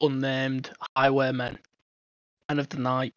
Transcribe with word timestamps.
unnamed 0.00 0.70
highwaymen. 0.96 1.58
Man 2.48 2.58
of 2.58 2.68
the 2.68 2.78
night. 2.78 3.14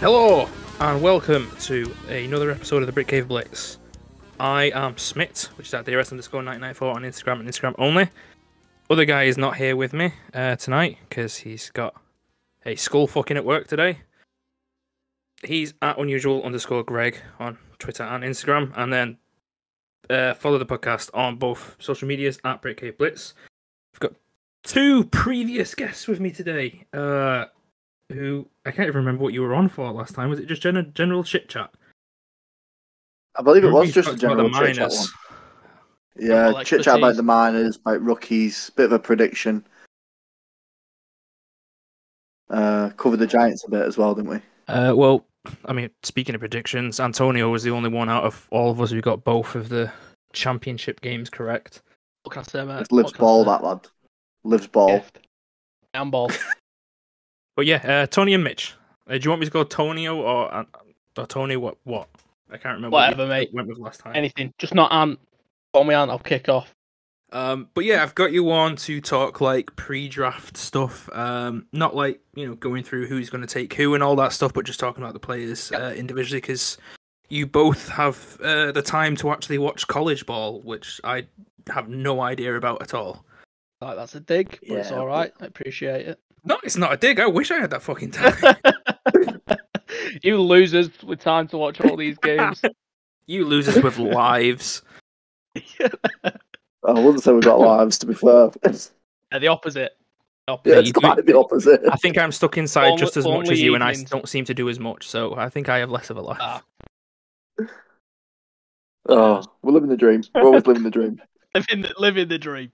Hello 0.00 0.48
and 0.80 1.02
welcome 1.02 1.50
to 1.60 1.94
another 2.08 2.50
episode 2.50 2.82
of 2.82 2.86
the 2.86 2.92
Brit 2.92 3.06
Cave 3.06 3.28
Blitz. 3.28 3.79
I 4.40 4.70
am 4.74 4.96
Smith, 4.96 5.50
which 5.58 5.66
is 5.66 5.74
at 5.74 5.84
DRS 5.84 6.12
underscore 6.12 6.42
994 6.42 6.96
on 6.96 7.02
Instagram 7.02 7.40
and 7.40 7.48
Instagram 7.48 7.74
only. 7.76 8.08
Other 8.88 9.04
guy 9.04 9.24
is 9.24 9.36
not 9.36 9.56
here 9.56 9.76
with 9.76 9.92
me 9.92 10.14
uh, 10.32 10.56
tonight 10.56 10.96
because 11.06 11.36
he's 11.36 11.68
got 11.68 11.94
a 12.64 12.74
skull 12.74 13.06
fucking 13.06 13.36
at 13.36 13.44
work 13.44 13.66
today. 13.66 13.98
He's 15.44 15.74
at 15.82 15.98
unusual 15.98 16.42
underscore 16.42 16.82
Greg 16.82 17.20
on 17.38 17.58
Twitter 17.78 18.02
and 18.02 18.24
Instagram, 18.24 18.72
and 18.76 18.90
then 18.90 19.18
uh, 20.08 20.32
follow 20.32 20.56
the 20.56 20.64
podcast 20.64 21.10
on 21.12 21.36
both 21.36 21.76
social 21.78 22.08
medias 22.08 22.38
at 22.42 22.62
Brick 22.62 22.96
Blitz. 22.96 23.34
I've 23.92 24.00
got 24.00 24.14
two 24.62 25.04
previous 25.04 25.74
guests 25.74 26.08
with 26.08 26.18
me 26.18 26.30
today. 26.30 26.86
Uh, 26.94 27.44
who 28.08 28.48
I 28.64 28.70
can't 28.70 28.88
even 28.88 29.00
remember 29.00 29.22
what 29.22 29.34
you 29.34 29.42
were 29.42 29.54
on 29.54 29.68
for 29.68 29.92
last 29.92 30.14
time. 30.14 30.30
Was 30.30 30.40
it 30.40 30.48
just 30.48 30.62
general 30.62 30.86
general 30.94 31.24
chit 31.24 31.50
chat? 31.50 31.74
I 33.36 33.42
believe 33.42 33.64
it 33.64 33.70
was 33.70 33.92
just 33.92 34.08
a 34.08 34.16
general 34.16 34.50
the 34.50 34.58
chit 34.58 34.76
chat 34.76 34.90
one. 34.90 35.06
Yeah, 36.16 36.48
About 36.50 36.66
chit 36.66 36.82
chat 36.82 36.98
about 36.98 37.16
the 37.16 37.22
miners, 37.22 37.76
about 37.76 38.02
rookies, 38.02 38.70
bit 38.76 38.86
of 38.86 38.92
a 38.92 38.98
prediction. 38.98 39.64
Uh, 42.48 42.90
covered 42.96 43.18
the 43.18 43.26
Giants 43.26 43.64
a 43.64 43.70
bit 43.70 43.86
as 43.86 43.96
well, 43.96 44.14
didn't 44.14 44.30
we? 44.30 44.40
Uh, 44.66 44.92
well, 44.94 45.24
I 45.66 45.72
mean, 45.72 45.88
speaking 46.02 46.34
of 46.34 46.40
predictions, 46.40 46.98
Antonio 46.98 47.48
was 47.48 47.62
the 47.62 47.70
only 47.70 47.88
one 47.90 48.08
out 48.08 48.24
of 48.24 48.46
all 48.50 48.70
of 48.70 48.80
us 48.80 48.90
who 48.90 49.00
got 49.00 49.22
both 49.24 49.54
of 49.54 49.68
the 49.68 49.90
championship 50.32 51.00
games 51.00 51.30
correct. 51.30 51.80
What 52.24 52.32
can 52.32 52.40
I 52.40 52.42
say, 52.44 52.64
mate? 52.64 52.80
It 52.82 52.92
lives 52.92 53.12
What 53.12 53.14
can 53.14 53.24
I 53.24 53.26
ball, 53.26 53.44
say? 53.44 53.50
that 53.50 53.64
lad. 53.64 53.86
Lives 54.44 54.66
ball. 54.66 54.88
Gift. 54.88 55.18
And 55.94 56.10
ball. 56.10 56.30
But 57.56 57.66
yeah, 57.66 57.76
uh, 58.02 58.06
Tony 58.06 58.32
and 58.32 58.42
Mitch. 58.42 58.74
Uh, 59.06 59.14
do 59.18 59.20
you 59.24 59.30
want 59.30 59.40
me 59.40 59.46
to 59.46 59.52
go 59.52 59.64
Tonio 59.64 60.16
or, 60.16 60.54
uh, 60.54 60.64
or 61.18 61.26
Tony? 61.26 61.56
What? 61.56 61.76
What? 61.84 62.08
I 62.52 62.56
can't 62.56 62.76
remember. 62.76 62.94
Whatever, 62.94 63.22
you 63.24 63.28
mate. 63.28 63.50
Went 63.52 63.68
with 63.68 63.78
last 63.78 64.00
time. 64.00 64.14
Anything. 64.14 64.52
Just 64.58 64.74
not 64.74 64.92
Ant. 64.92 65.18
Call 65.72 65.84
me 65.84 65.94
Ant, 65.94 66.10
I'll 66.10 66.18
kick 66.18 66.48
off. 66.48 66.74
Um, 67.32 67.68
but 67.74 67.84
yeah, 67.84 68.02
I've 68.02 68.14
got 68.14 68.32
you 68.32 68.50
on 68.50 68.74
to 68.76 69.00
talk 69.00 69.40
like 69.40 69.76
pre-draft 69.76 70.56
stuff. 70.56 71.08
Um, 71.12 71.66
not 71.72 71.94
like 71.94 72.20
you 72.34 72.46
know 72.46 72.54
going 72.56 72.82
through 72.82 73.06
who's 73.06 73.30
going 73.30 73.46
to 73.46 73.52
take 73.52 73.72
who 73.74 73.94
and 73.94 74.02
all 74.02 74.16
that 74.16 74.32
stuff, 74.32 74.52
but 74.52 74.64
just 74.64 74.80
talking 74.80 75.02
about 75.02 75.12
the 75.12 75.20
players 75.20 75.70
uh, 75.72 75.94
individually 75.96 76.40
because 76.40 76.76
you 77.28 77.46
both 77.46 77.88
have 77.88 78.36
uh, 78.42 78.72
the 78.72 78.82
time 78.82 79.16
to 79.16 79.30
actually 79.30 79.58
watch 79.58 79.86
college 79.86 80.26
ball, 80.26 80.60
which 80.62 81.00
I 81.04 81.26
have 81.72 81.88
no 81.88 82.20
idea 82.20 82.56
about 82.56 82.82
at 82.82 82.94
all. 82.94 83.24
Like, 83.80 83.96
that's 83.96 84.14
a 84.14 84.20
dig, 84.20 84.58
but 84.68 84.78
it's 84.78 84.92
alright. 84.92 85.32
I 85.40 85.46
appreciate 85.46 86.06
it. 86.06 86.18
No, 86.44 86.58
it's 86.64 86.76
not 86.76 86.92
a 86.92 86.96
dig. 86.96 87.20
I 87.20 87.26
wish 87.26 87.50
I 87.50 87.60
had 87.60 87.70
that 87.70 87.82
fucking 87.82 88.10
time. 88.12 88.56
you 90.22 90.40
losers 90.40 90.90
with 91.02 91.20
time 91.20 91.48
to 91.48 91.58
watch 91.58 91.80
all 91.80 91.96
these 91.96 92.18
games. 92.18 92.62
you 93.26 93.44
losers 93.44 93.82
with 93.82 93.98
lives. 93.98 94.82
I 95.56 96.92
wouldn't 96.92 97.22
say 97.22 97.32
we've 97.32 97.42
got 97.42 97.60
lives, 97.60 97.98
to 97.98 98.06
be 98.06 98.14
fair. 98.14 98.50
Uh, 98.62 99.38
the 99.38 99.48
opposite. 99.48 99.92
The 100.46 100.58
yeah, 100.64 100.78
it's 100.78 100.88
you 100.88 100.92
do- 100.92 101.00
quite 101.00 101.24
the 101.24 101.38
opposite. 101.38 101.80
I 101.90 101.96
think 101.96 102.18
I'm 102.18 102.32
stuck 102.32 102.58
inside 102.58 102.86
Only- 102.88 102.98
just 102.98 103.16
as 103.16 103.24
much 103.24 103.50
as 103.50 103.60
you, 103.60 103.74
and 103.74 103.84
I 103.84 103.90
evenings. 103.90 104.10
don't 104.10 104.28
seem 104.28 104.44
to 104.46 104.54
do 104.54 104.68
as 104.68 104.78
much. 104.78 105.08
So 105.08 105.36
I 105.36 105.48
think 105.48 105.68
I 105.68 105.78
have 105.78 105.90
less 105.90 106.10
of 106.10 106.16
a 106.16 106.22
life. 106.22 106.38
Ah. 106.40 106.62
Oh, 109.08 109.42
we're 109.62 109.72
living 109.72 109.88
the 109.88 109.96
dream. 109.96 110.22
We're 110.34 110.42
always 110.44 110.66
living 110.66 110.82
the 110.82 110.90
dream. 110.90 111.20
living, 111.54 111.82
the, 111.82 111.94
living 111.98 112.28
the 112.28 112.38
dream. 112.38 112.72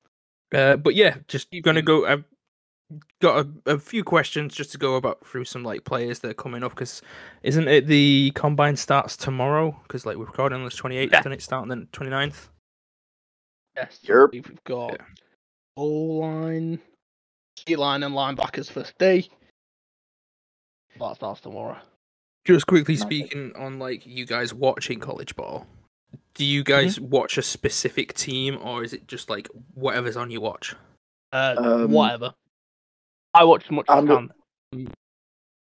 Uh, 0.55 0.77
but 0.77 0.95
yeah, 0.95 1.17
just 1.29 1.49
gonna 1.63 1.83
go. 1.83 2.07
I've 2.07 2.25
got 3.21 3.47
a, 3.67 3.73
a 3.75 3.79
few 3.79 4.05
questions 4.05 4.55
just 4.55 4.71
to 4.73 4.79
go 4.79 4.95
about 4.97 5.27
through 5.27 5.45
some 5.45 5.65
like 5.65 5.85
players 5.85 6.21
that 6.21 6.31
are 6.31 6.35
coming 6.35 6.63
up 6.63 6.71
because 6.73 7.03
isn't 7.43 7.67
it 7.69 7.87
the 7.87 8.33
combine 8.35 8.77
starts 8.77 9.17
tomorrow? 9.17 9.79
Because 9.83 10.07
like 10.07 10.17
we're 10.17 10.27
recording 10.27 10.59
on 10.59 10.65
the 10.65 10.71
28th, 10.71 11.11
Yeah. 11.13 11.23
and 11.25 11.35
it 11.35 11.43
start 11.43 11.63
on 11.63 11.69
the 11.69 11.87
29th. 11.93 12.49
Yes. 13.77 13.99
Yerp. 14.05 14.33
We've 14.33 14.65
got 14.65 14.93
Yeah. 14.93 15.05
O 15.77 15.85
line, 15.85 16.79
C 17.67 17.77
line, 17.77 18.03
and 18.03 18.15
linebackers 18.15 18.71
first 18.71 18.97
day. 18.99 19.29
That 20.99 21.17
starts 21.17 21.41
tomorrow. 21.43 21.77
Just 22.47 22.67
quickly 22.67 22.95
Nice. 22.95 23.03
speaking 23.03 23.53
on 23.57 23.79
like 23.79 24.07
you 24.07 24.25
guys 24.25 24.55
watching 24.55 25.01
college 25.01 25.37
ball. 25.37 25.67
Do 26.35 26.45
you 26.45 26.63
guys 26.63 27.01
watch 27.01 27.37
a 27.37 27.43
specific 27.43 28.15
team, 28.15 28.59
or 28.63 28.85
is 28.85 28.93
it 28.93 29.09
just 29.09 29.29
like 29.29 29.49
whatever's 29.75 30.17
on 30.17 30.31
you 30.31 30.41
watch? 30.41 30.75
Uh, 31.33 31.55
Um, 31.59 31.91
whatever. 31.93 32.33
I 33.37 33.45
watch 33.45 33.65
as 33.65 33.71
much 33.71 33.87
as 33.89 33.93
I 33.95 33.99
I'm- 33.99 34.31
can. 34.73 34.93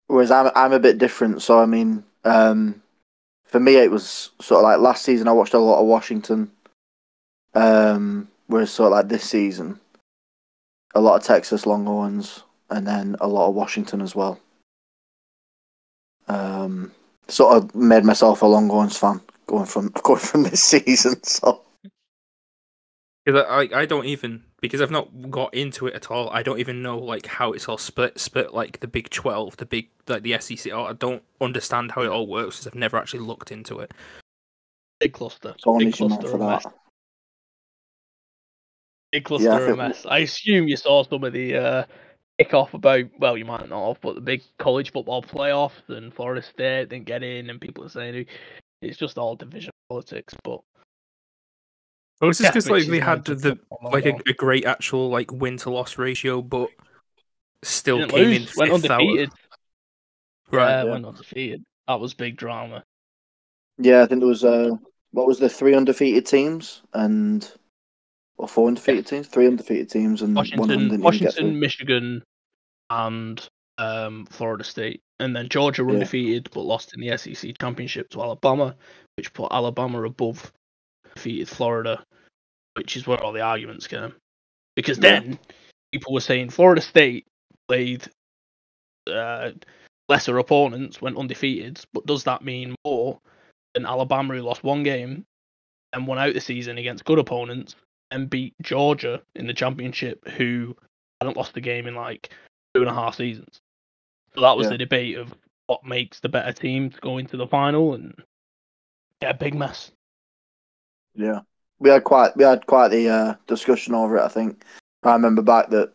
Whereas 0.08 0.32
I'm, 0.32 0.52
I'm 0.56 0.74
a 0.74 0.80
bit 0.80 0.98
different. 0.98 1.42
So, 1.42 1.60
I 1.60 1.66
mean, 1.66 2.04
um, 2.26 2.82
for 3.46 3.60
me, 3.60 3.76
it 3.78 3.90
was 3.90 4.32
sort 4.42 4.60
of 4.60 4.64
like 4.64 4.80
last 4.80 5.04
season, 5.04 5.28
I 5.28 5.32
watched 5.32 5.54
a 5.54 5.60
lot 5.60 5.80
of 5.80 5.88
Washington. 5.88 6.52
Um, 7.56 8.28
whereas, 8.48 8.72
sort 8.72 8.88
of 8.88 8.92
like 8.92 9.08
this 9.08 9.24
season, 9.24 9.80
a 10.94 11.02
lot 11.02 11.16
of 11.16 11.24
Texas 11.24 11.66
Longhorns 11.66 12.44
and 12.70 12.86
then 12.86 13.16
a 13.22 13.28
lot 13.28 13.48
of 13.48 13.56
Washington 13.56 14.02
as 14.02 14.14
well. 14.16 14.40
Um, 16.28 16.92
sort 17.28 17.56
of 17.58 17.74
made 17.76 18.04
myself 18.04 18.42
a 18.42 18.46
Longhorns 18.46 18.98
fan 18.98 19.22
going 19.48 19.66
from 19.66 19.90
going 20.04 20.20
from 20.20 20.44
this 20.44 20.64
season. 20.64 21.22
So, 21.24 21.62
Because 23.26 23.46
I, 23.48 23.78
I 23.78 23.82
I 23.82 23.86
don't 23.86 24.06
even 24.06 24.44
because 24.62 24.82
I've 24.82 24.92
not 24.92 25.10
got 25.32 25.54
into 25.54 25.88
it 25.88 25.94
at 25.94 26.12
all. 26.12 26.30
I 26.32 26.44
don't 26.44 26.60
even 26.60 26.82
know 26.82 26.98
like 26.98 27.26
how 27.26 27.54
it's 27.54 27.70
all 27.70 27.78
split 27.78 28.20
split 28.20 28.54
like 28.54 28.80
the 28.82 28.88
Big 28.88 29.10
Twelve, 29.10 29.56
the 29.58 29.66
big 29.66 29.90
like 30.08 30.24
the 30.24 30.38
SEC. 30.40 30.74
Or 30.74 30.90
I 30.90 30.94
don't 30.94 31.24
understand 31.40 31.92
how 31.94 32.02
it 32.02 32.10
all 32.10 32.28
works 32.28 32.58
because 32.58 32.68
I've 32.68 32.76
never 32.76 32.98
actually 32.98 33.22
looked 33.22 33.52
into 33.52 33.80
it. 33.80 33.94
Big 35.00 35.14
cluster. 35.14 35.56
Tony's 35.64 35.86
Big 35.86 36.10
cluster 36.10 36.28
for 36.28 36.34
of 36.36 36.40
mess. 36.42 36.64
that. 36.64 36.74
Big 39.12 39.26
cluster 39.26 39.48
Yeah, 39.48 39.54
I 39.56 39.60
of 39.60 39.66
think- 39.68 39.78
mess. 39.78 40.06
I 40.06 40.18
assume 40.20 40.68
you 40.68 40.76
saw 40.78 41.04
some 41.04 41.24
of 41.24 41.34
the 41.34 41.56
uh, 41.56 41.84
kick-off 42.40 42.74
about, 42.74 43.06
well, 43.20 43.38
you 43.38 43.46
might 43.46 43.70
not 43.70 43.88
have, 43.88 44.02
but 44.02 44.16
the 44.16 44.22
big 44.22 44.42
college 44.58 44.92
football 44.92 45.22
playoffs 45.22 45.88
and 45.88 46.14
Florida 46.14 46.42
State 46.42 46.90
didn't 46.90 47.06
get 47.06 47.22
in, 47.24 47.50
and 47.50 47.62
people 47.62 47.84
are 47.86 47.90
saying 47.90 48.26
it's 48.82 48.98
just 48.98 49.18
all 49.18 49.36
division 49.36 49.72
politics. 49.90 50.34
But 50.44 50.62
Well, 52.24 52.30
it's 52.30 52.40
just 52.40 52.48
Yeah, 52.48 52.52
because 52.52 52.70
like 52.70 52.88
Mitch 52.88 53.02
they 53.02 53.06
had 53.06 53.26
the 53.26 53.60
like 53.82 54.06
a, 54.06 54.16
a 54.30 54.34
great 54.34 54.66
actual 54.66 55.10
like 55.10 55.32
win 55.32 55.58
to 55.58 55.70
loss 55.70 55.98
ratio, 55.98 56.42
but 56.42 56.70
still 57.64 58.08
came 58.08 58.32
lose, 58.32 58.56
in 58.56 58.58
went 58.58 58.82
fifth 58.82 58.92
out 58.92 59.02
undefeated. 59.02 59.30
Right. 60.52 60.70
yeah, 60.70 60.84
yeah. 60.86 60.92
went 60.92 61.06
undefeated. 61.06 61.64
That 61.88 62.00
was 62.00 62.14
big 62.14 62.38
drama. 62.38 62.84
Yeah, 63.78 64.04
I 64.04 64.06
think 64.06 64.22
there 64.22 64.28
was 64.30 64.46
uh, 64.46 64.72
what 65.12 65.28
was 65.28 65.40
the 65.40 65.50
three 65.50 65.76
undefeated 65.76 66.26
teams 66.26 66.82
and 66.94 67.52
or 68.38 68.48
four 68.48 68.70
undefeated 68.70 69.06
teams, 69.06 69.28
three 69.28 69.48
undefeated 69.48 69.90
teams, 69.90 70.22
and 70.22 70.34
one 70.34 70.38
Washington, 70.38 70.68
didn't 70.70 70.86
even 70.86 71.00
get 71.02 71.04
Washington. 71.04 71.60
Michigan, 71.60 72.24
and 72.90 73.50
um, 73.78 74.26
Florida 74.28 74.64
State, 74.64 75.02
and 75.20 75.36
then 75.36 75.50
Georgia 75.50 75.84
were 75.84 75.92
Yeah. 75.92 75.96
undefeated 75.96 76.50
but 76.54 76.62
lost 76.62 76.94
in 76.94 77.02
the 77.02 77.18
SEC 77.18 77.58
championship 77.60 78.10
to 78.12 78.22
Alabama, 78.22 78.76
which 79.18 79.34
put 79.34 79.52
Alabama 79.52 80.04
above 80.04 80.54
defeated 81.16 81.50
Florida, 81.50 82.04
which 82.76 82.96
is 82.96 83.08
where 83.08 83.22
all 83.24 83.34
the 83.34 83.42
arguments 83.42 83.88
came. 83.88 84.14
Because 84.76 85.00
then 85.00 85.38
people 85.92 86.14
were 86.14 86.20
saying 86.20 86.50
Florida 86.50 86.82
State 86.82 87.28
played 87.68 88.08
uh, 89.08 89.52
lesser 90.10 90.38
opponents, 90.38 91.02
went 91.02 91.18
undefeated, 91.18 91.80
but 91.94 92.06
does 92.06 92.24
that 92.24 92.44
mean 92.44 92.76
more 92.86 93.20
than 93.74 93.86
Alabama 93.86 94.36
who 94.36 94.42
lost 94.42 94.64
one 94.64 94.84
game 94.84 95.26
and 95.94 96.08
won 96.08 96.18
out 96.18 96.34
the 96.34 96.42
season 96.42 96.78
against 96.78 97.06
good 97.06 97.20
opponents 97.20 97.76
and 98.12 98.30
beat 98.30 98.54
Georgia 98.62 99.22
in 99.36 99.48
the 99.48 99.54
championship, 99.54 100.28
who 100.30 100.76
hadn't 101.22 101.38
lost 101.38 101.54
the 101.54 101.62
game 101.62 101.88
in 101.88 101.96
like 101.96 102.30
two 102.74 102.82
and 102.82 102.90
a 102.90 102.94
half 102.94 103.16
seasons. 103.16 103.60
So 104.36 104.42
that 104.42 104.58
was 104.58 104.66
Yeah. 104.66 104.72
the 104.72 104.78
debate 104.80 105.18
of 105.18 105.34
what 105.68 105.86
makes 105.86 106.20
the 106.20 106.30
better 106.30 106.52
team 106.52 106.90
to 106.90 107.00
go 107.00 107.18
into 107.18 107.38
the 107.38 107.48
final, 107.48 107.94
and 107.94 108.14
yeah, 109.22 109.32
big 109.32 109.54
mess. 109.54 109.92
Yeah, 111.16 111.42
we 111.80 111.90
had 111.90 112.04
quite 112.04 112.36
we 112.38 112.44
had 112.44 112.66
quite 112.66 112.90
the 112.90 113.10
uh, 113.10 113.36
discussion 113.48 113.94
over 113.94 114.18
it. 114.18 114.24
I 114.24 114.28
think 114.28 114.64
I 115.04 115.14
remember 115.14 115.42
back 115.42 115.70
that 115.70 115.94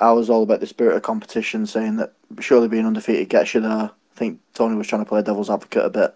I 0.00 0.12
was 0.12 0.30
all 0.30 0.42
about 0.42 0.60
the 0.60 0.66
spirit 0.66 0.96
of 0.96 1.02
competition, 1.02 1.66
saying 1.66 1.96
that 1.96 2.12
surely 2.40 2.68
being 2.68 2.86
undefeated 2.86 3.28
gets 3.28 3.54
you 3.54 3.60
there. 3.60 3.70
I 3.70 3.90
think 4.14 4.40
Tony 4.54 4.76
was 4.76 4.86
trying 4.86 5.04
to 5.04 5.08
play 5.08 5.22
devil's 5.22 5.50
advocate 5.50 5.84
a 5.84 5.90
bit. 5.90 6.14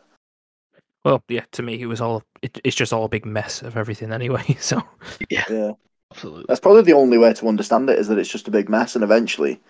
Well, 1.04 1.22
yeah, 1.28 1.44
to 1.52 1.62
me, 1.62 1.80
it 1.80 1.86
was 1.86 2.00
all. 2.00 2.22
It, 2.42 2.60
it's 2.62 2.76
just 2.76 2.92
all 2.92 3.04
a 3.04 3.08
big 3.08 3.24
mess 3.24 3.62
of 3.62 3.76
everything 3.76 4.12
anyway. 4.12 4.44
So 4.60 4.82
Yeah, 5.30 5.72
Absolutely. 6.12 6.44
that's 6.48 6.60
probably 6.60 6.82
the 6.82 6.92
only 6.92 7.18
way 7.18 7.32
to 7.32 7.48
understand 7.48 7.88
it 7.88 7.98
is 7.98 8.08
that 8.08 8.18
it's 8.18 8.30
just 8.30 8.48
a 8.48 8.50
big 8.50 8.68
mess, 8.68 8.94
and 8.94 9.04
eventually 9.04 9.60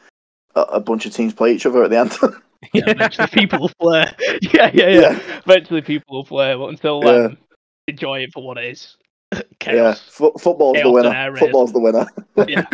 a, 0.56 0.62
a 0.62 0.80
bunch 0.80 1.06
of 1.06 1.12
teams 1.14 1.32
play 1.32 1.52
each 1.52 1.66
other 1.66 1.84
at 1.84 1.90
the 1.90 1.98
end. 1.98 2.16
Yeah, 2.74 2.90
eventually 2.90 3.26
people 3.32 3.60
will 3.60 3.70
flare. 3.80 4.14
Yeah, 4.42 4.70
yeah, 4.74 4.88
yeah, 4.88 5.18
Eventually 5.46 5.80
people 5.80 6.14
will 6.14 6.26
flare, 6.26 6.58
but 6.58 6.66
until 6.68 7.02
Yeah. 7.02 7.28
Then, 7.86 7.94
enjoy 7.94 8.20
it 8.20 8.32
for 8.32 8.42
what 8.42 8.58
it 8.58 8.64
is. 8.64 8.96
yeah, 9.32 9.42
Chaos. 9.58 10.00
Fo- 10.00 10.32
football's 10.32 10.74
the 10.76 10.82
Chaos 10.82 10.86
and 10.86 10.94
winner. 10.94 11.36
Football's 11.36 11.72
the 11.72 11.80
winner. 11.80 12.06
Yeah. 12.48 12.66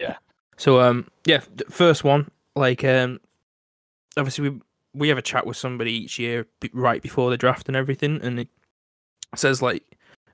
yeah. 0.00 0.16
So 0.56 0.78
um 0.80 1.08
yeah, 1.24 1.38
th- 1.38 1.70
first 1.70 2.04
one 2.04 2.30
like 2.54 2.84
um 2.84 3.18
obviously 4.18 4.50
we 4.50 4.60
we 4.94 5.08
have 5.08 5.18
a 5.18 5.22
chat 5.22 5.46
with 5.46 5.56
somebody 5.56 5.92
each 5.92 6.18
year 6.18 6.46
b- 6.60 6.70
right 6.74 7.00
before 7.00 7.30
the 7.30 7.36
draft 7.36 7.68
and 7.68 7.76
everything, 7.76 8.20
and 8.22 8.40
it 8.40 8.48
says 9.34 9.62
like, 9.62 9.84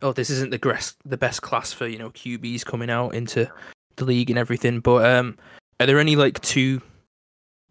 oh, 0.02 0.12
this 0.12 0.30
isn't 0.30 0.50
the 0.50 0.58
best 0.58 0.96
the 1.04 1.16
best 1.16 1.42
class 1.42 1.72
for 1.72 1.86
you 1.86 1.98
know 1.98 2.10
QBs 2.10 2.64
coming 2.64 2.90
out 2.90 3.14
into 3.14 3.50
the 3.96 4.04
league 4.04 4.30
and 4.30 4.38
everything. 4.38 4.80
But 4.80 5.06
um, 5.06 5.36
are 5.78 5.86
there 5.86 6.00
any 6.00 6.16
like 6.16 6.40
two 6.40 6.80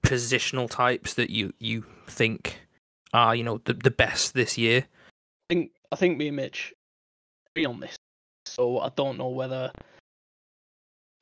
positional 0.03 0.69
types 0.69 1.15
that 1.15 1.29
you 1.29 1.53
you 1.59 1.83
think 2.07 2.59
are 3.13 3.35
you 3.35 3.43
know 3.43 3.59
the 3.65 3.73
the 3.73 3.91
best 3.91 4.33
this 4.33 4.57
year? 4.57 4.85
I 5.95 5.97
think 5.97 6.09
I 6.09 6.09
think 6.09 6.19
me 6.19 6.27
and 6.27 6.35
Mitch 6.35 6.73
agree 7.55 7.65
on 7.65 7.79
this. 7.79 7.95
So 8.45 8.79
I 8.79 8.89
don't 8.97 9.17
know 9.17 9.29
whether 9.29 9.71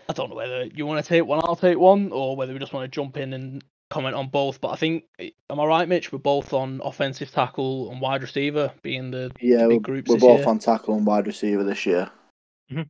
I 0.09 0.13
don't 0.13 0.29
know 0.31 0.35
whether 0.35 0.65
you 0.65 0.85
want 0.87 1.03
to 1.05 1.07
take 1.07 1.25
one, 1.25 1.39
I'll 1.43 1.55
take 1.55 1.77
one, 1.77 2.11
or 2.11 2.35
whether 2.35 2.51
we 2.53 2.59
just 2.59 2.73
want 2.73 2.91
to 2.91 2.93
jump 2.93 3.15
in 3.17 3.33
and 3.33 3.63
comment 3.91 4.15
on 4.15 4.29
both. 4.29 4.59
But 4.59 4.69
I 4.69 4.75
think 4.75 5.03
am 5.19 5.59
I 5.59 5.65
right, 5.65 5.87
Mitch? 5.87 6.11
We're 6.11 6.17
both 6.17 6.53
on 6.53 6.81
offensive 6.83 7.29
tackle 7.31 7.91
and 7.91 8.01
wide 8.01 8.23
receiver 8.23 8.71
being 8.81 9.11
the 9.11 9.31
Yeah, 9.39 9.67
big 9.67 9.77
we're, 9.77 9.79
groups 9.79 10.09
we're 10.09 10.15
this 10.15 10.23
both 10.23 10.39
year. 10.39 10.49
on 10.49 10.57
tackle 10.59 10.95
and 10.97 11.05
wide 11.05 11.27
receiver 11.27 11.63
this 11.63 11.85
year. 11.85 12.09
Mhm. 12.71 12.89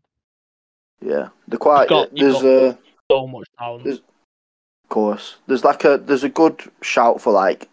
Yeah, 1.02 1.30
they're 1.50 1.60
quite. 1.60 1.90
got- 1.90 2.16
you've 2.18 2.32
there's 2.42 2.44
got- 2.44 2.78
a 2.78 2.78
so 3.12 3.28
much 3.28 3.48
talent. 3.60 3.84
There's- 3.84 4.00
of 4.00 4.90
course. 4.90 5.36
There's 5.48 5.66
like 5.66 5.84
a 5.84 5.98
there's 5.98 6.24
a 6.24 6.30
good 6.30 6.62
shout 6.82 7.20
for 7.20 7.34
like 7.34 7.70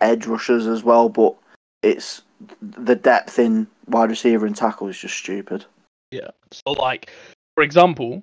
edge 0.00 0.26
rushers 0.26 0.68
as 0.68 0.84
well, 0.84 1.08
but 1.08 1.34
it's 1.82 2.22
the 2.60 2.94
depth 2.94 3.38
in 3.38 3.66
wide 3.88 4.10
receiver 4.10 4.46
and 4.46 4.56
tackle 4.56 4.88
is 4.88 4.98
just 4.98 5.16
stupid. 5.16 5.64
Yeah. 6.10 6.30
So 6.52 6.72
like, 6.72 7.10
for 7.54 7.62
example, 7.62 8.22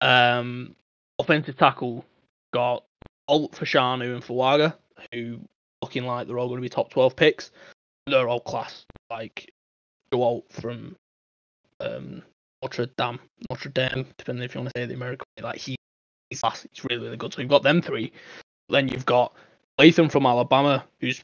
um, 0.00 0.74
offensive 1.18 1.56
tackle 1.56 2.04
got 2.52 2.84
Alt 3.28 3.52
Fashanu 3.52 4.14
and 4.14 4.22
Fuaga, 4.22 4.74
who 5.12 5.40
looking 5.82 6.04
like 6.04 6.26
they're 6.26 6.38
all 6.38 6.48
going 6.48 6.58
to 6.58 6.62
be 6.62 6.68
top 6.68 6.90
twelve 6.90 7.14
picks. 7.14 7.50
They're 8.06 8.28
all 8.28 8.40
class. 8.40 8.84
Like 9.10 9.50
Joe 10.12 10.22
Alt 10.22 10.44
from 10.50 10.96
um, 11.80 12.22
Notre 12.62 12.86
Dame, 12.86 13.20
Notre 13.50 13.70
Dame, 13.70 14.06
depending 14.16 14.44
if 14.44 14.54
you 14.54 14.60
want 14.60 14.72
to 14.74 14.80
say 14.80 14.86
the 14.86 14.94
American 14.94 15.24
way. 15.36 15.44
Like 15.44 15.58
he, 15.58 15.76
he's 16.30 16.40
class. 16.40 16.66
He's 16.72 16.84
really 16.84 17.02
really 17.02 17.16
good. 17.16 17.32
So 17.32 17.40
you've 17.40 17.50
got 17.50 17.62
them 17.62 17.82
three. 17.82 18.12
Then 18.70 18.88
you've 18.88 19.06
got 19.06 19.34
Latham 19.78 20.08
from 20.08 20.26
Alabama, 20.26 20.84
who's 21.00 21.22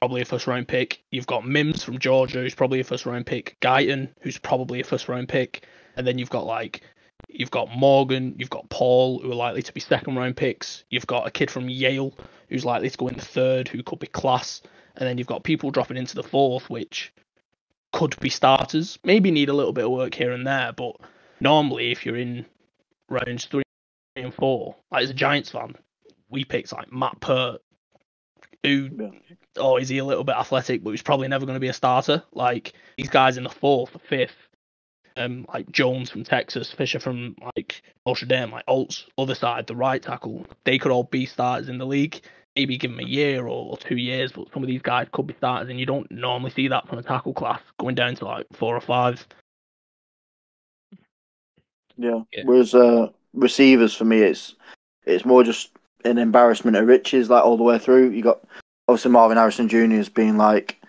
probably 0.00 0.22
a 0.22 0.24
first 0.24 0.46
round 0.46 0.66
pick. 0.66 1.02
You've 1.10 1.26
got 1.26 1.46
Mims 1.46 1.84
from 1.84 1.98
Georgia, 1.98 2.38
who's 2.38 2.54
probably 2.54 2.80
a 2.80 2.84
first 2.84 3.06
round 3.06 3.26
pick. 3.26 3.56
Guyton, 3.60 4.08
who's 4.20 4.38
probably 4.38 4.80
a 4.80 4.84
first 4.84 5.08
round 5.08 5.28
pick. 5.28 5.66
And 5.96 6.06
then 6.06 6.18
you've 6.18 6.30
got 6.30 6.46
like 6.46 6.82
you've 7.28 7.50
got 7.50 7.68
Morgan, 7.76 8.34
you've 8.38 8.50
got 8.50 8.68
Paul, 8.70 9.20
who 9.20 9.30
are 9.30 9.36
likely 9.36 9.62
to 9.62 9.72
be 9.72 9.80
second 9.80 10.16
round 10.16 10.36
picks. 10.36 10.84
You've 10.90 11.06
got 11.06 11.26
a 11.26 11.30
kid 11.30 11.50
from 11.50 11.68
Yale 11.68 12.14
who's 12.48 12.64
likely 12.64 12.90
to 12.90 12.96
go 12.96 13.08
in 13.08 13.16
the 13.16 13.24
third, 13.24 13.68
who 13.68 13.82
could 13.82 13.98
be 13.98 14.06
class. 14.06 14.62
And 14.96 15.06
then 15.06 15.18
you've 15.18 15.26
got 15.26 15.44
people 15.44 15.70
dropping 15.70 15.98
into 15.98 16.16
the 16.16 16.22
fourth, 16.22 16.68
which 16.70 17.12
could 17.92 18.18
be 18.20 18.30
starters. 18.30 18.98
Maybe 19.04 19.30
need 19.30 19.50
a 19.50 19.54
little 19.54 19.72
bit 19.72 19.84
of 19.84 19.90
work 19.90 20.14
here 20.14 20.32
and 20.32 20.46
there, 20.46 20.72
but 20.72 20.96
normally 21.40 21.92
if 21.92 22.06
you're 22.06 22.16
in 22.16 22.46
rounds 23.08 23.44
three 23.44 23.62
and 24.16 24.34
four, 24.34 24.76
like 24.90 25.04
as 25.04 25.10
a 25.10 25.14
Giants 25.14 25.50
fan, 25.50 25.76
we 26.30 26.44
picked 26.44 26.72
like 26.72 26.92
Matt 26.92 27.20
Peart, 27.20 27.60
who 28.62 29.12
oh, 29.56 29.76
is 29.76 29.88
he 29.88 29.98
a 29.98 30.04
little 30.04 30.24
bit 30.24 30.36
athletic, 30.36 30.82
but 30.82 30.90
he's 30.90 31.02
probably 31.02 31.28
never 31.28 31.46
going 31.46 31.56
to 31.56 31.60
be 31.60 31.68
a 31.68 31.72
starter. 31.72 32.22
Like 32.32 32.74
these 32.96 33.08
guys 33.08 33.36
in 33.36 33.44
the 33.44 33.50
fourth, 33.50 33.96
fifth, 34.08 34.36
um, 35.16 35.46
like 35.52 35.70
Jones 35.70 36.10
from 36.10 36.24
Texas, 36.24 36.72
Fisher 36.72 37.00
from 37.00 37.36
like 37.56 37.82
Notre 38.06 38.26
Dame, 38.26 38.52
like 38.52 38.66
Olts, 38.66 39.04
other 39.18 39.34
side, 39.34 39.66
the 39.66 39.76
right 39.76 40.02
tackle, 40.02 40.46
they 40.64 40.78
could 40.78 40.92
all 40.92 41.04
be 41.04 41.26
starters 41.26 41.68
in 41.68 41.78
the 41.78 41.86
league. 41.86 42.20
Maybe 42.56 42.76
give 42.76 42.90
them 42.90 43.00
a 43.00 43.04
year 43.04 43.42
or, 43.44 43.70
or 43.70 43.76
two 43.76 43.96
years, 43.96 44.32
but 44.32 44.52
some 44.52 44.62
of 44.62 44.66
these 44.66 44.82
guys 44.82 45.06
could 45.12 45.26
be 45.26 45.34
starters, 45.34 45.70
and 45.70 45.78
you 45.78 45.86
don't 45.86 46.10
normally 46.10 46.50
see 46.50 46.68
that 46.68 46.88
from 46.88 46.98
a 46.98 47.02
tackle 47.02 47.32
class 47.32 47.60
going 47.78 47.94
down 47.94 48.16
to 48.16 48.24
like 48.24 48.46
four 48.52 48.76
or 48.76 48.80
five. 48.80 49.26
Yeah. 51.96 52.22
Yeah. 52.32 52.42
Whereas 52.44 52.74
uh, 52.74 53.08
receivers 53.34 53.94
for 53.94 54.04
me, 54.04 54.18
it's 54.18 54.56
it's 55.06 55.24
more 55.24 55.44
just 55.44 55.70
an 56.04 56.18
embarrassment 56.18 56.76
of 56.76 56.86
riches, 56.86 57.30
like 57.30 57.44
all 57.44 57.56
the 57.56 57.62
way 57.62 57.78
through. 57.78 58.10
You 58.10 58.22
got 58.22 58.40
obviously 58.88 59.10
Marvin 59.10 59.36
Harrison 59.36 59.68
Jr. 59.68 59.96
has 59.96 60.08
been 60.08 60.36
like 60.36 60.80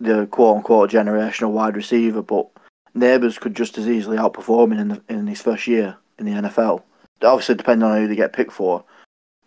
the 0.00 0.26
quote 0.26 0.56
unquote 0.58 0.90
generational 0.90 1.50
wide 1.52 1.76
receiver, 1.76 2.22
but 2.22 2.48
Nabers 2.96 3.40
could 3.40 3.54
just 3.54 3.78
as 3.78 3.88
easily 3.88 4.16
outperform 4.16 4.72
him 4.72 4.78
in 4.78 4.88
the, 4.88 5.02
in 5.08 5.26
his 5.26 5.40
first 5.40 5.66
year 5.66 5.96
in 6.18 6.26
the 6.26 6.48
NFL. 6.48 6.82
Obviously, 7.22 7.54
depending 7.54 7.88
on 7.88 7.96
who 7.96 8.08
they 8.08 8.16
get 8.16 8.32
picked 8.32 8.52
for. 8.52 8.84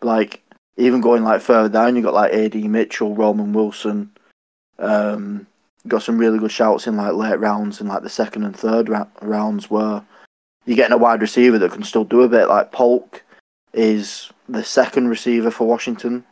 Like 0.01 0.41
even 0.77 1.01
going 1.01 1.23
like 1.23 1.41
further 1.41 1.69
down, 1.69 1.95
you 1.95 2.01
got 2.01 2.13
like 2.13 2.33
AD 2.33 2.55
Mitchell, 2.55 3.15
Roman 3.15 3.53
Wilson. 3.53 4.11
Um, 4.79 5.47
got 5.87 6.03
some 6.03 6.17
really 6.17 6.39
good 6.39 6.51
shouts 6.51 6.87
in 6.87 6.97
like 6.97 7.13
late 7.13 7.39
rounds 7.39 7.79
and 7.79 7.89
like 7.89 8.03
the 8.03 8.09
second 8.09 8.43
and 8.43 8.55
third 8.55 8.89
ra- 8.89 9.07
rounds 9.21 9.69
where 9.69 10.03
you're 10.65 10.75
getting 10.75 10.93
a 10.93 10.97
wide 10.97 11.21
receiver 11.21 11.59
that 11.59 11.71
can 11.71 11.83
still 11.83 12.03
do 12.03 12.21
a 12.21 12.29
bit. 12.29 12.47
Like 12.47 12.71
Polk 12.71 13.23
is 13.73 14.31
the 14.47 14.63
second 14.63 15.07
receiver 15.07 15.51
for 15.51 15.67
Washington, 15.67 16.23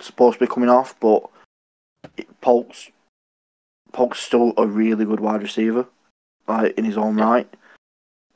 supposed 0.00 0.38
to 0.38 0.46
be 0.46 0.52
coming 0.52 0.70
off, 0.70 0.98
but 1.00 1.28
Polk's 2.40 2.90
Polk's 3.92 4.20
still 4.20 4.52
a 4.56 4.66
really 4.66 5.04
good 5.04 5.20
wide 5.20 5.42
receiver, 5.42 5.86
like 6.46 6.76
in 6.78 6.84
his 6.84 6.98
own 6.98 7.16
right. 7.16 7.48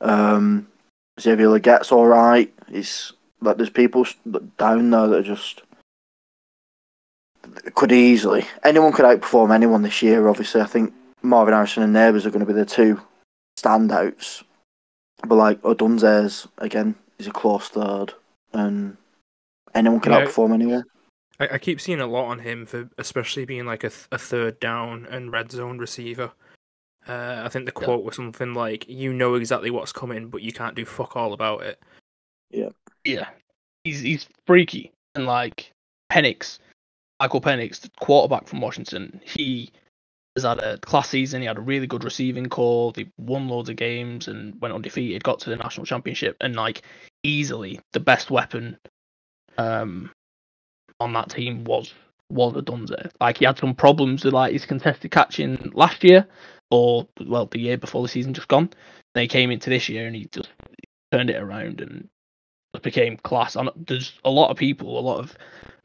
Um, 0.01 0.67
Xavier 1.19 1.47
Legette's 1.47 1.91
all 1.91 2.07
right. 2.07 2.51
He's 2.69 3.13
like 3.41 3.57
there's 3.57 3.69
people 3.69 4.05
down 4.57 4.89
there 4.89 5.07
that 5.07 5.19
are 5.19 5.23
just 5.23 5.61
could 7.75 7.91
easily 7.91 8.45
anyone 8.63 8.93
could 8.93 9.05
outperform 9.05 9.53
anyone 9.53 9.81
this 9.83 10.01
year. 10.01 10.27
Obviously, 10.27 10.61
I 10.61 10.65
think 10.65 10.93
Marvin 11.21 11.53
Harrison 11.53 11.83
and 11.83 11.95
Nabers 11.95 12.25
are 12.25 12.31
going 12.31 12.45
to 12.45 12.51
be 12.51 12.53
the 12.53 12.65
two 12.65 12.99
standouts. 13.59 14.43
But 15.25 15.35
like 15.35 15.61
Odunze's 15.61 16.47
again 16.57 16.95
is 17.19 17.27
a 17.27 17.31
close 17.31 17.69
third, 17.69 18.13
and 18.53 18.97
anyone 19.75 19.99
can 19.99 20.11
Yeah. 20.11 20.25
outperform 20.25 20.53
anyone. 20.53 20.83
I, 21.39 21.49
I 21.53 21.57
keep 21.57 21.81
seeing 21.81 21.99
a 22.01 22.07
lot 22.07 22.25
on 22.25 22.39
him 22.39 22.65
for 22.65 22.89
especially 22.97 23.45
being 23.45 23.65
like 23.65 23.83
a, 23.83 23.89
th- 23.89 24.07
a 24.11 24.17
third 24.17 24.59
down 24.59 25.05
and 25.07 25.31
red 25.31 25.51
zone 25.51 25.77
receiver. 25.79 26.31
Uh, 27.07 27.41
I 27.43 27.49
think 27.49 27.65
the 27.65 27.73
Yeah. 27.77 27.85
quote 27.85 28.03
was 28.03 28.15
something 28.15 28.53
like, 28.53 28.85
"You 28.87 29.11
know 29.13 29.35
exactly 29.35 29.69
what's 29.71 29.91
coming, 29.91 30.29
but 30.29 30.41
you 30.41 30.53
can't 30.53 30.75
do 30.75 30.85
fuck 30.85 31.15
all 31.17 31.33
about 31.33 31.63
it." 31.63 31.81
Yeah, 32.51 32.69
yeah, 33.03 33.29
he's 33.83 33.99
he's 33.99 34.27
freaky 34.47 34.91
and 35.15 35.25
like 35.25 35.71
Penix, 36.11 36.59
Michael 37.19 37.41
Penix, 37.41 37.81
the 37.81 37.89
quarterback 37.99 38.47
from 38.47 38.61
Washington. 38.61 39.19
He 39.25 39.71
has 40.35 40.43
had 40.43 40.59
a 40.59 40.77
class 40.79 41.09
season. 41.09 41.41
He 41.41 41.47
had 41.47 41.57
a 41.57 41.61
really 41.61 41.87
good 41.87 42.03
receiving 42.03 42.47
corps. 42.47 42.93
They 42.93 43.07
won 43.17 43.49
loads 43.49 43.69
of 43.69 43.75
games 43.75 44.27
and 44.27 44.59
went 44.61 44.73
undefeated. 44.73 45.23
Got 45.23 45.39
to 45.39 45.49
the 45.49 45.55
national 45.57 45.85
championship 45.85 46.37
and 46.41 46.55
like 46.55 46.83
easily 47.23 47.79
the 47.91 47.99
best 47.99 48.31
weapon 48.31 48.77
um 49.57 50.11
on 50.99 51.13
that 51.13 51.29
team 51.29 51.63
was 51.63 51.93
was 52.29 52.53
Odunze. 52.53 53.11
Like 53.19 53.37
he 53.37 53.45
had 53.45 53.57
some 53.57 53.75
problems 53.75 54.23
with 54.23 54.33
like 54.33 54.53
his 54.53 54.65
contested 54.65 55.11
catching 55.11 55.71
last 55.73 56.03
year 56.03 56.27
or 56.71 57.07
well 57.25 57.45
the 57.45 57.59
year 57.59 57.77
before 57.77 58.01
the 58.01 58.07
season 58.07 58.33
just 58.33 58.47
gone. 58.47 58.69
Then 59.13 59.23
he 59.23 59.27
came 59.27 59.51
into 59.51 59.69
this 59.69 59.89
year 59.89 60.07
and 60.07 60.15
he 60.15 60.27
just 60.31 60.49
turned 61.11 61.29
it 61.29 61.41
around 61.41 61.81
and 61.81 62.09
became 62.81 63.17
class. 63.17 63.55
And 63.55 63.69
there's 63.75 64.19
a 64.25 64.31
lot 64.31 64.49
of 64.49 64.57
people, 64.57 64.97
a 64.97 65.01
lot 65.01 65.19
of 65.19 65.35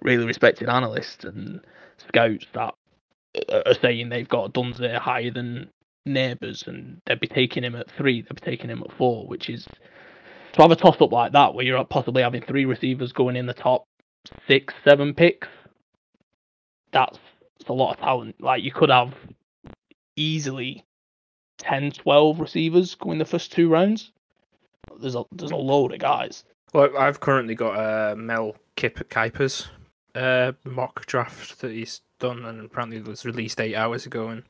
really 0.01 0.25
respected 0.25 0.69
analysts 0.69 1.25
and 1.25 1.61
scouts 1.99 2.47
that 2.55 2.75
are 3.53 3.75
saying 3.75 4.09
they've 4.09 4.29
got 4.29 4.55
Dunze 4.55 4.97
higher 4.97 5.31
than 5.31 5.71
Nabers, 6.09 6.67
and 6.67 7.01
they'd 7.05 7.21
be 7.21 7.27
taking 7.27 7.63
him 7.63 7.75
at 7.75 7.91
three, 7.91 8.23
they'd 8.23 8.41
be 8.41 8.51
taking 8.51 8.71
him 8.71 8.83
at 8.83 8.97
four, 8.97 9.27
which 9.27 9.51
is 9.51 9.67
to 10.53 10.63
have 10.63 10.71
a 10.71 10.77
toss 10.77 11.01
up 11.01 11.13
like 11.13 11.33
that 11.33 11.55
where 11.55 11.65
you're 11.65 11.85
possibly 11.85 12.23
having 12.23 12.43
three 12.43 12.65
receivers 12.65 13.13
going 13.13 13.37
in 13.37 13.47
the 13.47 13.55
top 13.55 13.85
six, 14.47 14.75
seven 14.85 15.15
picks. 15.15 15.49
That's, 16.93 17.19
that's 17.59 17.69
a 17.69 17.73
lot 17.73 17.95
of 17.95 18.01
talent. 18.01 18.41
Like 18.41 18.63
you 18.63 18.73
could 18.73 18.91
have 18.91 19.15
easily 20.17 20.85
10, 21.59 21.93
12 21.93 22.41
receivers 22.41 22.95
going 22.95 23.19
the 23.19 23.25
first 23.25 23.53
two 23.53 23.69
rounds. 23.69 24.13
There's 25.01 25.15
a 25.15 25.25
there's 25.33 25.51
a 25.51 25.57
load 25.57 25.93
of 25.93 25.99
guys. 25.99 26.45
Well, 26.73 26.97
I've 26.99 27.21
currently 27.21 27.55
got 27.55 27.77
uh, 27.77 28.17
Mel 28.17 28.57
Kip 28.77 29.09
Kiper's 29.11 29.69
uh, 30.15 30.53
mock 30.65 31.07
draft 31.07 31.61
that 31.61 31.73
he's 31.73 32.01
done, 32.21 32.45
and 32.45 32.65
apparently 32.65 32.99
it 32.99 33.07
was 33.07 33.25
released 33.25 33.61
eight 33.61 33.75
hours 33.75 34.07
ago. 34.07 34.29
And 34.29 34.45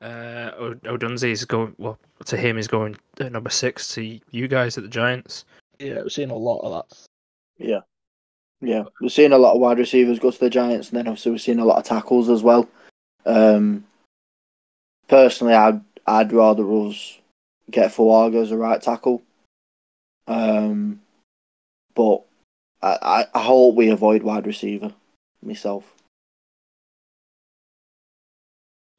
uh, 0.00 0.50
Odunze 0.84 1.24
is 1.24 1.44
going 1.44 1.74
well 1.78 1.98
to 2.24 2.36
him 2.36 2.58
is 2.58 2.68
going 2.68 2.96
at 3.18 3.32
number 3.32 3.50
six 3.50 3.88
to 3.94 4.18
you 4.30 4.48
guys 4.48 4.76
at 4.76 4.84
the 4.84 4.90
Giants. 4.90 5.44
Yeah, 5.78 6.02
we're 6.02 6.08
seeing 6.08 6.30
a 6.30 6.36
lot 6.36 6.60
of 6.60 6.72
that. 6.72 6.98
Yeah. 7.58 7.80
Yeah. 8.60 8.84
We're 9.00 9.08
seeing 9.08 9.32
a 9.32 9.38
lot 9.38 9.54
of 9.54 9.60
wide 9.60 9.78
receivers 9.78 10.18
go 10.18 10.30
to 10.30 10.40
the 10.40 10.50
Giants, 10.50 10.88
and 10.88 10.98
then 10.98 11.08
obviously 11.08 11.32
we're 11.32 11.38
seeing 11.38 11.58
a 11.58 11.64
lot 11.64 11.78
of 11.78 11.84
tackles 11.84 12.28
as 12.28 12.42
well. 12.42 12.68
Um, 13.26 13.84
personally, 15.08 15.54
I'd, 15.54 15.80
I'd 16.06 16.32
rather 16.32 16.70
us 16.70 17.18
get 17.70 17.92
Fuaga 17.92 18.42
as 18.42 18.50
a 18.50 18.56
right 18.56 18.80
tackle. 18.80 19.22
Um, 20.26 21.00
but 21.94 22.22
I, 22.82 23.26
I 23.34 23.42
hope 23.42 23.74
we 23.74 23.90
avoid 23.90 24.22
wide 24.22 24.46
receiver 24.46 24.92
myself. 25.42 25.94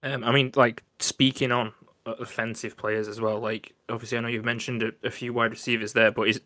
Um, 0.03 0.23
I 0.23 0.31
mean, 0.31 0.51
like 0.55 0.83
speaking 0.99 1.51
on 1.51 1.73
offensive 2.05 2.77
players 2.77 3.07
as 3.07 3.21
well. 3.21 3.39
Like 3.39 3.73
obviously, 3.89 4.17
I 4.17 4.21
know 4.21 4.27
you've 4.27 4.45
mentioned 4.45 4.83
a, 4.83 4.91
a 5.03 5.11
few 5.11 5.33
wide 5.33 5.51
receivers 5.51 5.93
there, 5.93 6.11
but 6.11 6.27
is 6.27 6.41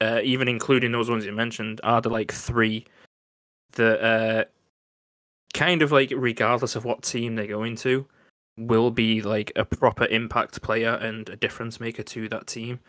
uh, 0.00 0.20
even 0.22 0.48
including 0.48 0.92
those 0.92 1.10
ones 1.10 1.24
you 1.24 1.32
mentioned, 1.32 1.80
are 1.82 2.00
there 2.00 2.12
like 2.12 2.32
three 2.32 2.86
that 3.72 4.04
uh, 4.04 4.44
kind 5.54 5.82
of 5.82 5.92
like 5.92 6.12
regardless 6.16 6.76
of 6.76 6.84
what 6.84 7.02
team 7.02 7.34
they 7.34 7.46
go 7.46 7.62
into, 7.62 8.06
will 8.56 8.90
be 8.90 9.22
like 9.22 9.52
a 9.56 9.64
proper 9.64 10.06
impact 10.06 10.62
player 10.62 10.94
and 10.94 11.28
a 11.28 11.36
difference 11.36 11.80
maker 11.80 12.02
to 12.02 12.28
that 12.28 12.46
team. 12.46 12.80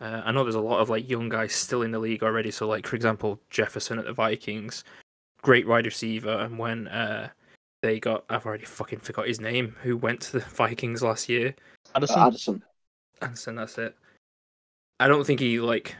Uh, 0.00 0.22
I 0.24 0.32
know 0.32 0.42
there's 0.42 0.54
a 0.54 0.60
lot 0.60 0.80
of 0.80 0.90
like 0.90 1.08
young 1.08 1.28
guys 1.28 1.52
still 1.52 1.82
in 1.82 1.92
the 1.92 1.98
league 1.98 2.22
already. 2.22 2.50
So 2.50 2.66
like 2.66 2.86
for 2.86 2.96
example, 2.96 3.40
Jefferson 3.50 3.98
at 3.98 4.04
the 4.04 4.12
Vikings, 4.12 4.84
great 5.42 5.66
wide 5.66 5.86
receiver, 5.86 6.38
and 6.38 6.58
when 6.58 6.88
uh, 6.88 7.28
they 7.82 8.00
got 8.00 8.24
I've 8.30 8.46
already 8.46 8.64
fucking 8.64 9.00
forgot 9.00 9.26
his 9.28 9.40
name, 9.40 9.76
who 9.82 9.96
went 9.96 10.20
to 10.22 10.32
the 10.32 10.40
Vikings 10.54 11.02
last 11.02 11.28
year. 11.28 11.54
Addison. 11.94 12.18
Uh, 12.18 12.26
Addison. 12.26 12.62
Addison, 13.20 13.54
that's 13.56 13.78
it. 13.78 13.96
I 15.00 15.08
don't 15.08 15.26
think 15.26 15.40
he 15.40 15.60
like 15.60 15.96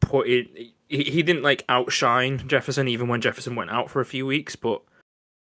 put 0.00 0.28
it. 0.28 0.48
He, 0.88 1.04
he 1.04 1.22
didn't 1.22 1.42
like 1.42 1.64
outshine 1.68 2.46
Jefferson 2.48 2.88
even 2.88 3.06
when 3.08 3.20
Jefferson 3.20 3.54
went 3.54 3.70
out 3.70 3.88
for 3.90 4.00
a 4.00 4.06
few 4.06 4.26
weeks, 4.26 4.56
but 4.56 4.82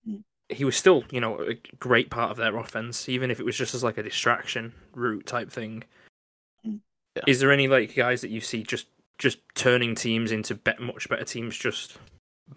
Mm. 0.08 0.24
he 0.48 0.64
was 0.64 0.78
still 0.78 1.04
you 1.12 1.20
know 1.20 1.42
a 1.42 1.56
great 1.78 2.10
part 2.10 2.32
of 2.32 2.38
their 2.38 2.56
offense, 2.56 3.10
even 3.10 3.30
if 3.32 3.40
it 3.40 3.46
was 3.46 3.58
just 3.58 3.76
as 3.76 3.84
like 3.84 3.98
a 3.98 4.04
distraction 4.04 4.72
route 4.94 5.26
type 5.26 5.52
thing. 5.52 5.84
Mm. 6.66 6.80
Yeah. 7.18 7.24
Is 7.28 7.40
there 7.42 7.52
any 7.52 7.68
like 7.68 7.96
guys 7.96 8.22
that 8.22 8.30
you 8.30 8.40
see 8.40 8.64
just 8.64 8.88
just 9.18 9.40
turning 9.56 9.96
teams 9.96 10.32
into 10.32 10.56
bet 10.56 10.80
much 10.80 11.10
better 11.10 11.26
teams 11.26 11.58
just 11.58 11.98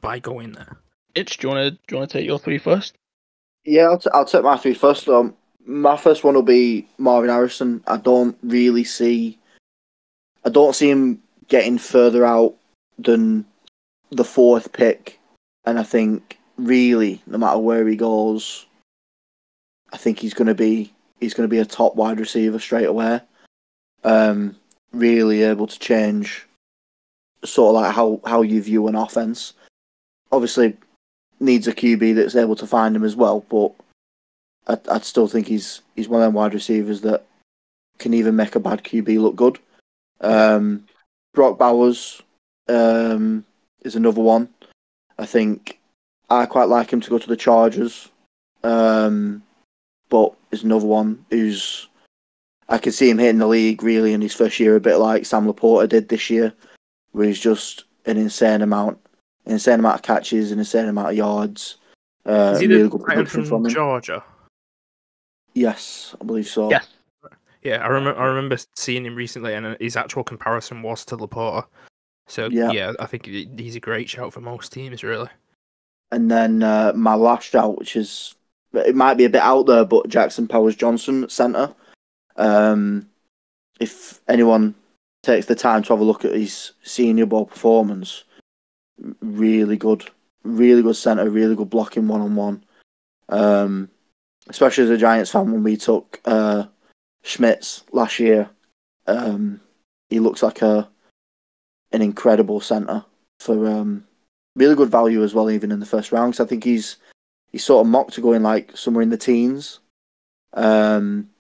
by 0.01 0.19
going 0.21 0.53
there? 0.53 0.79
Itch, 1.17 1.39
do 1.39 1.49
you 1.49 1.55
want 1.55 1.65
to 1.65 1.71
do 1.73 1.95
you 1.95 1.99
want 1.99 2.11
to 2.11 2.19
take 2.19 2.27
your 2.27 2.39
three 2.39 2.59
first? 2.59 2.95
Yeah, 3.65 3.85
I'll, 3.85 3.99
t- 3.99 4.11
I'll 4.13 4.25
take 4.25 4.43
my 4.43 4.57
three 4.57 4.75
first. 4.75 5.09
Um, 5.09 5.35
my 5.65 5.97
first 5.97 6.25
one 6.25 6.35
will 6.35 6.43
be 6.43 6.89
Marvin 6.99 7.31
Harrison. 7.31 7.83
I 7.87 7.97
don't 7.97 8.37
really 8.43 8.85
see, 8.85 9.39
I 10.45 10.51
don't 10.51 10.75
see 10.75 10.91
him 10.91 11.23
getting 11.49 11.79
further 11.79 12.25
out 12.25 12.55
than 12.99 13.45
the 14.11 14.25
fourth 14.25 14.73
pick, 14.73 15.19
and 15.65 15.79
I 15.79 15.83
think 15.83 16.39
really, 16.57 17.23
no 17.27 17.39
matter 17.39 17.59
where 17.59 17.87
he 17.87 17.97
goes, 17.97 18.67
I 19.93 19.97
think 19.97 20.19
he's 20.19 20.35
going 20.35 20.49
to 20.49 20.55
be 20.55 20.93
he's 21.21 21.35
going 21.35 21.49
to 21.49 21.51
be 21.51 21.61
a 21.61 21.65
top 21.65 21.95
wide 21.95 22.19
receiver 22.19 22.59
straight 22.59 22.87
away. 22.87 23.21
Um, 24.05 24.57
really 24.93 25.43
able 25.43 25.67
to 25.67 25.79
change 25.79 26.47
sort 27.45 27.71
of 27.71 27.83
like 27.83 27.95
how 27.95 28.21
how 28.27 28.43
you 28.43 28.61
view 28.63 28.89
an 28.89 28.97
offense. 28.97 29.55
Obviously, 30.33 30.77
needs 31.43 31.67
a 31.67 31.73
QB 31.73 32.15
that's 32.15 32.37
able 32.37 32.57
to 32.57 32.67
find 32.67 32.95
him 32.97 33.05
as 33.05 33.17
well, 33.17 33.45
but 33.49 33.73
I'd, 34.67 34.89
I'd 34.89 35.05
still 35.05 35.29
think 35.29 35.47
he's 35.47 35.83
he's 35.97 36.09
one 36.09 36.21
of 36.21 36.27
them 36.27 36.35
wide 36.35 36.55
receivers 36.55 37.01
that 37.03 37.25
can 37.99 38.15
even 38.15 38.37
make 38.37 38.55
a 38.55 38.61
bad 38.61 38.83
QB 38.85 39.21
look 39.21 39.37
good. 39.37 39.59
Um, 40.21 40.87
Brock 41.35 41.59
Bowers 41.59 42.23
um, 42.69 43.45
is 43.83 43.97
another 43.97 44.21
one. 44.21 44.49
I 45.19 45.27
think 45.27 45.79
I 46.31 46.47
quite 46.47 46.69
like 46.69 46.93
him 46.93 47.01
to 47.01 47.11
go 47.11 47.19
to 47.19 47.29
the 47.29 47.37
Chargers, 47.37 48.09
um, 48.63 49.43
but 50.09 50.35
is 50.51 50.65
another 50.65 50.87
one 50.87 51.25
who's 51.31 51.89
I 52.69 52.79
can 52.79 52.93
see 52.93 53.11
him 53.11 53.19
hitting 53.19 53.39
the 53.39 53.47
league 53.47 53.83
really 53.83 54.13
in 54.13 54.21
his 54.21 54.35
first 54.35 54.59
year, 54.59 54.77
a 54.77 54.81
bit 54.81 54.97
like 54.97 55.27
Sam 55.27 55.47
LaPorta 55.47 55.89
did 55.89 56.09
this 56.09 56.31
year, 56.31 56.53
where 57.13 57.27
he's 57.27 57.41
just 57.41 57.85
an 58.07 58.17
insane 58.17 58.63
amount, 58.63 58.99
an 59.47 59.59
certain 59.59 59.81
amount 59.81 59.97
of 59.97 60.03
catches, 60.03 60.53
and 60.53 60.61
a 60.61 60.65
certain 60.65 60.91
amount 60.91 61.11
of 61.11 61.17
yards. 61.17 61.79
Uh, 62.25 62.53
Is 62.55 62.61
he 62.61 62.67
really 62.67 62.83
the 62.85 62.89
good 62.89 63.03
production 63.03 63.45
from 63.45 63.65
from. 63.65 63.69
Georgia? 63.73 64.23
Yes, 65.55 66.15
I 66.21 66.25
believe 66.25 66.47
so. 66.47 66.71
Yes. 66.71 66.89
Yeah, 67.63 67.77
I 67.85 67.87
remember. 67.89 68.21
I 68.21 68.27
remember 68.27 68.57
seeing 68.77 69.07
him 69.07 69.15
recently, 69.15 69.55
and 69.55 69.67
uh, 69.67 69.77
his 69.81 69.97
actual 69.97 70.25
comparison 70.25 70.83
was 70.83 71.05
to 71.07 71.17
LaPorta. 71.17 71.65
So 72.29 72.49
Yeah. 72.49 72.71
yeah, 72.71 72.93
I 72.99 73.07
think 73.07 73.27
he's 73.27 73.77
a 73.77 73.81
great 73.81 74.09
shout 74.09 74.33
for 74.33 74.41
most 74.41 74.73
teams, 74.73 75.03
really. 75.03 75.29
And 76.11 76.31
then 76.31 76.63
uh, 76.63 76.93
my 76.95 77.15
last 77.15 77.49
shout, 77.51 77.79
which 77.79 77.97
is 77.97 78.35
it 78.73 78.95
might 78.95 79.15
be 79.15 79.25
a 79.25 79.31
bit 79.31 79.43
out 79.43 79.67
there, 79.67 79.85
but 79.85 80.09
Jackson 80.09 80.49
Powers 80.49 80.77
Johnson 80.77 81.29
centre. 81.29 81.75
Um, 82.37 83.09
if 83.81 84.21
anyone 84.29 84.75
takes 85.23 85.47
the 85.47 85.55
time 85.55 85.83
to 85.83 85.93
have 85.93 86.01
a 86.01 86.05
look 86.05 86.25
at 86.25 86.35
his 86.35 86.73
Senior 86.83 87.27
Bowl 87.27 87.47
performance, 87.47 88.25
really 89.21 89.77
good, 89.77 90.09
really 90.45 90.83
good 90.83 90.97
centre, 90.97 91.29
really 91.29 91.55
good 91.57 91.71
blocking 91.71 92.09
one 92.09 92.21
on 92.21 92.35
one. 92.37 92.65
Especially 94.49 94.85
as 94.85 94.91
a 94.91 94.99
Giants 94.99 95.31
fan, 95.31 95.53
when 95.53 95.63
we 95.63 95.77
took 95.77 96.21
uh, 96.25 96.65
Schmitz 97.23 97.85
last 97.93 98.19
year, 98.19 98.51
um, 99.07 99.61
he 100.11 100.19
looks 100.19 100.43
like 100.43 100.63
a 100.63 100.89
an 101.93 102.03
incredible 102.03 102.61
centre 102.61 103.05
for 103.39 103.67
um, 103.69 104.05
really 104.57 104.75
good 104.75 104.91
value 104.91 105.23
as 105.23 105.35
well, 105.35 105.51
even 105.51 105.71
in 105.71 105.79
the 105.81 105.87
first 105.87 106.11
round. 106.11 106.33
'cause 106.33 106.41
I 106.41 106.49
think 106.49 106.65
he's 106.65 106.97
he's 107.53 107.65
sort 107.65 107.87
of 107.87 107.91
mocked 107.91 108.15
to 108.15 108.21
going 108.21 108.43
like 108.43 108.77
somewhere 108.77 109.03
in 109.03 109.11
the 109.11 109.17
teens, 109.17 109.79
um, 110.55 111.31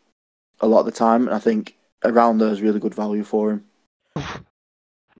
a 0.60 0.66
lot 0.66 0.80
of 0.80 0.86
the 0.86 0.92
time, 0.92 1.26
and 1.26 1.34
I 1.34 1.38
think 1.38 1.76
around 2.04 2.38
there 2.38 2.52
is 2.52 2.62
really 2.62 2.80
good 2.80 2.94
value 2.94 3.24
for 3.24 3.50
him. 3.50 3.64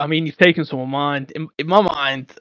I 0.03 0.09
mean, 0.09 0.27
you've 0.27 0.37
taken 0.37 0.65
some 0.65 0.81
of 0.81 0.89
mine. 0.89 1.29
In, 1.37 1.47
in 1.59 1.69
my 1.69 1.81
mind, 1.81 2.33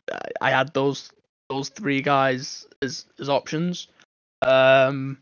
I- 0.41 0.49
had 0.49 0.73
those 0.73 1.11
those 1.47 1.69
three 1.69 2.01
guys 2.01 2.65
as 2.81 3.05
as 3.19 3.29
options. 3.29 3.87
Um, 4.41 5.19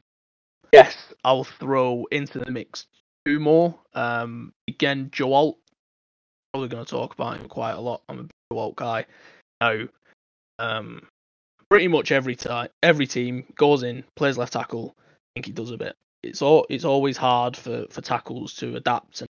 yes, 0.71 0.95
I'll 1.25 1.43
throw 1.43 2.05
into 2.11 2.39
the 2.39 2.49
mix 2.49 2.87
two 3.25 3.41
more. 3.41 3.77
Um, 3.93 4.53
again, 4.69 5.09
Joe 5.11 5.33
Alt. 5.33 5.57
Probably 6.53 6.69
going 6.69 6.85
to 6.85 6.89
talk 6.89 7.13
about 7.13 7.37
him 7.37 7.49
quite 7.49 7.73
a 7.73 7.81
lot. 7.81 8.03
I'm 8.07 8.19
a 8.19 8.23
big 8.23 8.31
Joe 8.53 8.77
guy. 8.77 9.05
Now, 9.59 9.81
um, 10.59 11.01
pretty 11.69 11.89
much 11.89 12.13
every 12.13 12.37
time, 12.37 12.69
every 12.81 13.05
team 13.05 13.43
goes 13.55 13.83
in, 13.83 14.05
plays 14.15 14.37
left 14.37 14.53
tackle. 14.53 14.95
I 14.97 15.03
think 15.35 15.45
he 15.47 15.51
does 15.51 15.71
a 15.71 15.77
bit. 15.77 15.97
It's 16.23 16.41
all. 16.41 16.65
It's 16.69 16.85
always 16.85 17.17
hard 17.17 17.57
for 17.57 17.85
for 17.89 17.99
tackles 17.99 18.53
to 18.55 18.77
adapt 18.77 19.19
and 19.19 19.28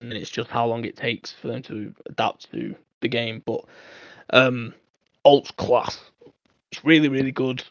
and 0.00 0.12
it's 0.12 0.30
just 0.30 0.50
how 0.50 0.66
long 0.66 0.84
it 0.84 0.96
takes 0.96 1.32
for 1.32 1.48
them 1.48 1.62
to 1.62 1.94
adapt 2.06 2.50
to 2.52 2.74
the 3.00 3.08
game. 3.08 3.42
But 3.44 3.64
um, 4.30 4.74
Alt's 5.22 5.50
class. 5.50 5.98
It's 6.72 6.84
really, 6.84 7.08
really 7.08 7.32
good. 7.32 7.62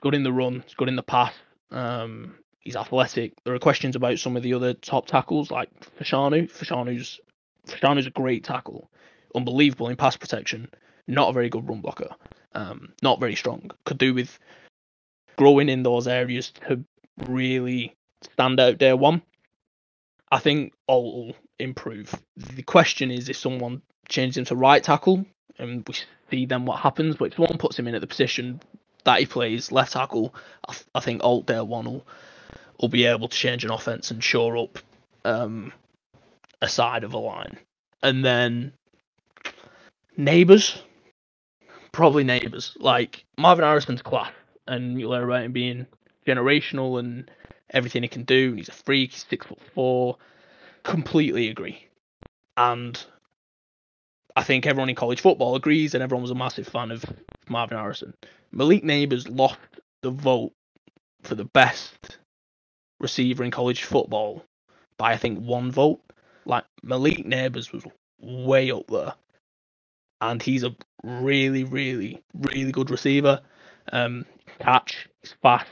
Good 0.00 0.14
in 0.14 0.22
the 0.22 0.32
run. 0.32 0.62
He's 0.66 0.74
good 0.74 0.88
in 0.88 0.96
the 0.96 1.02
pass. 1.02 1.32
Um, 1.70 2.34
he's 2.60 2.76
athletic. 2.76 3.32
There 3.44 3.54
are 3.54 3.58
questions 3.58 3.96
about 3.96 4.18
some 4.18 4.36
of 4.36 4.42
the 4.42 4.54
other 4.54 4.74
top 4.74 5.06
tackles, 5.06 5.50
like 5.50 5.70
Fashanu. 5.98 6.50
Fashanu's 6.50 7.20
Fashanu's 7.66 8.06
a 8.06 8.10
great 8.10 8.44
tackle, 8.44 8.90
unbelievable 9.34 9.88
in 9.88 9.96
pass 9.96 10.16
protection. 10.16 10.68
Not 11.06 11.30
a 11.30 11.32
very 11.32 11.48
good 11.48 11.68
run 11.68 11.80
blocker. 11.80 12.10
Um, 12.54 12.92
not 13.02 13.20
very 13.20 13.34
strong. 13.34 13.70
Could 13.84 13.98
do 13.98 14.14
with 14.14 14.38
growing 15.36 15.68
in 15.68 15.82
those 15.82 16.06
areas 16.06 16.52
to 16.66 16.84
really 17.26 17.94
stand 18.32 18.60
out 18.60 18.78
day 18.78 18.92
one. 18.92 19.22
I 20.30 20.38
think 20.38 20.72
Alt 20.88 21.36
improve. 21.62 22.14
The 22.36 22.62
question 22.62 23.10
is 23.10 23.28
if 23.28 23.36
someone 23.36 23.82
changes 24.08 24.36
him 24.36 24.44
to 24.46 24.56
right 24.56 24.82
tackle, 24.82 25.24
and 25.58 25.86
we 25.86 25.94
see 26.30 26.46
then 26.46 26.64
what 26.64 26.80
happens. 26.80 27.16
But 27.16 27.26
if 27.26 27.34
someone 27.36 27.58
puts 27.58 27.78
him 27.78 27.88
in 27.88 27.94
at 27.94 28.00
the 28.00 28.06
position 28.06 28.60
that 29.04 29.20
he 29.20 29.26
plays, 29.26 29.72
left 29.72 29.92
tackle, 29.92 30.34
I, 30.68 30.72
th- 30.72 30.86
I 30.94 31.00
think 31.00 31.22
Alt 31.24 31.46
Day 31.46 31.60
One 31.60 31.84
will 31.84 32.06
will 32.80 32.88
be 32.88 33.04
able 33.04 33.28
to 33.28 33.36
change 33.36 33.64
an 33.64 33.70
offense 33.70 34.10
and 34.10 34.22
shore 34.22 34.56
up 34.56 34.78
um, 35.24 35.72
a 36.60 36.68
side 36.68 37.04
of 37.04 37.14
a 37.14 37.18
line. 37.18 37.58
And 38.02 38.24
then 38.24 38.72
Nabers, 40.18 40.80
probably 41.92 42.24
Nabers. 42.24 42.76
Like 42.80 43.24
Marvin 43.38 43.64
Harrison's 43.64 44.02
class, 44.02 44.32
and 44.66 44.98
you 44.98 45.08
learn 45.08 45.24
about 45.24 45.44
him 45.44 45.52
being 45.52 45.86
generational 46.26 46.98
and 46.98 47.30
everything 47.70 48.02
he 48.02 48.08
can 48.08 48.24
do. 48.24 48.48
And 48.50 48.58
he's 48.58 48.68
a 48.68 48.72
freak. 48.72 49.12
He's 49.12 49.26
six 49.28 49.46
foot 49.46 49.60
four. 49.74 50.16
Completely 50.84 51.48
agree. 51.48 51.86
And 52.56 53.02
I 54.36 54.42
think 54.42 54.66
everyone 54.66 54.88
in 54.88 54.94
college 54.94 55.20
football 55.20 55.54
agrees, 55.54 55.94
and 55.94 56.02
everyone 56.02 56.22
was 56.22 56.30
a 56.30 56.34
massive 56.34 56.66
fan 56.66 56.90
of 56.90 57.04
Marvin 57.48 57.78
Harrison. 57.78 58.14
Malik 58.50 58.82
Nabers 58.82 59.26
lost 59.28 59.58
the 60.02 60.10
vote 60.10 60.52
for 61.22 61.34
the 61.34 61.44
best 61.44 62.18
receiver 62.98 63.44
in 63.44 63.50
college 63.50 63.84
football 63.84 64.44
by 64.96 65.12
I 65.12 65.16
think 65.16 65.40
one 65.40 65.70
vote. 65.70 66.00
Like 66.44 66.64
Malik 66.82 67.24
Nabers 67.24 67.72
was 67.72 67.84
way 68.20 68.70
up 68.70 68.86
there, 68.88 69.14
and 70.20 70.42
he's 70.42 70.64
a 70.64 70.74
really, 71.04 71.64
really, 71.64 72.22
really 72.34 72.72
good 72.72 72.90
receiver. 72.90 73.40
Um, 73.92 74.26
catch, 74.58 75.08
he's 75.22 75.34
fast, 75.42 75.68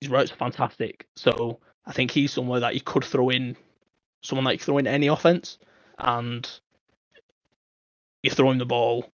his 0.00 0.10
routes 0.10 0.32
are 0.32 0.36
fantastic. 0.36 1.06
So 1.16 1.60
I 1.86 1.92
think 1.92 2.10
he's 2.10 2.32
somewhere 2.32 2.60
that 2.60 2.74
you 2.74 2.80
could 2.80 3.04
throw 3.04 3.30
in, 3.30 3.56
someone 4.22 4.44
that 4.44 4.52
you 4.52 4.58
throw 4.58 4.78
in 4.78 4.86
any 4.86 5.06
offense, 5.06 5.58
and 5.98 6.48
you 8.22 8.30
throw 8.30 8.50
him 8.50 8.58
the 8.58 8.66
ball, 8.66 9.10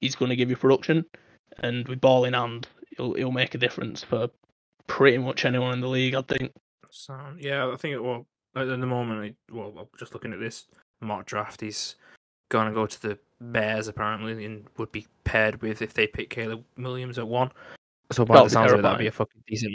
he's 0.00 0.16
going 0.16 0.30
to 0.30 0.36
give 0.36 0.50
you 0.50 0.56
production, 0.56 1.04
and 1.58 1.86
with 1.88 2.00
ball 2.00 2.24
in 2.24 2.34
hand, 2.34 2.68
he'll 2.96 3.14
he'll 3.14 3.32
make 3.32 3.54
a 3.54 3.58
difference 3.58 4.02
for 4.02 4.28
pretty 4.86 5.18
much 5.18 5.44
anyone 5.44 5.72
in 5.72 5.80
the 5.80 5.88
league. 5.88 6.14
I 6.14 6.22
think. 6.22 6.52
So 6.90 7.16
yeah, 7.38 7.68
I 7.68 7.76
think 7.76 7.94
it, 7.94 8.02
well 8.02 8.26
at 8.54 8.66
the 8.66 8.76
moment, 8.78 9.36
well, 9.50 9.88
just 9.98 10.12
looking 10.12 10.32
at 10.32 10.40
this 10.40 10.66
mock 11.00 11.26
draft, 11.26 11.60
he's 11.60 11.96
going 12.50 12.68
to 12.68 12.74
go 12.74 12.86
to 12.86 13.02
the 13.02 13.18
Bears 13.40 13.88
apparently, 13.88 14.44
and 14.44 14.66
would 14.76 14.92
be 14.92 15.06
paired 15.24 15.60
with 15.62 15.82
if 15.82 15.94
they 15.94 16.06
pick 16.06 16.30
Caleb 16.30 16.64
Williams 16.76 17.18
at 17.18 17.26
one. 17.26 17.50
So 18.12 18.24
by 18.24 18.42
the 18.42 18.50
sounds 18.50 18.72
of 18.72 18.80
it, 18.80 18.82
that'd 18.82 18.98
be 18.98 19.06
a 19.06 19.12
fucking 19.12 19.42
decent 19.46 19.74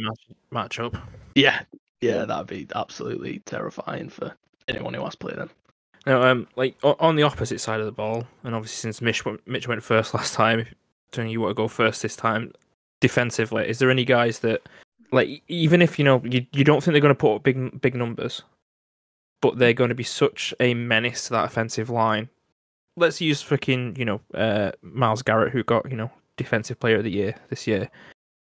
match 0.52 0.70
matchup. 0.70 1.02
Yeah, 1.36 1.64
yeah, 2.02 2.26
that'd 2.26 2.48
be 2.48 2.68
absolutely 2.76 3.40
terrifying 3.40 4.10
for 4.10 4.34
anyone 4.68 4.94
who 4.94 5.04
has 5.04 5.14
to 5.14 5.18
play 5.18 5.34
them. 5.34 5.50
Now, 6.06 6.24
um, 6.24 6.48
like 6.56 6.78
on 6.84 7.18
the 7.18 7.24
opposite 7.24 7.60
side 7.60 7.82
of 7.82 7.86
the 7.86 7.92
ball, 7.92 8.26
and 8.44 8.56
obviously 8.56 8.78
since 8.78 9.02
Mitch 9.02 9.26
went, 9.26 9.46
Mitch 9.46 9.68
went 9.68 9.84
first 9.84 10.14
last 10.14 10.34
time, 10.34 10.66
Tony, 11.12 11.32
you 11.32 11.42
want 11.42 11.52
to 11.52 11.62
go 11.62 11.68
first 11.68 12.02
this 12.02 12.16
time. 12.16 12.54
Defensively, 13.00 13.70
is 13.70 13.78
there 13.78 13.92
any 13.92 14.06
guys 14.06 14.40
that, 14.40 14.62
like, 15.12 15.44
even 15.48 15.84
if 15.84 16.00
you 16.00 16.06
know 16.06 16.20
you, 16.24 16.48
you 16.52 16.64
don't 16.64 16.84
think 16.84 16.94
they're 16.94 17.02
going 17.02 17.14
to 17.14 17.16
put 17.16 17.36
up 17.36 17.44
big 17.44 17.80
big 17.82 17.94
numbers, 17.94 18.42
but 19.42 19.60
they're 19.60 19.74
going 19.74 19.90
to 19.90 19.96
be 19.96 20.04
such 20.04 20.54
a 20.60 20.74
menace 20.74 21.26
to 21.26 21.34
that 21.34 21.46
offensive 21.46 21.92
line. 21.92 22.30
Let's 22.96 23.22
use 23.22 23.44
freaking 23.44 23.96
you 23.98 24.06
know 24.06 24.22
uh, 24.34 24.72
Myles 24.82 25.22
Garrett, 25.22 25.52
who 25.52 25.64
got 25.64 25.92
you 25.92 25.98
know 25.98 26.10
defensive 26.38 26.80
player 26.80 26.98
of 26.98 27.04
the 27.04 27.12
year 27.12 27.36
this 27.50 27.68
year. 27.68 27.92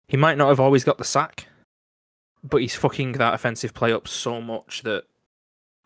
He 0.07 0.15
might 0.15 0.37
not 0.37 0.47
have 0.47 0.59
always 0.61 0.83
got 0.85 0.99
the 0.99 1.03
sack, 1.03 1.47
but 2.43 2.61
he's 2.61 2.75
fucking 2.75 3.13
that 3.13 3.33
offensive 3.33 3.73
play 3.73 3.91
up 3.91 4.07
so 4.07 4.39
much 4.39 4.83
that 4.83 5.03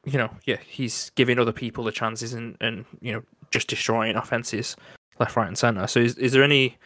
you 0.06 0.18
know, 0.18 0.30
yeah, 0.46 0.58
he's 0.66 1.12
giving 1.16 1.40
other 1.40 1.54
people 1.54 1.84
the 1.84 1.92
chances 1.92 2.34
and, 2.34 2.58
and 2.62 2.86
you 3.02 3.14
know 3.14 3.24
just 3.52 3.68
destroying 3.68 4.16
offenses 4.16 4.76
left, 5.20 5.36
right, 5.36 5.48
and 5.48 5.58
center. 5.58 5.88
So, 5.88 6.00
is 6.00 6.18
is 6.18 6.32
there 6.34 6.44
any 6.44 6.78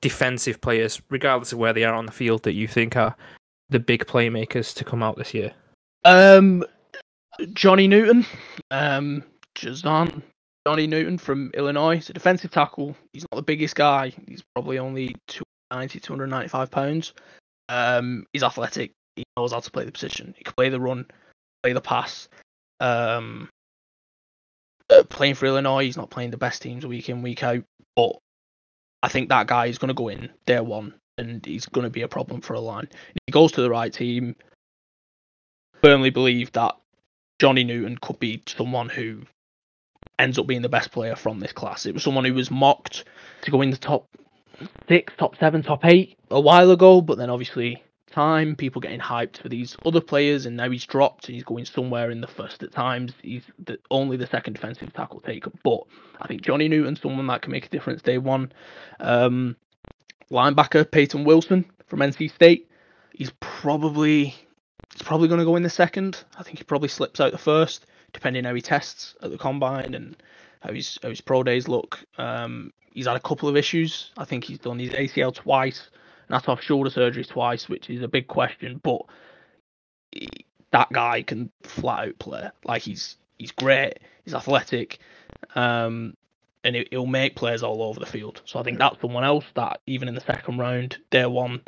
defensive 0.00 0.60
players, 0.60 1.00
regardless 1.10 1.52
of 1.52 1.58
where 1.58 1.72
they 1.72 1.84
are 1.84 1.94
on 1.94 2.06
the 2.06 2.12
field, 2.12 2.42
that 2.42 2.52
you 2.52 2.66
think 2.66 2.96
are 2.96 3.16
the 3.68 3.80
big 3.80 4.06
playmakers 4.06 4.74
to 4.74 4.84
come 4.84 5.02
out 5.02 5.16
this 5.16 5.34
year? 5.34 5.52
Um, 6.04 6.64
Johnny 7.52 7.86
Newton, 7.86 8.26
um, 8.70 9.22
Jer'Zhan, 9.54 10.22
Johnny 10.66 10.86
Newton 10.86 11.18
from 11.18 11.50
Illinois. 11.54 11.96
He's 11.96 12.10
a 12.10 12.14
defensive 12.14 12.50
tackle. 12.50 12.96
He's 13.12 13.26
not 13.30 13.36
the 13.36 13.42
biggest 13.42 13.74
guy. 13.74 14.12
He's 14.26 14.42
probably 14.54 14.78
only 14.78 15.16
290, 15.28 16.00
295 16.00 16.70
pounds. 16.70 17.14
Um, 17.68 18.26
he's 18.32 18.42
athletic. 18.42 18.92
He 19.16 19.24
knows 19.36 19.52
how 19.52 19.60
to 19.60 19.70
play 19.70 19.84
the 19.84 19.92
position. 19.92 20.34
He 20.36 20.44
can 20.44 20.54
play 20.54 20.68
the 20.68 20.80
run, 20.80 21.06
play 21.62 21.72
the 21.72 21.80
pass. 21.80 22.28
Um, 22.80 23.48
uh, 24.88 25.04
playing 25.04 25.34
for 25.34 25.46
Illinois, 25.46 25.84
he's 25.84 25.96
not 25.96 26.10
playing 26.10 26.30
the 26.30 26.36
best 26.36 26.62
teams 26.62 26.84
week 26.84 27.08
in, 27.08 27.22
week 27.22 27.42
out. 27.42 27.62
But 27.94 28.16
I 29.02 29.08
think 29.08 29.28
that 29.28 29.46
guy 29.46 29.66
is 29.66 29.78
going 29.78 29.88
to 29.88 29.94
go 29.94 30.08
in 30.08 30.30
day 30.46 30.60
one, 30.60 30.94
and 31.18 31.44
he's 31.44 31.66
going 31.66 31.84
to 31.84 31.90
be 31.90 32.02
a 32.02 32.08
problem 32.08 32.40
for 32.40 32.54
a 32.54 32.60
line. 32.60 32.88
He 33.26 33.32
goes 33.32 33.52
to 33.52 33.62
the 33.62 33.70
right 33.70 33.92
team, 33.92 34.36
firmly 35.82 36.10
believe 36.10 36.52
that 36.52 36.76
Johnny 37.38 37.64
Newton 37.64 37.98
could 38.00 38.18
be 38.18 38.42
someone 38.46 38.88
who 38.88 39.22
ends 40.18 40.38
up 40.38 40.46
being 40.46 40.62
the 40.62 40.68
best 40.68 40.92
player 40.92 41.16
from 41.16 41.40
this 41.40 41.52
class. 41.52 41.86
It 41.86 41.94
was 41.94 42.02
someone 42.02 42.24
who 42.24 42.34
was 42.34 42.50
mocked 42.50 43.04
to 43.42 43.50
go 43.50 43.62
in 43.62 43.70
the 43.70 43.76
top 43.76 44.06
six, 44.88 45.12
top 45.16 45.36
seven, 45.38 45.62
top 45.62 45.84
eight 45.84 46.18
a 46.30 46.40
while 46.40 46.70
ago, 46.70 47.00
but 47.00 47.16
then 47.16 47.30
obviously 47.30 47.82
time, 48.10 48.56
people 48.56 48.80
getting 48.80 49.00
hyped 49.00 49.38
for 49.38 49.48
these 49.48 49.76
other 49.84 50.00
players, 50.00 50.46
and 50.46 50.56
now 50.56 50.68
he's 50.70 50.84
dropped 50.84 51.28
and 51.28 51.34
he's 51.34 51.44
going 51.44 51.64
somewhere 51.64 52.10
in 52.10 52.20
the 52.20 52.26
first 52.26 52.62
at 52.62 52.72
times. 52.72 53.12
He's 53.22 53.42
the, 53.64 53.78
only 53.90 54.16
the 54.16 54.26
second 54.26 54.54
defensive 54.54 54.92
tackle 54.92 55.20
taker, 55.20 55.50
but 55.62 55.80
I 56.20 56.26
think 56.26 56.42
Johnny 56.42 56.68
Newton's 56.68 57.00
someone 57.00 57.26
that 57.28 57.42
can 57.42 57.52
make 57.52 57.66
a 57.66 57.70
difference 57.70 58.02
day 58.02 58.18
one. 58.18 58.52
Um, 58.98 59.56
linebacker 60.30 60.90
Payton 60.90 61.24
Wilson 61.24 61.64
from 61.86 62.00
NC 62.00 62.32
State, 62.32 62.70
he's 63.14 63.32
probably 63.40 64.34
he's 64.92 65.02
probably 65.02 65.28
going 65.28 65.40
to 65.40 65.44
go 65.44 65.56
in 65.56 65.62
the 65.62 65.70
second. 65.70 66.24
I 66.38 66.42
think 66.42 66.58
he 66.58 66.64
probably 66.64 66.88
slips 66.88 67.20
out 67.20 67.32
the 67.32 67.38
first, 67.38 67.86
depending 68.12 68.44
how 68.44 68.54
he 68.54 68.62
tests 68.62 69.14
at 69.22 69.30
the 69.30 69.38
combine 69.38 69.94
and 69.94 70.16
how 70.60 70.72
his 70.72 70.98
how 71.02 71.08
his 71.08 71.20
pro 71.20 71.42
days 71.42 71.68
look. 71.68 71.98
Um, 72.18 72.72
he's 72.92 73.06
had 73.06 73.16
a 73.16 73.20
couple 73.20 73.48
of 73.48 73.56
issues. 73.56 74.12
I 74.16 74.24
think 74.24 74.44
he's 74.44 74.58
done 74.58 74.78
his 74.78 74.90
ACL 74.90 75.34
twice, 75.34 75.90
and 76.30 76.36
that's 76.36 76.48
off 76.48 76.62
shoulder 76.62 76.90
surgery 76.90 77.24
twice, 77.24 77.68
which 77.68 77.90
is 77.90 78.02
a 78.02 78.08
big 78.08 78.28
question. 78.28 78.80
But 78.80 79.02
that 80.70 80.92
guy 80.92 81.22
can 81.22 81.50
flat 81.64 82.06
out 82.06 82.18
play. 82.20 82.48
Like 82.64 82.82
he's 82.82 83.16
he's 83.36 83.50
great. 83.50 83.98
He's 84.24 84.34
athletic. 84.34 85.00
Um, 85.56 86.14
and 86.62 86.76
it, 86.76 86.88
will 86.92 87.06
make 87.06 87.34
players 87.34 87.64
all 87.64 87.82
over 87.82 87.98
the 87.98 88.06
field. 88.06 88.42
So 88.44 88.60
I 88.60 88.62
think 88.62 88.78
that's 88.78 89.00
someone 89.00 89.24
else 89.24 89.44
that 89.54 89.80
even 89.88 90.06
in 90.06 90.14
the 90.14 90.20
second 90.20 90.58
round, 90.58 90.98
day 91.10 91.26
one, 91.26 91.62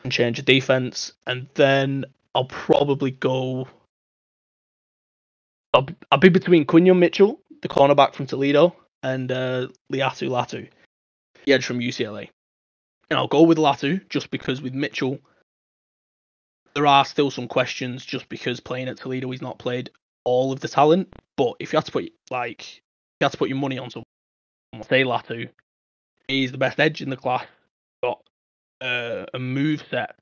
can 0.00 0.10
change 0.10 0.38
the 0.38 0.42
defense. 0.42 1.12
And 1.26 1.46
then 1.52 2.06
I'll 2.34 2.46
probably 2.46 3.10
go. 3.10 3.68
I'll, 5.74 5.86
I'll 6.10 6.18
be 6.18 6.30
between 6.30 6.64
Quinyon 6.64 6.98
Mitchell, 6.98 7.40
the 7.60 7.68
cornerback 7.68 8.14
from 8.14 8.26
Toledo, 8.26 8.74
and 9.02 9.30
uh, 9.30 9.68
Laiatu 9.92 10.30
Latu, 10.30 10.66
the 11.44 11.52
edge 11.52 11.66
from 11.66 11.80
UCLA. 11.80 12.30
And 13.10 13.18
I'll 13.18 13.28
go 13.28 13.42
with 13.42 13.58
Latu 13.58 14.06
just 14.08 14.30
because 14.30 14.60
with 14.60 14.74
Mitchell, 14.74 15.18
there 16.74 16.86
are 16.86 17.04
still 17.04 17.30
some 17.30 17.48
questions 17.48 18.04
just 18.04 18.28
because 18.28 18.60
playing 18.60 18.88
at 18.88 18.98
Toledo 18.98 19.30
he's 19.30 19.42
not 19.42 19.58
played 19.58 19.90
all 20.24 20.52
of 20.52 20.60
the 20.60 20.68
talent. 20.68 21.14
But 21.36 21.54
if 21.60 21.72
you 21.72 21.76
had 21.76 21.86
to 21.86 21.92
put 21.92 22.12
like 22.30 22.76
you 23.20 23.24
had 23.24 23.32
to 23.32 23.38
put 23.38 23.48
your 23.48 23.58
money 23.58 23.78
on 23.78 23.90
someone, 23.90 24.06
say 24.88 25.04
Latu, 25.04 25.48
he's 26.28 26.52
the 26.52 26.58
best 26.58 26.80
edge 26.80 27.00
in 27.00 27.10
the 27.10 27.16
class. 27.16 27.46
Got 28.02 28.20
uh, 28.80 29.26
a 29.32 29.38
move 29.38 29.84
set 29.90 30.16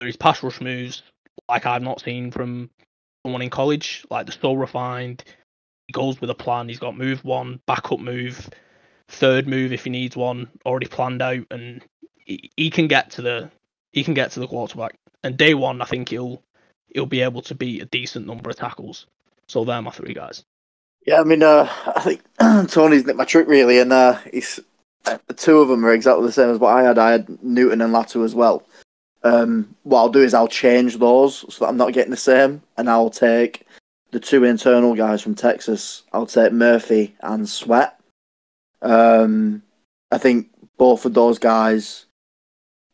his 0.00 0.16
pass 0.16 0.42
rush 0.42 0.60
moves 0.60 1.02
like 1.48 1.66
I've 1.66 1.82
not 1.82 2.00
seen 2.00 2.30
from 2.30 2.70
someone 3.24 3.42
in 3.42 3.50
college. 3.50 4.04
Like 4.10 4.26
they're 4.26 4.36
so 4.40 4.54
refined. 4.54 5.24
He 5.86 5.92
goes 5.92 6.20
with 6.20 6.30
a 6.30 6.34
plan. 6.34 6.68
He's 6.68 6.78
got 6.78 6.96
move 6.96 7.24
one, 7.24 7.60
backup 7.66 8.00
move, 8.00 8.48
third 9.08 9.46
move 9.46 9.72
if 9.72 9.84
he 9.84 9.90
needs 9.90 10.16
one 10.16 10.48
already 10.64 10.86
planned 10.86 11.22
out, 11.22 11.44
and 11.50 11.82
he, 12.16 12.50
he 12.56 12.70
can 12.70 12.88
get 12.88 13.10
to 13.12 13.22
the 13.22 13.50
he 13.92 14.04
can 14.04 14.14
get 14.14 14.30
to 14.32 14.40
the 14.40 14.48
quarterback. 14.48 14.98
And 15.24 15.36
day 15.36 15.54
one, 15.54 15.80
I 15.80 15.86
think 15.86 16.08
he'll 16.08 16.42
he'll 16.88 17.06
be 17.06 17.22
able 17.22 17.42
to 17.42 17.54
beat 17.54 17.82
a 17.82 17.86
decent 17.86 18.26
number 18.26 18.50
of 18.50 18.56
tackles. 18.56 19.06
So 19.48 19.64
they're 19.64 19.82
my 19.82 19.90
three 19.90 20.14
guys. 20.14 20.44
Yeah, 21.06 21.20
I 21.20 21.24
mean, 21.24 21.42
uh, 21.42 21.70
I 21.94 22.00
think 22.00 22.22
Tony's 22.70 23.06
nicked 23.06 23.18
my 23.18 23.24
trick 23.24 23.46
really, 23.46 23.78
and 23.78 23.92
uh, 23.92 24.18
he's 24.32 24.60
the 25.04 25.34
two 25.34 25.58
of 25.58 25.68
them 25.68 25.84
are 25.84 25.92
exactly 25.92 26.26
the 26.26 26.32
same 26.32 26.50
as 26.50 26.58
what 26.58 26.74
I 26.74 26.82
had. 26.82 26.98
I 26.98 27.12
had 27.12 27.42
Newton 27.42 27.80
and 27.80 27.94
Latu 27.94 28.24
as 28.24 28.34
well. 28.34 28.64
Um, 29.22 29.74
what 29.84 29.98
I'll 29.98 30.08
do 30.08 30.22
is 30.22 30.34
I'll 30.34 30.48
change 30.48 30.98
those 30.98 31.52
so 31.52 31.64
that 31.64 31.68
I'm 31.68 31.76
not 31.76 31.92
getting 31.92 32.10
the 32.10 32.16
same, 32.16 32.62
and 32.76 32.90
I'll 32.90 33.10
take 33.10 33.66
the 34.10 34.20
two 34.20 34.44
internal 34.44 34.94
guys 34.94 35.22
from 35.22 35.34
Texas. 35.34 36.02
I'll 36.12 36.26
take 36.26 36.52
Murphy 36.52 37.14
and 37.22 37.48
Sweat. 37.48 37.95
Um, 38.82 39.62
I 40.10 40.18
think 40.18 40.50
both 40.76 41.04
of 41.04 41.14
those 41.14 41.38
guys 41.38 42.06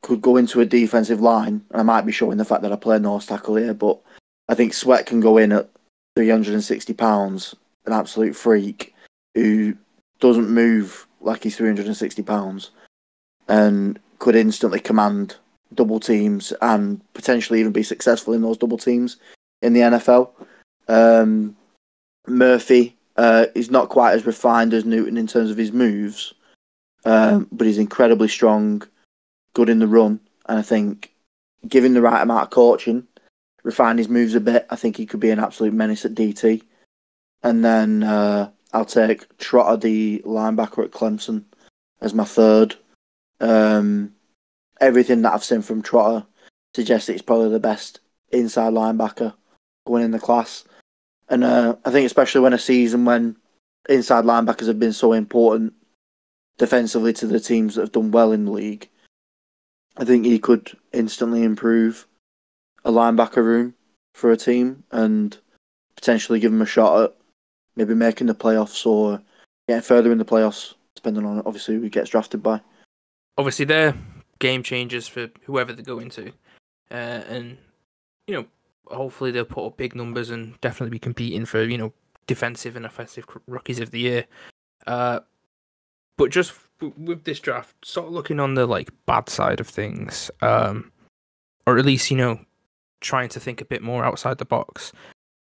could 0.03 0.21
go 0.21 0.37
into 0.37 0.61
a 0.61 0.67
defensive 0.67 1.21
line. 1.21 1.65
I 1.73 1.83
might 1.83 2.07
be 2.07 2.13
showing 2.13 2.39
the 2.39 2.45
fact 2.45 2.63
that 2.63 2.73
I 2.73 2.77
play 2.77 2.99
nose 2.99 3.27
tackle 3.27 3.57
here, 3.57 3.75
but 3.75 4.01
I 4.49 4.55
think 4.55 4.75
Sweat 4.75 5.07
can 5.07 5.21
go 5.21 5.39
in 5.39 5.53
at 5.53 5.71
360 6.17 6.93
pounds, 6.95 7.55
an 7.87 7.93
absolute 7.93 8.35
freak 8.35 8.95
who 9.35 9.75
doesn't 10.21 10.51
move 10.51 11.07
like 11.21 11.43
he's 11.43 11.57
360 11.57 12.23
pounds, 12.23 12.71
and 13.49 13.99
could 14.19 14.37
instantly 14.37 14.81
command 14.81 15.37
double 15.75 16.01
teams 16.01 16.53
and 16.61 17.01
potentially 17.15 17.61
even 17.61 17.73
be 17.73 17.83
successful 17.83 18.35
in 18.35 18.43
those 18.43 18.59
double 18.59 18.79
teams 18.79 19.17
in 19.63 19.73
the 19.73 19.81
NFL. 19.81 20.31
Um, 20.89 21.57
Murphy 22.27 22.97
uh, 23.17 23.47
is 23.55 23.71
not 23.71 23.89
quite 23.89 24.15
as 24.15 24.27
refined 24.27 24.75
as 24.75 24.85
Newton 24.85 25.17
in 25.17 25.27
terms 25.27 25.51
of 25.51 25.57
his 25.57 25.73
moves, 25.73 26.35
um, 27.05 27.49
but 27.53 27.67
he's 27.67 27.79
incredibly 27.79 28.29
strong, 28.29 28.83
good 29.55 29.69
in 29.69 29.79
the 29.79 29.87
run, 29.87 30.21
and 30.47 30.59
I 30.59 30.63
think 30.63 31.13
given 31.69 31.95
the 31.95 32.03
right 32.03 32.23
amount 32.23 32.45
of 32.45 32.51
coaching, 32.51 33.07
refine 33.63 33.99
his 33.99 34.09
moves 34.09 34.35
a 34.35 34.41
bit, 34.41 34.67
I 34.71 34.77
think 34.77 34.97
he 34.97 35.07
could 35.07 35.21
be 35.21 35.31
an 35.31 35.39
absolute 35.39 35.73
menace 35.73 36.05
at 36.05 36.15
DT. 36.15 36.63
And 37.43 37.65
then 37.65 38.03
uh, 38.03 38.51
I'll 38.73 38.85
take 38.85 39.37
Trotter, 39.39 39.77
the 39.77 40.23
linebacker 40.25 40.85
at 40.85 40.91
Clemson, 40.91 41.45
as 42.01 42.15
my 42.15 42.25
third. 42.25 42.77
Um, 43.41 44.13
everything 44.81 45.23
that 45.23 45.35
I've 45.35 45.45
seen 45.45 45.63
from 45.63 45.83
Trotter 45.83 46.25
suggests 46.75 47.07
that 47.07 47.15
he's 47.15 47.23
probably 47.23 47.51
the 47.51 47.61
best 47.61 48.01
inside 48.31 48.73
linebacker 48.73 49.35
going 49.87 50.05
in 50.05 50.11
the 50.11 50.19
class. 50.19 50.65
And 51.33 51.45
uh, 51.45 51.77
I 51.87 51.91
think 51.91 52.05
especially 52.05 52.43
when 52.43 52.53
a 52.53 52.59
season 52.59 53.07
when 53.07 53.37
inside 53.89 54.27
linebackers 54.27 54.67
have 54.67 54.79
been 54.79 54.93
so 54.93 55.15
important 55.15 55.73
defensively 56.59 57.15
to 57.15 57.27
the 57.27 57.41
teams 57.41 57.75
that 57.75 57.81
have 57.81 57.93
done 57.93 58.11
well 58.11 58.33
in 58.33 58.45
the 58.45 58.51
league, 58.51 58.87
I 59.97 60.05
think 60.05 60.27
he 60.27 60.39
could 60.39 60.77
instantly 60.93 61.43
improve 61.43 62.07
a 62.85 62.93
linebacker 62.93 63.43
room 63.43 63.73
for 64.13 64.31
a 64.31 64.37
team 64.37 64.85
and 64.93 65.35
potentially 65.97 66.39
give 66.39 66.53
them 66.53 66.61
a 66.61 66.67
shot 66.67 67.03
at 67.03 67.17
maybe 67.77 67.95
making 67.95 68.27
the 68.27 68.35
playoffs 68.35 68.85
or 68.85 69.19
getting 69.69 69.81
further 69.81 70.13
in 70.13 70.19
the 70.19 70.27
playoffs, 70.27 70.75
depending 70.95 71.25
on 71.25 71.43
obviously 71.47 71.77
who 71.77 71.81
he 71.81 71.89
gets 71.89 72.11
drafted 72.11 72.43
by. 72.43 72.61
Obviously, 73.39 73.65
they're 73.65 73.97
game 74.39 74.63
changers 74.63 75.09
for 75.09 75.31
whoever 75.45 75.73
they 75.73 75.83
go 75.83 75.99
into, 75.99 76.29
uh, 76.91 77.23
and 77.31 77.57
you 78.27 78.35
know, 78.35 78.47
hopefully 78.87 79.31
they'll 79.31 79.45
put 79.45 79.67
up 79.67 79.77
big 79.77 79.95
numbers 79.95 80.31
and 80.31 80.61
definitely 80.61 80.91
be 80.91 80.99
competing 80.99 81.45
for 81.45 81.63
you 81.63 81.79
know 81.79 81.93
defensive 82.27 82.77
and 82.77 82.87
offensive 82.87 83.25
rookies 83.47 83.81
of 83.81 83.91
the 83.91 84.01
year. 84.01 84.25
Uh, 84.87 85.21
but 86.17 86.31
just 86.31 86.53
with 86.97 87.25
this 87.25 87.41
draft, 87.41 87.75
sort 87.85 88.07
of 88.07 88.13
looking 88.13 88.41
on 88.41 88.55
the 88.55 88.67
like 88.67 88.91
bad 89.07 89.29
side 89.29 89.61
of 89.61 89.69
things, 89.69 90.31
um, 90.41 90.91
or 91.67 91.79
at 91.79 91.85
least 91.85 92.11
you 92.11 92.17
know, 92.17 92.41
trying 93.01 93.29
to 93.31 93.41
think 93.41 93.61
a 93.61 93.65
bit 93.65 93.83
more 93.83 94.05
outside 94.05 94.39
the 94.39 94.45
box. 94.45 94.93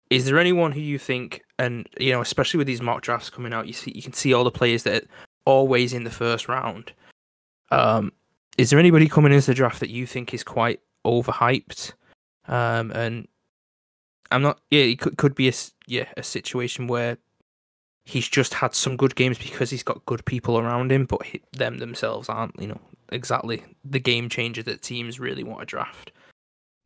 Is 0.10 0.26
there 0.26 0.40
anyone 0.40 0.72
who 0.72 0.80
you 0.80 0.98
think, 0.98 1.44
and 1.60 1.88
you 2.00 2.12
know, 2.12 2.22
especially 2.22 2.58
with 2.58 2.68
these 2.68 2.82
mock 2.82 3.02
drafts 3.02 3.30
coming 3.30 3.54
out, 3.54 3.68
you 3.68 3.74
see, 3.74 3.92
you 3.94 4.02
can 4.02 4.13
see 4.13 4.34
all 4.34 4.44
the 4.44 4.52
players 4.52 4.84
that 4.84 5.04
are 5.04 5.08
always 5.46 5.94
in 5.94 6.04
the 6.06 6.12
first 6.12 6.48
round. 6.48 6.94
Um, 7.72 8.13
is 8.58 8.70
there 8.70 8.80
anybody 8.80 9.08
coming 9.08 9.34
into 9.34 9.48
the 9.48 9.54
draft 9.54 9.82
that 9.82 9.90
you 9.90 10.06
think 10.06 10.34
is 10.34 10.44
quite 10.44 10.80
overhyped? 11.06 11.94
Um, 12.48 12.92
and 12.92 13.28
I'm 14.32 14.42
not. 14.42 14.60
Yeah, 14.72 14.84
it 14.84 15.00
could 15.00 15.18
could 15.18 15.36
be 15.36 15.50
a 15.50 15.54
yeah 15.88 16.06
a 16.16 16.24
situation 16.24 16.88
where 16.88 17.18
he's 18.08 18.28
just 18.28 18.54
had 18.54 18.74
some 18.74 18.96
good 18.96 19.16
games 19.16 19.38
because 19.38 19.70
he's 19.70 19.84
got 19.84 20.06
good 20.06 20.24
people 20.24 20.58
around 20.58 20.92
him, 20.92 21.06
but 21.06 21.26
he, 21.26 21.42
them 21.52 21.78
themselves 21.78 22.30
aren't, 22.30 22.58
you 22.58 22.68
know, 22.68 22.80
exactly 23.12 23.62
the 23.84 24.00
game 24.00 24.30
changer 24.30 24.64
that 24.64 24.82
teams 24.82 25.20
really 25.20 25.44
want 25.44 25.60
to 25.60 25.66
draft. 25.66 26.12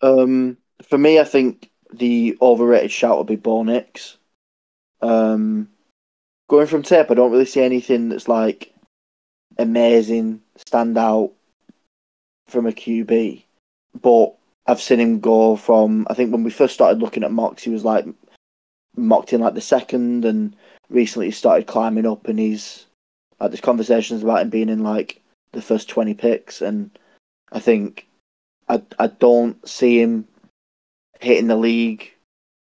Um, 0.01 0.57
for 0.81 0.97
me, 0.97 1.19
I 1.19 1.23
think 1.23 1.69
the 1.93 2.35
overrated 2.41 2.91
shout 2.91 3.19
would 3.19 3.27
be 3.27 3.35
Bo 3.35 3.61
Nix. 3.61 4.17
Um, 5.03 5.69
going 6.49 6.65
from 6.65 6.81
tape, 6.81 7.11
I 7.11 7.13
don't 7.13 7.31
really 7.31 7.45
see 7.45 7.61
anything 7.61 8.09
that's 8.09 8.27
like 8.27 8.73
amazing, 9.59 10.41
stand 10.55 10.97
out 10.97 11.31
from 12.47 12.65
a 12.65 12.71
QB, 12.71 13.43
but 14.01 14.33
I've 14.71 14.81
seen 14.81 15.01
him 15.01 15.19
go 15.19 15.57
from. 15.57 16.07
I 16.09 16.13
think 16.13 16.31
when 16.31 16.43
we 16.43 16.49
first 16.49 16.73
started 16.73 17.01
looking 17.01 17.25
at 17.25 17.31
mocks, 17.33 17.61
he 17.61 17.69
was 17.69 17.83
like 17.83 18.05
mocked 18.95 19.33
in 19.33 19.41
like 19.41 19.53
the 19.53 19.59
second, 19.59 20.23
and 20.23 20.55
recently 20.89 21.25
he 21.25 21.31
started 21.33 21.67
climbing 21.67 22.05
up, 22.05 22.29
and 22.29 22.39
he's 22.39 22.85
like 23.41 23.51
there's 23.51 23.59
conversations 23.59 24.23
about 24.23 24.43
him 24.43 24.49
being 24.49 24.69
in 24.69 24.81
like 24.81 25.21
the 25.51 25.61
first 25.61 25.89
twenty 25.89 26.13
picks, 26.13 26.61
and 26.61 26.97
I 27.51 27.59
think 27.59 28.07
I 28.69 28.81
I 28.97 29.07
don't 29.07 29.67
see 29.67 30.01
him 30.01 30.25
hitting 31.19 31.47
the 31.47 31.57
league 31.57 32.09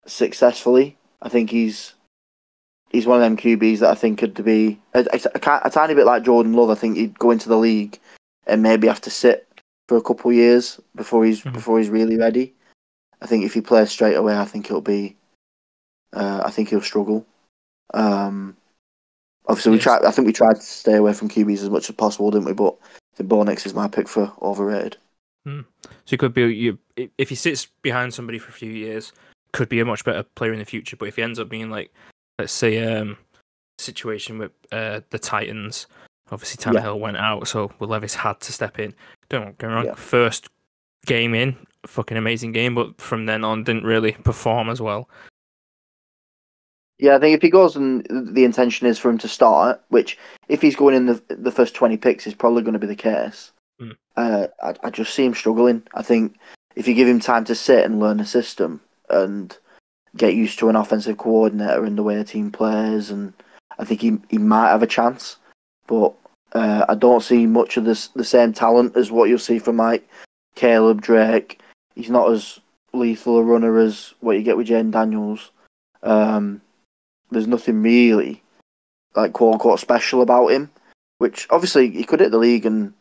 successfully. 0.07 0.97
I 1.23 1.29
think 1.29 1.51
he's 1.51 1.95
he's 2.91 3.07
one 3.07 3.19
of 3.19 3.23
them 3.23 3.37
QBs 3.37 3.79
that 3.79 3.93
I 3.93 3.95
think 3.95 4.19
could 4.19 4.35
to 4.35 4.43
be 4.43 4.81
a, 4.95 5.07
a, 5.13 5.21
a, 5.65 5.71
tiny 5.71 5.95
bit 5.95 6.07
like 6.07 6.25
Jordan 6.25 6.55
Love. 6.55 6.71
I 6.71 6.75
think 6.75 6.97
he'd 6.97 7.17
go 7.21 7.31
into 7.31 7.49
the 7.49 7.57
league 7.57 8.01
and 8.49 8.61
maybe 8.61 8.89
have 8.89 9.01
to 9.03 9.11
sit 9.11 9.47
for 9.93 9.99
a 9.99 10.03
couple 10.03 10.31
of 10.31 10.37
years 10.37 10.81
before 10.95 11.23
he's 11.23 11.41
mm-hmm. 11.41 11.53
before 11.53 11.79
he's 11.79 11.91
really 11.91 12.17
ready. 12.17 12.55
I 13.21 13.27
think 13.27 13.45
if 13.45 13.53
he 13.53 13.61
plays 13.61 13.91
straight 13.91 14.15
away, 14.15 14.35
I 14.35 14.47
think 14.47 14.67
it'll 14.67 14.81
be. 14.81 15.17
Uh, 16.15 16.41
I 16.45 16.51
think 16.51 16.71
he'll 16.71 16.81
struggle. 16.81 17.27
Um, 17.93 18.57
obviously, 19.47 19.73
yes. 19.73 19.81
we 19.81 19.83
tried. 19.83 20.05
I 20.07 20.11
think 20.11 20.27
we 20.27 20.33
tried 20.33 20.57
to 20.57 20.63
stay 20.63 20.97
away 20.97 21.13
from 21.13 21.29
QBs 21.29 21.63
as 21.63 21.69
much 21.69 21.91
as 21.91 21.95
possible, 21.95 22.31
didn't 22.31 22.47
we? 22.47 22.55
But 22.55 22.75
the 23.17 23.25
Bo 23.25 23.43
Nix 23.43 23.67
is 23.67 23.75
my 23.75 23.87
pick 23.87 24.09
for 24.09 24.33
overrated. 24.41 24.97
Hmm. 25.45 25.61
So 25.85 25.91
he 26.07 26.17
could 26.17 26.33
be 26.33 26.43
you 26.55 26.79
if 27.19 27.29
he 27.29 27.35
sits 27.35 27.69
behind 27.83 28.15
somebody 28.15 28.39
for 28.39 28.49
a 28.49 28.55
few 28.55 28.73
years, 28.73 29.13
could 29.53 29.69
be 29.69 29.81
a 29.81 29.85
much 29.85 30.07
better 30.07 30.23
player 30.23 30.55
in 30.55 30.59
the 30.59 30.65
future. 30.65 30.97
But 30.97 31.09
if 31.09 31.17
he 31.17 31.23
ends 31.23 31.39
up 31.39 31.51
being 31.51 31.69
like, 31.69 31.93
let's 32.39 32.53
say, 32.53 32.83
um, 32.83 33.19
situation 33.79 34.39
with 34.39 34.53
uh, 34.73 35.01
the 35.11 35.19
Titans, 35.19 35.87
obviously 36.31 36.65
Tannehill 36.65 36.97
yeah. 36.97 37.03
went 37.03 37.19
out, 37.19 37.47
so 37.47 37.71
Levis 37.79 38.15
had 38.15 38.41
to 38.41 38.53
step 38.55 38.79
in. 38.79 38.95
Don't 39.33 39.57
get 39.57 39.67
me 39.69 39.75
wrong, 39.75 39.87
yeah. 39.87 39.95
first 39.95 40.51
game 41.07 41.35
in, 41.35 41.57
fucking 41.87 42.19
amazing 42.19 42.53
game, 42.53 42.75
but 42.75 43.01
from 43.01 43.25
then 43.25 43.45
on 43.45 43.65
didn't 43.65 43.85
really 43.85 44.13
perform 44.13 44.69
as 44.69 44.81
well. 44.81 45.09
Yeah, 46.99 47.17
I 47.17 47.19
think 47.19 47.35
if 47.35 47.41
he 47.41 47.49
goes 47.49 47.75
and 47.75 48.07
the 48.11 48.45
intention 48.45 48.87
is 48.87 48.99
for 48.99 49.09
him 49.09 49.17
to 49.19 49.29
start, 49.29 49.83
which 49.89 50.19
if 50.49 50.61
he's 50.61 50.77
going 50.77 50.95
in 50.95 51.07
the 51.07 51.23
the 51.31 51.51
first 51.51 51.75
twenty 51.75 51.97
picks 51.97 52.27
is 52.27 52.35
probably 52.35 52.63
going 52.63 52.75
to 52.75 52.79
be 52.79 52.87
the 52.87 52.95
case. 52.95 53.53
Mm. 53.81 53.97
Uh, 54.19 54.49
I, 54.63 54.75
I 54.85 54.91
just 54.91 55.15
see 55.15 55.25
him 55.25 55.35
struggling. 55.35 55.83
I 55.95 56.03
think 56.03 56.37
if 56.77 56.87
you 56.87 56.93
give 56.93 57.09
him 57.09 57.19
time 57.19 57.47
to 57.47 57.55
sit 57.55 57.87
and 57.87 58.01
learn 58.01 58.21
a 58.21 58.27
system 58.27 58.83
and 59.09 59.57
get 60.15 60.35
used 60.35 60.59
to 60.59 60.69
an 60.69 60.77
offensive 60.77 61.17
coordinator 61.17 61.87
and 61.87 61.97
the 61.97 62.03
way 62.03 62.17
a 62.17 62.25
team 62.25 62.53
plays, 62.53 63.11
and 63.11 63.33
I 63.79 63.87
think 63.87 64.03
he 64.03 64.19
he 64.29 64.37
might 64.37 64.69
have 64.69 64.83
a 64.83 64.87
chance. 64.87 65.39
But 65.87 66.13
uh, 66.53 66.85
I 66.89 66.95
don't 66.95 67.23
see 67.23 67.47
much 67.47 67.77
of 67.77 67.85
this 67.85 68.09
the 68.09 68.25
same 68.25 68.53
talent 68.53 68.97
as 68.97 69.11
what 69.11 69.29
you'll 69.29 69.39
see 69.39 69.59
from 69.59 69.79
like 69.79 70.09
Caleb 70.55 71.01
Drake. 71.01 71.61
He's 71.95 72.11
not 72.11 72.31
as 72.31 72.61
lethal 72.93 73.39
a 73.39 73.43
runner 73.43 73.79
as 73.79 74.15
what 74.21 74.37
you 74.37 74.43
get 74.43 74.57
with 74.57 74.69
Jayden 74.69 74.91
Daniels. 74.91 75.51
Um, 76.03 76.61
there's 77.31 77.47
nothing 77.47 77.83
really 77.83 78.43
like 79.15 79.33
quote 79.33 79.55
unquote 79.55 79.81
special 79.81 80.23
about 80.23 80.49
him. 80.49 80.71
Which 81.19 81.47
obviously 81.51 81.91
he 81.91 82.05
could 82.05 82.21
hit 82.21 82.33
the 82.33 82.39
league 82.39 82.67
and 82.67 82.93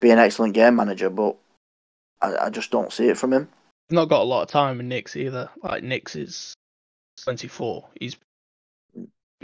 be 0.00 0.10
an 0.10 0.18
excellent 0.18 0.54
game 0.54 0.74
manager, 0.76 1.10
but 1.10 1.36
I, 2.20 2.46
I 2.46 2.50
just 2.50 2.70
don't 2.70 2.92
see 2.92 3.08
it 3.08 3.16
from 3.16 3.32
him. 3.32 3.48
He's 3.88 3.94
not 3.94 4.08
got 4.08 4.22
a 4.22 4.24
lot 4.24 4.42
of 4.42 4.48
time 4.48 4.80
in 4.80 4.88
Nix 4.88 5.14
either. 5.16 5.48
Like 5.62 5.84
Nix 5.84 6.16
is 6.16 6.54
24. 7.22 7.84
He's 8.00 8.16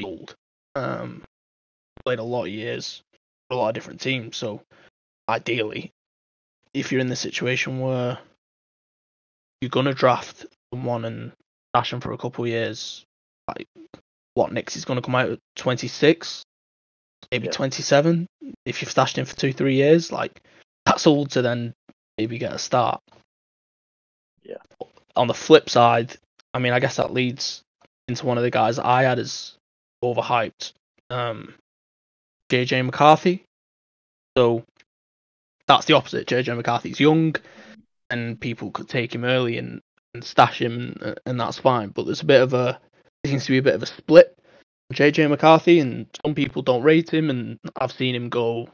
old. 0.02 0.34
Um, 0.74 1.22
played 2.04 2.18
a 2.18 2.24
lot 2.24 2.46
of 2.46 2.52
years, 2.52 3.02
a 3.54 3.56
lot 3.56 3.68
of 3.68 3.74
different 3.74 4.00
teams. 4.00 4.36
So 4.36 4.60
ideally, 5.28 5.92
if 6.72 6.90
you're 6.90 7.00
in 7.00 7.08
the 7.08 7.16
situation 7.16 7.80
where 7.80 8.18
you're 9.60 9.70
gonna 9.70 9.94
draft 9.94 10.46
someone 10.72 11.04
and 11.04 11.32
dash 11.72 11.92
him 11.92 12.00
for 12.00 12.12
a 12.12 12.18
couple 12.18 12.44
of 12.44 12.50
years, 12.50 13.04
like 13.48 13.66
what 14.34 14.52
Nix 14.52 14.76
is 14.76 14.84
gonna 14.84 15.02
come 15.02 15.14
out 15.14 15.30
at 15.30 15.38
26, 15.56 16.42
maybe 17.30 17.46
yeah. 17.46 17.52
27. 17.52 18.26
If 18.64 18.82
you've 18.82 18.90
stashed 18.90 19.18
him 19.18 19.24
for 19.24 19.36
two, 19.36 19.52
three 19.52 19.76
years, 19.76 20.12
like 20.12 20.42
that's 20.84 21.06
all 21.06 21.26
to 21.26 21.42
then 21.42 21.72
maybe 22.18 22.38
get 22.38 22.52
a 22.52 22.58
start. 22.58 23.00
Yeah. 24.42 24.56
On 25.16 25.28
the 25.28 25.34
flip 25.34 25.70
side, 25.70 26.16
I 26.52 26.58
mean, 26.58 26.72
I 26.72 26.80
guess 26.80 26.96
that 26.96 27.12
leads 27.12 27.62
into 28.08 28.26
one 28.26 28.36
of 28.36 28.44
the 28.44 28.50
guys 28.50 28.78
I 28.78 29.04
had 29.04 29.18
as 29.18 29.56
overhyped, 30.04 30.72
um, 31.10 31.54
JJ 32.50 32.84
McCarthy. 32.84 33.44
So 34.36 34.64
that's 35.66 35.86
the 35.86 35.94
opposite. 35.94 36.26
JJ 36.26 36.56
McCarthy's 36.56 37.00
young, 37.00 37.34
and 38.10 38.38
people 38.38 38.70
could 38.70 38.88
take 38.88 39.14
him 39.14 39.24
early 39.24 39.58
and, 39.58 39.80
and 40.12 40.24
stash 40.24 40.60
him, 40.60 40.96
and, 41.00 41.20
and 41.26 41.40
that's 41.40 41.58
fine. 41.58 41.88
But 41.90 42.06
there's 42.06 42.22
a 42.22 42.26
bit 42.26 42.42
of 42.42 42.52
a 42.54 42.80
there 43.22 43.30
seems 43.30 43.46
to 43.46 43.52
be 43.52 43.58
a 43.58 43.62
bit 43.62 43.74
of 43.74 43.82
a 43.82 43.86
split. 43.86 44.38
JJ 44.92 45.30
McCarthy, 45.30 45.80
and 45.80 46.06
some 46.24 46.34
people 46.34 46.62
don't 46.62 46.82
rate 46.82 47.12
him, 47.12 47.30
and 47.30 47.58
I've 47.76 47.92
seen 47.92 48.14
him 48.14 48.28
go 48.28 48.68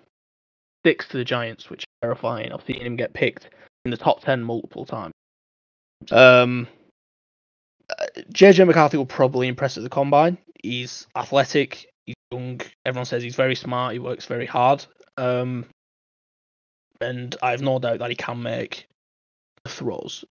six 0.85 1.07
to 1.09 1.19
the 1.19 1.25
Giants, 1.25 1.71
which 1.71 1.83
is 1.83 1.87
terrifying. 2.03 2.53
I've 2.53 2.65
seen 2.65 2.85
him 2.85 2.97
get 2.97 3.15
picked 3.15 3.49
in 3.85 3.91
the 3.91 3.97
top 3.97 4.23
ten 4.23 4.43
multiple 4.43 4.85
times. 4.85 5.13
Um, 6.11 6.67
JJ 8.33 8.67
McCarthy 8.67 8.97
will 8.97 9.07
probably 9.07 9.47
impress 9.49 9.77
at 9.77 9.83
the 9.83 9.89
combine. 9.89 10.39
He's 10.63 11.07
athletic, 11.17 11.87
young. 12.31 12.61
Everyone 12.85 13.05
says 13.05 13.23
he's 13.23 13.37
very 13.37 13.55
smart. 13.55 13.93
He 13.93 13.99
works 13.99 14.27
very 14.27 14.47
hard. 14.47 14.85
Um, 15.17 15.67
and 17.01 17.35
I 17.43 17.53
have 17.53 17.63
no 17.63 17.79
doubt 17.79 17.99
that 17.99 18.11
he 18.11 18.17
can 18.17 18.43
make 18.43 18.87
throws. 19.67 20.25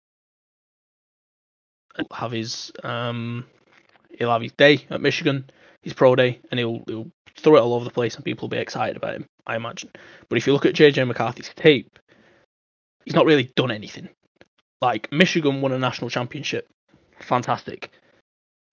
He'll 1.96 2.06
have 2.12 2.32
his 2.32 2.72
um, 2.84 3.46
he'll 4.18 4.32
have 4.32 4.42
his 4.42 4.52
day 4.54 4.86
at 4.90 5.02
Michigan, 5.02 5.50
his 5.82 5.94
pro 5.94 6.16
day, 6.16 6.40
and 6.52 6.60
he'll 6.60 6.84
he'll 6.88 7.12
throw 7.36 7.56
it 7.56 7.62
all 7.62 7.74
over 7.74 7.86
the 7.86 7.92
place, 7.92 8.16
and 8.16 8.26
people 8.26 8.48
will 8.48 8.56
be 8.56 8.62
excited 8.62 8.98
about 8.98 9.16
him. 9.16 9.26
I 9.46 9.56
imagine. 9.56 9.90
But 10.30 10.38
if 10.38 10.46
you 10.46 10.54
look 10.54 10.66
at 10.66 10.76
JJ 10.76 11.08
McCarthy's 11.08 11.52
tape, 11.56 12.00
he's 13.06 13.16
not 13.16 13.26
really 13.26 13.52
done 13.56 13.72
anything. 13.72 14.10
Like 14.82 15.12
Michigan 15.12 15.62
won 15.62 15.72
a 15.72 15.80
national 15.80 16.10
championship, 16.10 16.68
fantastic. 17.20 17.92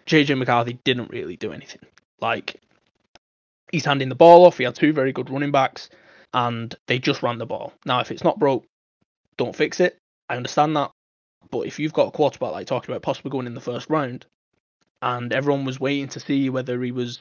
JJ 0.06 0.36
McCarthy 0.36 0.78
didn't 0.84 1.10
really 1.10 1.36
do 1.36 1.52
anything. 1.52 1.80
Like 2.20 2.60
he's 3.74 3.84
handing 3.84 4.08
the 4.08 4.14
ball 4.14 4.46
off. 4.46 4.56
He 4.56 4.64
had 4.64 4.74
two 4.74 4.92
very 4.92 5.12
good 5.12 5.28
running 5.28 5.50
backs. 5.50 5.90
and 6.32 6.74
they 6.86 6.98
just 6.98 7.22
ran 7.22 7.38
the 7.38 7.46
ball. 7.46 7.72
Now, 7.84 8.00
if 8.00 8.10
it's 8.10 8.24
not 8.24 8.38
broke, 8.38 8.64
don't 9.36 9.54
fix 9.54 9.80
it. 9.80 9.98
I 10.28 10.36
understand 10.36 10.76
that. 10.76 10.90
But 11.50 11.66
if 11.66 11.78
you've 11.78 11.92
got 11.92 12.08
a 12.08 12.10
quarterback 12.10 12.52
like 12.52 12.66
talking 12.66 12.92
about 12.92 13.02
possibly 13.02 13.30
going 13.30 13.46
in 13.46 13.54
the 13.54 13.60
first 13.60 13.90
round, 13.90 14.26
and 15.02 15.32
everyone 15.32 15.64
was 15.64 15.78
waiting 15.78 16.08
to 16.08 16.20
see 16.20 16.50
whether 16.50 16.80
he 16.82 16.92
was 16.92 17.20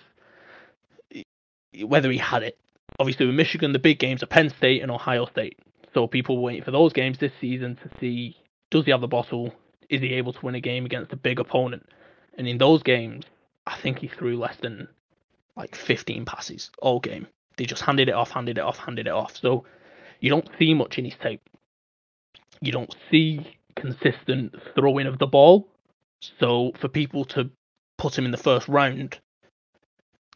whether 1.83 2.11
he 2.11 2.17
had 2.17 2.43
it. 2.43 2.57
Obviously, 2.99 3.25
with 3.25 3.35
Michigan, 3.35 3.73
the 3.73 3.79
big 3.79 3.99
games 3.99 4.23
are 4.23 4.27
Penn 4.27 4.49
State 4.49 4.81
and 4.81 4.91
Ohio 4.91 5.25
State. 5.25 5.59
So 5.93 6.07
people 6.07 6.37
were 6.37 6.43
waiting 6.43 6.63
for 6.63 6.71
those 6.71 6.93
games 6.93 7.17
this 7.17 7.33
season 7.41 7.75
to 7.77 7.89
see 7.99 8.37
does 8.71 8.85
he 8.85 8.91
have 8.91 9.01
the 9.01 9.07
bottle? 9.07 9.53
Is 9.89 10.01
he 10.01 10.13
able 10.13 10.33
to 10.33 10.45
win 10.45 10.55
a 10.55 10.61
game 10.61 10.85
against 10.85 11.13
a 11.13 11.17
big 11.17 11.39
opponent? 11.39 11.87
And 12.37 12.47
in 12.47 12.57
those 12.57 12.81
games, 12.81 13.25
I 13.67 13.75
think 13.75 13.99
he 13.99 14.07
threw 14.07 14.37
less 14.37 14.55
than 14.57 14.87
like 15.55 15.75
15 15.75 16.25
passes 16.25 16.71
all 16.79 16.99
game. 16.99 17.27
They 17.57 17.65
just 17.65 17.83
handed 17.83 18.09
it 18.09 18.15
off, 18.15 18.31
handed 18.31 18.57
it 18.57 18.63
off, 18.63 18.77
handed 18.77 19.07
it 19.07 19.13
off. 19.13 19.37
So 19.37 19.65
you 20.19 20.29
don't 20.29 20.49
see 20.57 20.73
much 20.73 20.97
in 20.97 21.05
his 21.05 21.15
tape. 21.21 21.41
You 22.61 22.71
don't 22.71 22.95
see 23.11 23.57
consistent 23.75 24.55
throwing 24.75 25.07
of 25.07 25.19
the 25.19 25.27
ball. 25.27 25.67
So 26.39 26.71
for 26.79 26.87
people 26.87 27.25
to 27.25 27.49
put 27.97 28.17
him 28.17 28.25
in 28.25 28.31
the 28.31 28.37
first 28.37 28.67
round, 28.67 29.19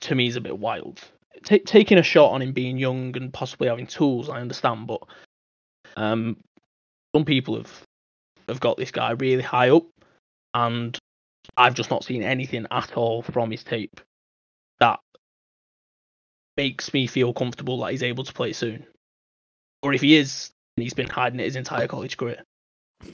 to 0.01 0.15
me, 0.15 0.27
is 0.27 0.35
a 0.35 0.41
bit 0.41 0.57
wild. 0.57 0.99
T- 1.43 1.59
taking 1.59 1.97
a 1.97 2.03
shot 2.03 2.31
on 2.31 2.41
him 2.41 2.51
being 2.51 2.77
young 2.77 3.15
and 3.15 3.33
possibly 3.33 3.67
having 3.67 3.87
tools, 3.87 4.29
I 4.29 4.41
understand, 4.41 4.87
but 4.87 5.01
um, 5.95 6.37
some 7.15 7.25
people 7.25 7.55
have 7.55 7.83
have 8.47 8.59
got 8.59 8.77
this 8.77 8.91
guy 8.91 9.11
really 9.11 9.43
high 9.43 9.69
up, 9.69 9.85
and 10.53 10.97
I've 11.55 11.73
just 11.73 11.89
not 11.89 12.03
seen 12.03 12.23
anything 12.23 12.65
at 12.71 12.95
all 12.95 13.21
from 13.21 13.51
his 13.51 13.63
tape 13.63 13.99
that 14.79 14.99
makes 16.57 16.93
me 16.93 17.07
feel 17.07 17.33
comfortable 17.33 17.79
that 17.79 17.91
he's 17.91 18.03
able 18.03 18.23
to 18.23 18.33
play 18.33 18.51
soon. 18.51 18.85
Or 19.83 19.93
if 19.93 20.01
he 20.01 20.17
is, 20.17 20.51
he's 20.75 20.93
been 20.93 21.07
hiding 21.07 21.39
it 21.39 21.45
his 21.45 21.55
entire 21.55 21.87
college 21.87 22.17
career. 22.17 22.43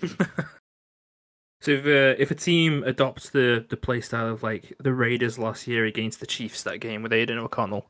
so 1.61 1.71
if 1.71 1.85
uh, 1.85 2.15
if 2.17 2.31
a 2.31 2.35
team 2.35 2.83
adopts 2.85 3.29
the 3.29 3.65
the 3.69 3.77
play 3.77 4.01
style 4.01 4.29
of 4.29 4.43
like 4.43 4.73
the 4.79 4.93
Raiders 4.93 5.37
last 5.37 5.67
year 5.67 5.85
against 5.85 6.21
the 6.21 6.25
Chiefs 6.25 6.63
that 6.63 6.79
game 6.79 7.03
with 7.03 7.13
Aidan 7.13 7.37
O'Connell, 7.37 7.89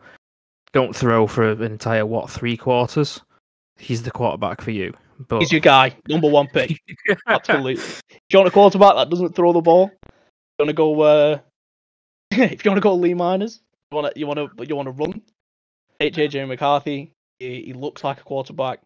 don't 0.73 0.95
throw 0.95 1.27
for 1.27 1.51
an 1.51 1.61
entire 1.61 2.05
what 2.05 2.29
three 2.29 2.57
quarters. 2.57 3.21
He's 3.77 4.03
the 4.03 4.11
quarterback 4.11 4.61
for 4.61 4.71
you. 4.71 4.93
But 5.27 5.39
he's 5.39 5.51
your 5.51 5.61
guy, 5.61 5.95
number 6.07 6.27
one 6.27 6.47
pick. 6.47 6.81
Absolutely. 7.27 7.73
If 7.73 8.01
you 8.31 8.39
want 8.39 8.47
a 8.47 8.51
quarterback 8.51 8.95
that 8.95 9.09
doesn't 9.09 9.35
throw 9.35 9.53
the 9.53 9.61
ball, 9.61 9.91
you 10.03 10.65
want 10.65 10.69
to 10.69 10.73
go. 10.73 11.01
Uh, 11.01 11.39
if 12.31 12.65
you 12.65 12.71
want 12.71 12.77
to 12.77 12.81
go 12.81 12.95
Lee 12.95 13.13
Miners, 13.13 13.61
you 13.91 13.95
want 13.95 14.13
to 14.13 14.19
you 14.19 14.27
want 14.27 14.39
to 14.39 14.65
you 14.65 14.75
want 14.75 14.87
to 14.87 14.91
run. 14.91 15.21
HJ 16.11 16.47
McCarthy. 16.47 17.11
He, 17.39 17.63
he 17.63 17.73
looks 17.73 18.03
like 18.03 18.19
a 18.19 18.23
quarterback. 18.23 18.79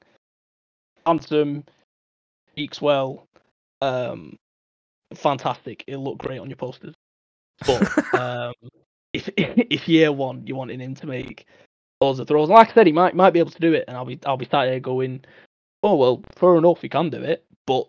Handsome, 1.06 1.64
speaks 2.52 2.82
well. 2.82 3.26
Um, 3.82 4.38
fantastic. 5.14 5.84
It'll 5.88 6.04
look 6.04 6.18
great 6.18 6.40
on 6.40 6.50
your 6.50 6.58
posters. 6.58 6.94
But 7.66 8.14
um, 8.20 8.54
if 9.14 9.30
if 9.38 9.88
year 9.88 10.12
one 10.12 10.46
you're 10.46 10.58
wanting 10.58 10.80
him 10.80 10.96
to 10.96 11.08
make 11.08 11.46
of 12.02 12.28
throws, 12.28 12.50
like 12.50 12.70
I 12.70 12.74
said, 12.74 12.88
he 12.88 12.94
might 12.94 13.16
might 13.16 13.32
be 13.32 13.40
able 13.40 13.52
to 13.52 13.60
do 13.60 13.74
it, 13.74 13.86
and 13.88 13.98
I'll 13.98 14.06
be 14.06 14.20
I'll 14.26 14.38
be 14.38 14.48
sat 14.50 14.68
here 14.68 14.80
going, 14.80 15.24
oh 15.84 15.96
well, 15.96 16.22
fair 16.36 16.58
enough, 16.58 16.82
he 16.82 16.90
can 16.90 17.10
do 17.10 17.22
it, 17.22 17.44
but 17.66 17.88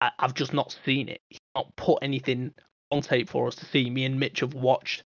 I, 0.00 0.10
have 0.18 0.34
just 0.34 0.52
not 0.52 0.76
seen 0.84 1.08
it. 1.08 1.20
He's 1.28 1.38
not 1.54 1.74
put 1.76 1.98
anything 2.02 2.54
on 2.90 3.02
tape 3.02 3.28
for 3.28 3.46
us 3.46 3.54
to 3.56 3.66
see. 3.66 3.90
Me 3.90 4.04
and 4.04 4.18
Mitch 4.18 4.40
have 4.40 4.54
watched 4.54 5.02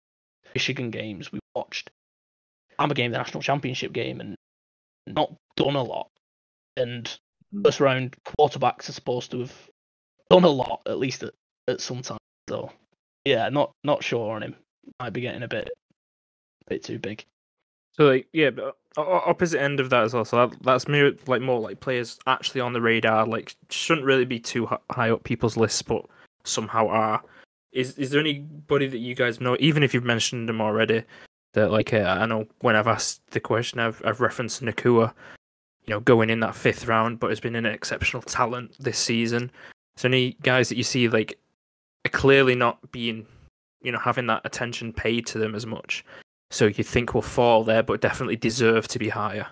Michigan 0.54 0.90
games. 0.90 1.32
We 1.32 1.40
watched 1.54 1.90
I'm 2.80 2.90
a 2.90 2.94
game, 2.94 3.12
the 3.12 3.18
national 3.18 3.42
championship 3.42 3.92
game, 3.92 4.20
and 4.20 4.34
not 5.06 5.32
done 5.56 5.76
a 5.76 5.82
lot. 5.82 6.08
And 6.76 7.08
hmm. 7.52 7.62
first 7.62 7.78
round 7.78 8.16
quarterbacks 8.24 8.88
are 8.88 8.92
supposed 8.92 9.30
to 9.32 9.40
have 9.40 9.70
done 10.30 10.44
a 10.44 10.48
lot, 10.48 10.80
at 10.86 10.98
least 10.98 11.22
at, 11.22 11.34
at 11.68 11.80
some 11.80 12.02
time. 12.02 12.18
So 12.48 12.72
yeah, 13.24 13.48
not 13.50 13.72
not 13.84 14.02
sure 14.02 14.34
on 14.34 14.42
him. 14.42 14.56
Might 14.98 15.12
be 15.12 15.20
getting 15.20 15.42
a 15.42 15.48
bit 15.48 15.68
a 15.68 16.70
bit 16.70 16.82
too 16.82 16.98
big. 16.98 17.24
So 17.92 18.06
like 18.06 18.28
yeah, 18.32 18.50
but 18.50 18.76
opposite 18.96 19.60
end 19.60 19.78
of 19.78 19.90
that 19.90 20.04
as 20.04 20.14
well. 20.14 20.24
So 20.24 20.48
that, 20.48 20.62
that's 20.62 20.88
more 20.88 21.12
like 21.26 21.42
more 21.42 21.60
like 21.60 21.80
players 21.80 22.18
actually 22.26 22.62
on 22.62 22.72
the 22.72 22.80
radar. 22.80 23.26
Like 23.26 23.54
shouldn't 23.68 24.06
really 24.06 24.24
be 24.24 24.40
too 24.40 24.68
high 24.90 25.10
up 25.10 25.22
people's 25.24 25.56
lists, 25.56 25.82
but 25.82 26.06
somehow 26.44 26.88
are. 26.88 27.22
Is 27.72 27.98
is 27.98 28.10
there 28.10 28.20
anybody 28.20 28.88
that 28.88 28.98
you 28.98 29.14
guys 29.14 29.40
know, 29.40 29.56
even 29.60 29.82
if 29.82 29.92
you've 29.92 30.02
mentioned 30.02 30.48
them 30.48 30.60
already, 30.60 31.04
that 31.52 31.70
like 31.70 31.92
uh, 31.92 32.16
I 32.20 32.26
know 32.26 32.46
when 32.60 32.76
I've 32.76 32.86
asked 32.86 33.22
the 33.30 33.40
question, 33.40 33.80
I've 33.80 34.00
I've 34.04 34.20
referenced 34.20 34.62
Nacua, 34.62 35.12
you 35.86 35.94
know, 35.94 36.00
going 36.00 36.30
in 36.30 36.40
that 36.40 36.54
fifth 36.54 36.86
round, 36.86 37.20
but 37.20 37.30
has 37.30 37.40
been 37.40 37.56
an 37.56 37.66
exceptional 37.66 38.22
talent 38.22 38.76
this 38.78 38.98
season. 38.98 39.50
So 39.96 40.08
any 40.08 40.36
guys 40.42 40.68
that 40.68 40.76
you 40.76 40.84
see 40.84 41.08
like 41.08 41.38
are 42.06 42.10
clearly 42.10 42.54
not 42.54 42.92
being, 42.92 43.26
you 43.82 43.92
know, 43.92 43.98
having 43.98 44.26
that 44.28 44.42
attention 44.44 44.92
paid 44.92 45.26
to 45.26 45.38
them 45.38 45.54
as 45.54 45.66
much. 45.66 46.04
So 46.50 46.66
you 46.66 46.84
think 46.84 47.14
will 47.14 47.22
fall 47.22 47.64
there, 47.64 47.82
but 47.82 48.00
definitely 48.00 48.36
deserve 48.36 48.88
to 48.88 48.98
be 48.98 49.08
higher, 49.08 49.46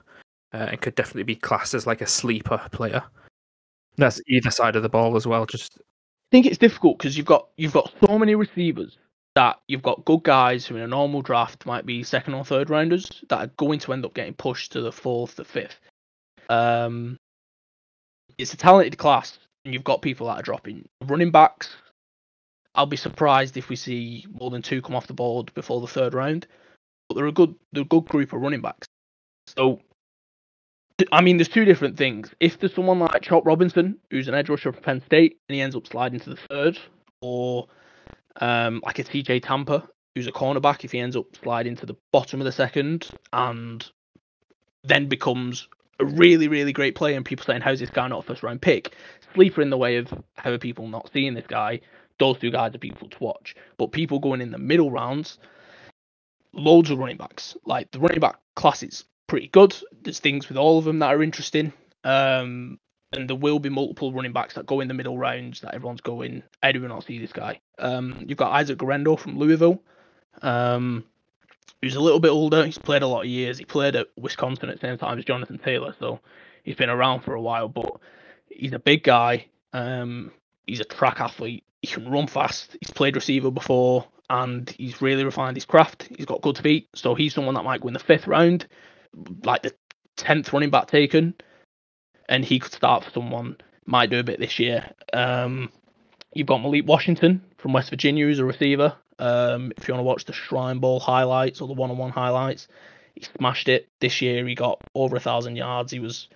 uh, 0.52 0.68
and 0.70 0.80
could 0.80 0.94
definitely 0.94 1.24
be 1.24 1.37
classed 1.37 1.74
as 1.74 1.87
like 1.87 2.00
a 2.00 2.06
sleeper 2.06 2.61
player. 2.72 3.02
That's 3.96 4.20
either 4.28 4.50
side 4.50 4.76
of 4.76 4.82
the 4.82 4.88
ball 4.88 5.16
as 5.16 5.26
well. 5.26 5.46
Just 5.46 5.78
I 5.78 6.30
think 6.30 6.46
it's 6.46 6.58
difficult 6.58 6.98
because 6.98 7.16
you've 7.16 7.26
got 7.26 7.48
you've 7.56 7.72
got 7.72 7.92
so 8.04 8.18
many 8.18 8.37
receivers 8.37 8.96
that 9.34 9.60
you've 9.68 9.82
got 9.82 10.04
good 10.04 10.22
guys 10.22 10.66
who 10.66 10.76
in 10.76 10.82
a 10.82 10.88
normal 10.88 11.22
draft 11.22 11.66
might 11.66 11.86
be 11.86 12.02
second 12.02 12.34
or 12.34 12.44
third 12.44 12.70
rounders 12.70 13.22
that 13.28 13.38
are 13.38 13.52
going 13.56 13.78
to 13.80 13.92
end 13.92 14.04
up 14.04 14.14
getting 14.14 14.34
pushed 14.34 14.72
to 14.72 14.80
the 14.80 14.92
fourth, 14.92 15.36
the 15.36 15.44
fifth. 15.44 15.78
Um, 16.48 17.16
it's 18.36 18.52
a 18.52 18.56
talented 18.56 18.98
class, 18.98 19.38
and 19.64 19.74
you've 19.74 19.84
got 19.84 20.02
people 20.02 20.26
that 20.26 20.38
are 20.38 20.42
dropping. 20.42 20.88
Running 21.04 21.30
backs, 21.30 21.76
I'll 22.74 22.86
be 22.86 22.96
surprised 22.96 23.56
if 23.56 23.68
we 23.68 23.76
see 23.76 24.26
more 24.30 24.50
than 24.50 24.62
two 24.62 24.82
come 24.82 24.94
off 24.94 25.06
the 25.06 25.14
board 25.14 25.52
before 25.54 25.80
the 25.80 25.86
third 25.86 26.14
round. 26.14 26.46
But 27.08 27.16
they're 27.16 27.26
a 27.26 27.32
good, 27.32 27.54
they're 27.72 27.82
a 27.82 27.86
good 27.86 28.06
group 28.06 28.32
of 28.32 28.40
running 28.40 28.60
backs. 28.60 28.86
So, 29.46 29.80
I 31.10 31.20
mean, 31.22 31.36
there's 31.36 31.48
two 31.48 31.64
different 31.64 31.96
things. 31.96 32.34
If 32.40 32.58
there's 32.58 32.74
someone 32.74 32.98
like 32.98 33.22
Chop 33.22 33.46
Robinson, 33.46 33.98
who's 34.10 34.28
an 34.28 34.34
edge 34.34 34.48
rusher 34.48 34.72
from 34.72 34.82
Penn 34.82 35.02
State, 35.06 35.38
and 35.48 35.54
he 35.54 35.60
ends 35.60 35.74
up 35.74 35.86
sliding 35.86 36.20
to 36.20 36.30
the 36.30 36.36
third, 36.36 36.78
or 37.20 37.66
um, 38.38 38.81
like 38.85 38.98
a 38.98 39.05
TJ 39.05 39.42
Tampa, 39.42 39.88
who's 40.14 40.27
a 40.27 40.33
cornerback, 40.33 40.85
if 40.85 40.92
he 40.92 40.98
ends 40.98 41.16
up 41.16 41.27
sliding 41.42 41.77
to 41.77 41.87
the 41.87 41.96
bottom 42.12 42.40
of 42.40 42.44
the 42.44 42.53
second 42.53 43.09
and 43.33 43.88
then 44.85 45.07
becomes 45.07 45.68
a 46.01 46.05
really, 46.05 46.48
really 46.48 46.72
great 46.72 46.94
player, 46.94 47.16
and 47.16 47.24
people 47.24 47.44
saying, 47.44 47.61
How's 47.61 47.81
this 47.81 47.90
guy 47.90 48.07
not 48.09 48.20
a 48.20 48.22
first 48.22 48.42
round 48.42 48.62
pick? 48.62 48.94
Sleeper 49.35 49.61
in 49.62 49.70
the 49.70 49.77
way 49.77 49.96
of 49.96 50.12
how 50.37 50.51
are 50.51 50.59
people 50.59 50.88
not 50.88 51.11
seeing 51.12 51.35
this 51.35 51.46
guy? 51.46 51.81
Those 52.18 52.38
two 52.38 52.51
guys 52.51 52.74
are 52.74 52.79
people 52.79 53.09
to 53.09 53.18
watch. 53.18 53.55
But 53.77 53.92
people 53.92 54.18
going 54.18 54.40
in 54.40 54.51
the 54.51 54.59
middle 54.59 54.90
rounds, 54.90 55.38
loads 56.53 56.90
of 56.90 56.98
running 56.98 57.16
backs. 57.16 57.57
Like 57.64 57.90
the 57.90 58.01
running 58.01 58.20
back 58.20 58.38
class 58.57 58.83
is 58.83 59.05
pretty 59.27 59.48
good. 59.48 59.77
There's 60.03 60.20
things 60.20 60.48
with 60.48 60.59
all 60.59 60.79
of 60.79 60.85
them 60.85 61.01
that 61.01 61.14
are 61.14 61.22
interesting. 61.22 61.72
Um, 62.05 62.79
and 63.12 63.28
there 63.28 63.36
will 63.36 63.58
be 63.58 63.68
multiple 63.68 64.12
running 64.12 64.32
backs 64.32 64.54
that 64.54 64.66
go 64.66 64.80
in 64.80 64.88
the 64.88 64.94
middle 64.94 65.16
rounds 65.16 65.60
that 65.60 65.74
everyone's 65.74 66.00
going. 66.00 66.42
I 66.62 66.72
do 66.72 67.00
see 67.06 67.18
this 67.18 67.32
guy. 67.32 67.60
Um, 67.78 68.24
you've 68.26 68.38
got 68.38 68.52
Isaac 68.52 68.78
Guerendo 68.78 69.16
from 69.16 69.38
Louisville, 69.38 69.82
um, 70.42 71.04
who's 71.80 71.94
a 71.94 72.00
little 72.00 72.20
bit 72.20 72.30
older. 72.30 72.66
He's 72.66 72.78
played 72.78 73.02
a 73.02 73.06
lot 73.06 73.22
of 73.22 73.26
years. 73.26 73.58
He 73.58 73.64
played 73.64 73.96
at 73.96 74.08
Wisconsin 74.16 74.68
at 74.68 74.80
the 74.80 74.86
same 74.86 74.98
time 74.98 75.18
as 75.18 75.24
Jonathan 75.24 75.58
Taylor, 75.58 75.94
so 75.98 76.20
he's 76.64 76.76
been 76.76 76.90
around 76.90 77.20
for 77.22 77.34
a 77.34 77.40
while. 77.40 77.68
But 77.68 77.90
he's 78.50 78.74
a 78.74 78.78
big 78.78 79.04
guy. 79.04 79.46
Um, 79.72 80.32
he's 80.66 80.80
a 80.80 80.84
track 80.84 81.20
athlete. 81.20 81.64
He 81.80 81.88
can 81.88 82.10
run 82.10 82.26
fast. 82.26 82.76
He's 82.80 82.90
played 82.90 83.16
receiver 83.16 83.50
before, 83.50 84.06
and 84.28 84.68
he's 84.70 85.00
really 85.00 85.24
refined 85.24 85.56
his 85.56 85.64
craft. 85.64 86.08
He's 86.14 86.26
got 86.26 86.42
good 86.42 86.58
feet, 86.58 86.88
so 86.94 87.14
he's 87.14 87.32
someone 87.32 87.54
that 87.54 87.64
might 87.64 87.82
win 87.82 87.94
the 87.94 88.00
fifth 88.00 88.26
round, 88.26 88.66
like 89.44 89.62
the 89.62 89.72
tenth 90.16 90.52
running 90.52 90.70
back 90.70 90.88
taken 90.88 91.34
and 92.28 92.44
he 92.44 92.58
could 92.58 92.72
start 92.72 93.04
for 93.04 93.10
someone. 93.10 93.56
Might 93.86 94.10
do 94.10 94.18
a 94.18 94.24
bit 94.24 94.38
this 94.38 94.58
year. 94.58 94.90
Um, 95.12 95.72
you've 96.34 96.46
got 96.46 96.58
Malik 96.58 96.86
Washington 96.86 97.42
from 97.56 97.72
West 97.72 97.90
Virginia, 97.90 98.26
who's 98.26 98.38
a 98.38 98.44
receiver. 98.44 98.94
Um, 99.18 99.72
if 99.76 99.88
you 99.88 99.94
want 99.94 100.00
to 100.00 100.06
watch 100.06 100.24
the 100.26 100.32
Shrine 100.32 100.78
Bowl 100.78 101.00
highlights 101.00 101.60
or 101.60 101.68
the 101.68 101.74
one-on-one 101.74 102.10
highlights, 102.10 102.68
he 103.14 103.22
smashed 103.38 103.68
it 103.68 103.88
this 104.00 104.20
year. 104.20 104.46
He 104.46 104.54
got 104.54 104.80
over 104.94 105.16
a 105.16 105.20
thousand 105.20 105.56
yards. 105.56 105.90
He 105.90 106.00
was 106.00 106.28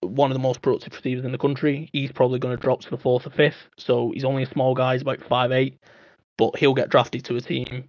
one 0.00 0.30
of 0.30 0.34
the 0.34 0.42
most 0.42 0.60
productive 0.60 0.92
receivers 0.92 1.24
in 1.24 1.32
the 1.32 1.38
country. 1.38 1.88
He's 1.92 2.12
probably 2.12 2.38
going 2.38 2.56
to 2.56 2.60
drop 2.60 2.80
to 2.82 2.90
the 2.90 2.98
fourth 2.98 3.26
or 3.26 3.30
fifth, 3.30 3.68
so 3.76 4.10
he's 4.12 4.24
only 4.24 4.42
a 4.42 4.50
small 4.50 4.74
guy. 4.74 4.94
He's 4.94 5.02
about 5.02 5.22
five 5.22 5.52
eight, 5.52 5.78
but 6.36 6.56
he'll 6.56 6.74
get 6.74 6.90
drafted 6.90 7.24
to 7.26 7.36
a 7.36 7.40
team. 7.40 7.84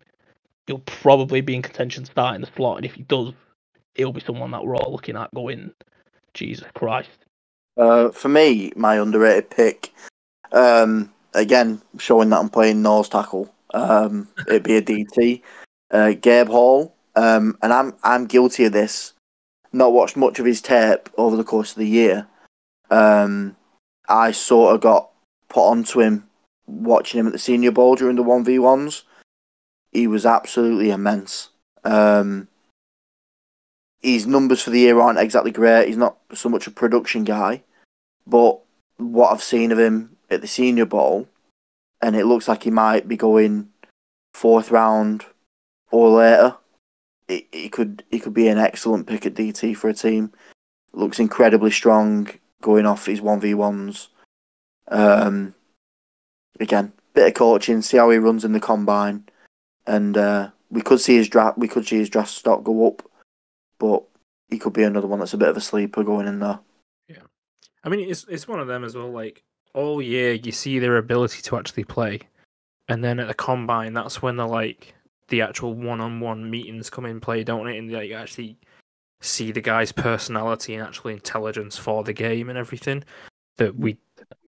He'll 0.67 0.79
probably 0.79 1.41
be 1.41 1.55
in 1.55 1.61
contention 1.61 2.05
starting 2.05 2.41
the 2.41 2.49
slot, 2.55 2.77
and 2.77 2.85
if 2.85 2.93
he 2.93 3.03
does, 3.03 3.33
he'll 3.95 4.13
be 4.13 4.21
someone 4.21 4.51
that 4.51 4.63
we're 4.63 4.75
all 4.75 4.91
looking 4.91 5.17
at 5.17 5.33
going 5.33 5.71
Jesus 6.37 6.67
Christ. 6.73 7.09
Uh, 7.75 8.09
for 8.09 8.29
me, 8.29 8.71
my 8.75 8.95
underrated 8.95 9.49
pick, 9.49 9.93
um, 10.51 11.13
again, 11.33 11.81
showing 11.97 12.29
that 12.29 12.39
I'm 12.39 12.49
playing 12.49 12.81
nose 12.81 13.09
tackle, 13.09 13.53
um, 13.73 14.27
it'd 14.47 14.63
be 14.63 14.77
a 14.77 14.81
DT. 14.81 15.41
Uh, 15.89 16.13
Gabe 16.19 16.49
Hall, 16.49 16.95
um, 17.15 17.57
and 17.61 17.71
I'm 17.71 17.93
I'm 18.03 18.25
guilty 18.25 18.65
of 18.65 18.73
this. 18.73 19.13
not 19.71 19.93
watched 19.93 20.17
much 20.17 20.37
of 20.39 20.45
his 20.45 20.61
tape 20.61 21.09
over 21.17 21.37
the 21.37 21.45
course 21.45 21.71
of 21.71 21.77
the 21.77 21.87
year, 21.87 22.27
um, 22.89 23.55
I 24.09 24.31
sort 24.31 24.75
of 24.75 24.81
got 24.81 25.09
put 25.49 25.69
onto 25.69 26.01
him 26.01 26.27
watching 26.65 27.19
him 27.19 27.27
at 27.27 27.33
the 27.33 27.39
Senior 27.39 27.71
Bowl 27.71 27.95
during 27.95 28.15
the 28.15 28.23
one 28.23 28.43
v 28.43 28.59
ones. 28.59 29.03
He 29.91 30.07
was 30.07 30.25
absolutely 30.25 30.89
immense. 30.89 31.49
Um, 31.83 32.49
his 34.13 34.25
numbers 34.25 34.61
for 34.61 34.69
the 34.69 34.79
year 34.79 34.99
aren't 34.99 35.19
exactly 35.19 35.51
great. 35.51 35.87
He's 35.87 35.97
not 35.97 36.17
so 36.33 36.47
much 36.47 36.65
a 36.65 36.71
production 36.71 37.25
guy, 37.25 37.63
but 38.25 38.59
what 38.97 39.31
I've 39.31 39.43
seen 39.43 39.71
of 39.71 39.79
him 39.79 40.15
at 40.29 40.39
the 40.41 40.47
Senior 40.47 40.85
Bowl, 40.85 41.27
and 42.01 42.15
it 42.15 42.25
looks 42.25 42.47
like 42.47 42.63
he 42.63 42.71
might 42.71 43.07
be 43.07 43.17
going 43.17 43.69
fourth 44.33 44.71
round 44.71 45.25
or 45.91 46.09
later. 46.09 46.55
He, 47.27 47.67
could 47.67 48.03
he 48.09 48.19
could 48.19 48.33
be 48.33 48.47
an 48.47 48.57
excellent 48.57 49.07
pick 49.07 49.25
at 49.25 49.33
DT 49.33 49.75
for 49.75 49.89
a 49.89 49.93
team. 49.93 50.31
Looks 50.93 51.19
incredibly 51.19 51.71
strong 51.71 52.29
going 52.61 52.85
off 52.85 53.07
his 53.07 53.21
one 53.21 53.41
v 53.41 53.53
ones. 53.53 54.07
Um, 54.87 55.53
again, 56.61 56.93
bit 57.13 57.27
of 57.27 57.33
coaching, 57.33 57.81
see 57.81 57.97
how 57.97 58.09
he 58.09 58.17
runs 58.19 58.45
in 58.45 58.53
the 58.53 58.61
combine, 58.61 59.25
and 59.85 60.17
uh, 60.17 60.51
we 60.71 60.81
could 60.81 61.01
see 61.01 61.17
his 61.17 61.27
draft. 61.27 61.57
We 61.57 61.67
could 61.67 61.85
see 61.85 61.97
his 61.97 62.09
draft 62.09 62.29
stock 62.29 62.63
go 62.63 62.87
up, 62.87 63.03
but 63.79 64.03
he 64.49 64.57
could 64.57 64.73
be 64.73 64.83
another 64.83 65.07
one 65.07 65.19
that's 65.19 65.33
a 65.33 65.37
bit 65.37 65.49
of 65.49 65.57
a 65.57 65.61
sleeper 65.61 66.03
going 66.03 66.27
in 66.27 66.39
there. 66.39 66.59
Yeah, 67.07 67.23
I 67.83 67.89
mean 67.89 68.09
it's 68.09 68.25
it's 68.29 68.47
one 68.47 68.59
of 68.59 68.67
them 68.67 68.83
as 68.83 68.95
well. 68.95 69.11
Like 69.11 69.43
all 69.73 70.01
year, 70.01 70.33
you 70.33 70.51
see 70.51 70.79
their 70.79 70.97
ability 70.97 71.41
to 71.43 71.57
actually 71.57 71.83
play, 71.83 72.21
and 72.87 73.03
then 73.03 73.19
at 73.19 73.27
the 73.27 73.33
combine, 73.33 73.93
that's 73.93 74.21
when 74.21 74.37
the 74.37 74.47
like 74.47 74.93
the 75.29 75.41
actual 75.41 75.73
one-on-one 75.73 76.49
meetings 76.49 76.89
come 76.89 77.05
in 77.05 77.19
play, 77.19 77.43
don't 77.43 77.67
it? 77.67 77.77
And 77.77 77.91
like 77.91 78.11
actually 78.11 78.57
see 79.21 79.51
the 79.51 79.61
guy's 79.61 79.91
personality 79.91 80.75
and 80.75 80.83
actual 80.83 81.11
intelligence 81.11 81.77
for 81.77 82.03
the 82.03 82.13
game 82.13 82.49
and 82.49 82.57
everything 82.57 83.03
that 83.57 83.75
we 83.75 83.97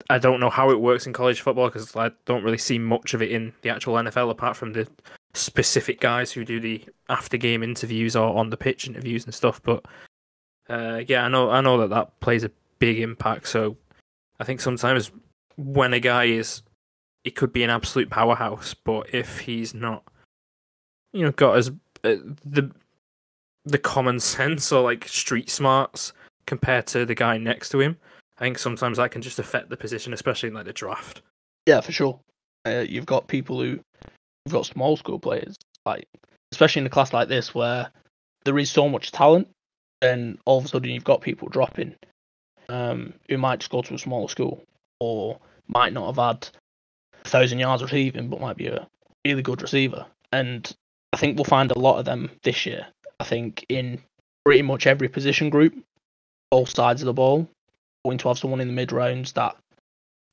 I 0.09 0.17
don't 0.17 0.39
know 0.39 0.49
how 0.49 0.71
it 0.71 0.79
works 0.79 1.05
in 1.05 1.13
college 1.13 1.41
football 1.41 1.67
because 1.67 1.95
I 1.95 2.11
don't 2.25 2.43
really 2.43 2.57
see 2.57 2.79
much 2.79 3.13
of 3.13 3.21
it 3.21 3.31
in 3.31 3.53
the 3.61 3.69
actual 3.69 3.95
NFL 3.95 4.31
apart 4.31 4.57
from 4.57 4.73
the 4.73 4.87
specific 5.33 5.99
guys 5.99 6.31
who 6.31 6.43
do 6.43 6.59
the 6.59 6.83
after 7.07 7.37
game 7.37 7.63
interviews 7.63 8.15
or 8.15 8.37
on 8.37 8.49
the 8.49 8.57
pitch 8.57 8.87
interviews 8.87 9.25
and 9.25 9.33
stuff. 9.33 9.61
But 9.61 9.85
uh, 10.69 11.01
yeah, 11.07 11.25
I 11.25 11.29
know 11.29 11.49
I 11.49 11.61
know 11.61 11.77
that 11.79 11.89
that 11.89 12.19
plays 12.19 12.43
a 12.43 12.51
big 12.79 12.99
impact. 12.99 13.47
So 13.47 13.77
I 14.39 14.43
think 14.43 14.61
sometimes 14.61 15.11
when 15.57 15.93
a 15.93 15.99
guy 15.99 16.25
is, 16.25 16.61
it 17.23 17.35
could 17.35 17.53
be 17.53 17.63
an 17.63 17.69
absolute 17.69 18.09
powerhouse, 18.09 18.73
but 18.73 19.13
if 19.13 19.39
he's 19.39 19.73
not, 19.73 20.03
you 21.13 21.23
know, 21.23 21.31
got 21.31 21.57
as 21.57 21.69
uh, 22.03 22.15
the 22.45 22.71
the 23.65 23.77
common 23.77 24.19
sense 24.19 24.71
or 24.71 24.81
like 24.81 25.07
street 25.07 25.49
smarts 25.49 26.13
compared 26.47 26.87
to 26.87 27.05
the 27.05 27.15
guy 27.15 27.37
next 27.37 27.69
to 27.69 27.79
him, 27.79 27.97
I 28.37 28.41
think 28.41 28.57
sometimes 28.57 28.97
that 28.97 29.11
can 29.11 29.21
just 29.21 29.37
affect 29.37 29.69
the 29.69 29.77
position, 29.77 30.13
especially 30.13 30.47
in 30.47 30.55
like 30.55 30.65
the 30.65 30.73
draft. 30.73 31.21
Yeah, 31.65 31.81
for 31.81 31.91
sure. 31.91 32.19
Uh, 32.65 32.85
you've 32.87 33.05
got 33.05 33.27
people 33.27 33.59
who 33.59 33.79
you've 34.45 34.53
got 34.53 34.65
small 34.65 34.97
school 34.97 35.19
players, 35.19 35.55
like 35.85 36.07
especially 36.51 36.81
in 36.81 36.87
a 36.87 36.89
class 36.89 37.13
like 37.13 37.27
this 37.27 37.53
where 37.53 37.89
there 38.45 38.57
is 38.57 38.71
so 38.71 38.89
much 38.89 39.11
talent, 39.11 39.47
and 40.01 40.37
all 40.45 40.59
of 40.59 40.65
a 40.65 40.67
sudden 40.67 40.91
you've 40.91 41.03
got 41.03 41.21
people 41.21 41.49
dropping 41.49 41.95
um, 42.69 43.13
who 43.27 43.37
might 43.37 43.59
just 43.59 43.71
go 43.71 43.81
to 43.81 43.93
a 43.93 43.99
smaller 43.99 44.29
school 44.29 44.63
or 44.99 45.39
might 45.67 45.93
not 45.93 46.07
have 46.07 46.37
had 46.37 46.49
a 47.25 47.29
thousand 47.29 47.59
yards 47.59 47.83
receiving, 47.83 48.29
but 48.29 48.41
might 48.41 48.57
be 48.57 48.67
a 48.67 48.87
really 49.25 49.41
good 49.41 49.61
receiver. 49.61 50.05
And 50.31 50.71
I 51.13 51.17
think 51.17 51.37
we'll 51.37 51.45
find 51.45 51.71
a 51.71 51.79
lot 51.79 51.99
of 51.99 52.05
them 52.05 52.29
this 52.43 52.65
year. 52.65 52.87
I 53.19 53.23
think 53.23 53.65
in 53.69 54.01
pretty 54.45 54.61
much 54.61 54.87
every 54.87 55.09
position 55.09 55.49
group, 55.49 55.75
both 56.51 56.69
sides 56.69 57.01
of 57.01 57.07
the 57.07 57.13
ball, 57.13 57.49
going 58.05 58.17
to 58.19 58.27
have 58.29 58.37
someone 58.37 58.61
in 58.61 58.67
the 58.67 58.73
mid 58.73 58.91
rounds 58.91 59.33
that 59.33 59.55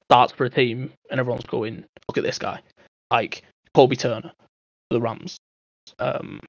starts 0.09 0.33
for 0.33 0.45
a 0.45 0.51
team 0.51 0.93
and 1.11 1.19
everyone's 1.19 1.45
going, 1.45 1.85
look 2.09 2.19
at 2.19 2.25
this 2.25 2.39
guy. 2.39 2.61
Like 3.11 3.43
Kobie 3.77 3.99
Turner 3.99 4.33
for 4.33 4.95
the 4.95 5.01
Rams. 5.03 5.37
Um, 5.99 6.41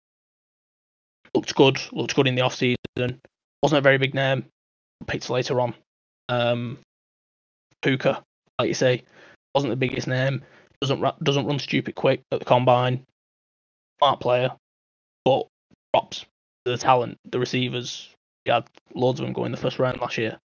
looked 1.36 1.54
good, 1.56 1.78
looked 1.92 2.16
good 2.16 2.26
in 2.26 2.36
the 2.36 2.42
off 2.42 2.56
season. 2.56 3.20
Wasn't 3.62 3.78
a 3.78 3.82
very 3.82 3.98
big 3.98 4.14
name. 4.14 4.46
Picked 5.08 5.30
later 5.30 5.60
on. 5.60 5.74
Um, 6.30 6.80
Puka, 7.82 8.24
like 8.58 8.70
you 8.70 8.74
say, 8.74 9.04
wasn't 9.54 9.72
the 9.72 9.76
biggest 9.76 10.08
name. 10.08 10.42
Doesn't 10.80 11.04
doesn't 11.22 11.46
run 11.46 11.60
stupid 11.60 11.96
quick 11.96 12.22
at 12.32 12.40
the 12.40 12.46
combine. 12.46 13.04
Smart 14.00 14.22
player, 14.22 14.52
but 15.26 15.48
props 15.92 16.26
the 16.64 16.78
talent, 16.78 17.18
the 17.26 17.40
receivers. 17.40 18.10
He 18.46 18.52
had 18.52 18.66
loads 18.96 19.20
of 19.20 19.26
them 19.26 19.34
going 19.34 19.52
the 19.52 19.58
first 19.58 19.80
round 19.80 20.00
last 20.00 20.18
year. 20.18 20.38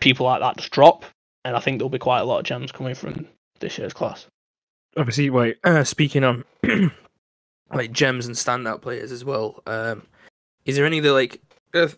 People 0.00 0.26
like 0.26 0.40
that 0.40 0.58
just 0.58 0.70
drop, 0.70 1.06
and 1.46 1.56
I 1.56 1.60
think 1.60 1.78
there'll 1.78 1.88
be 1.88 1.98
quite 1.98 2.20
a 2.20 2.24
lot 2.24 2.40
of 2.40 2.44
gems 2.44 2.72
coming 2.72 2.94
from 2.94 3.26
this 3.60 3.78
year's 3.78 3.94
class. 3.94 4.26
Obviously, 4.96 5.30
wait. 5.30 5.58
Uh, 5.64 5.84
speaking 5.84 6.24
on 6.24 6.44
like 7.72 7.92
gems 7.92 8.26
and 8.26 8.34
standout 8.34 8.82
players 8.82 9.12
as 9.12 9.24
well. 9.24 9.62
Um, 9.66 10.02
is 10.64 10.76
there 10.76 10.86
any 10.86 11.00
that 11.00 11.12
like? 11.12 11.40
Uh, 11.74 11.88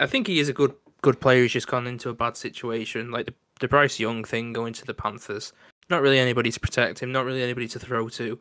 I 0.00 0.06
think 0.06 0.26
he 0.26 0.38
is 0.38 0.48
a 0.48 0.52
good 0.52 0.74
good 1.02 1.20
player 1.20 1.40
who's 1.40 1.52
just 1.52 1.68
gone 1.68 1.86
into 1.86 2.08
a 2.08 2.14
bad 2.14 2.36
situation, 2.36 3.10
like 3.10 3.26
the 3.26 3.34
the 3.62 3.68
Bryce 3.68 3.98
Young 3.98 4.24
thing 4.24 4.52
going 4.52 4.72
to 4.74 4.84
the 4.84 4.92
Panthers. 4.92 5.52
Not 5.88 6.02
really 6.02 6.18
anybody 6.18 6.50
to 6.50 6.60
protect 6.60 7.00
him. 7.00 7.12
Not 7.12 7.24
really 7.24 7.42
anybody 7.42 7.68
to 7.68 7.78
throw 7.78 8.08
to. 8.10 8.38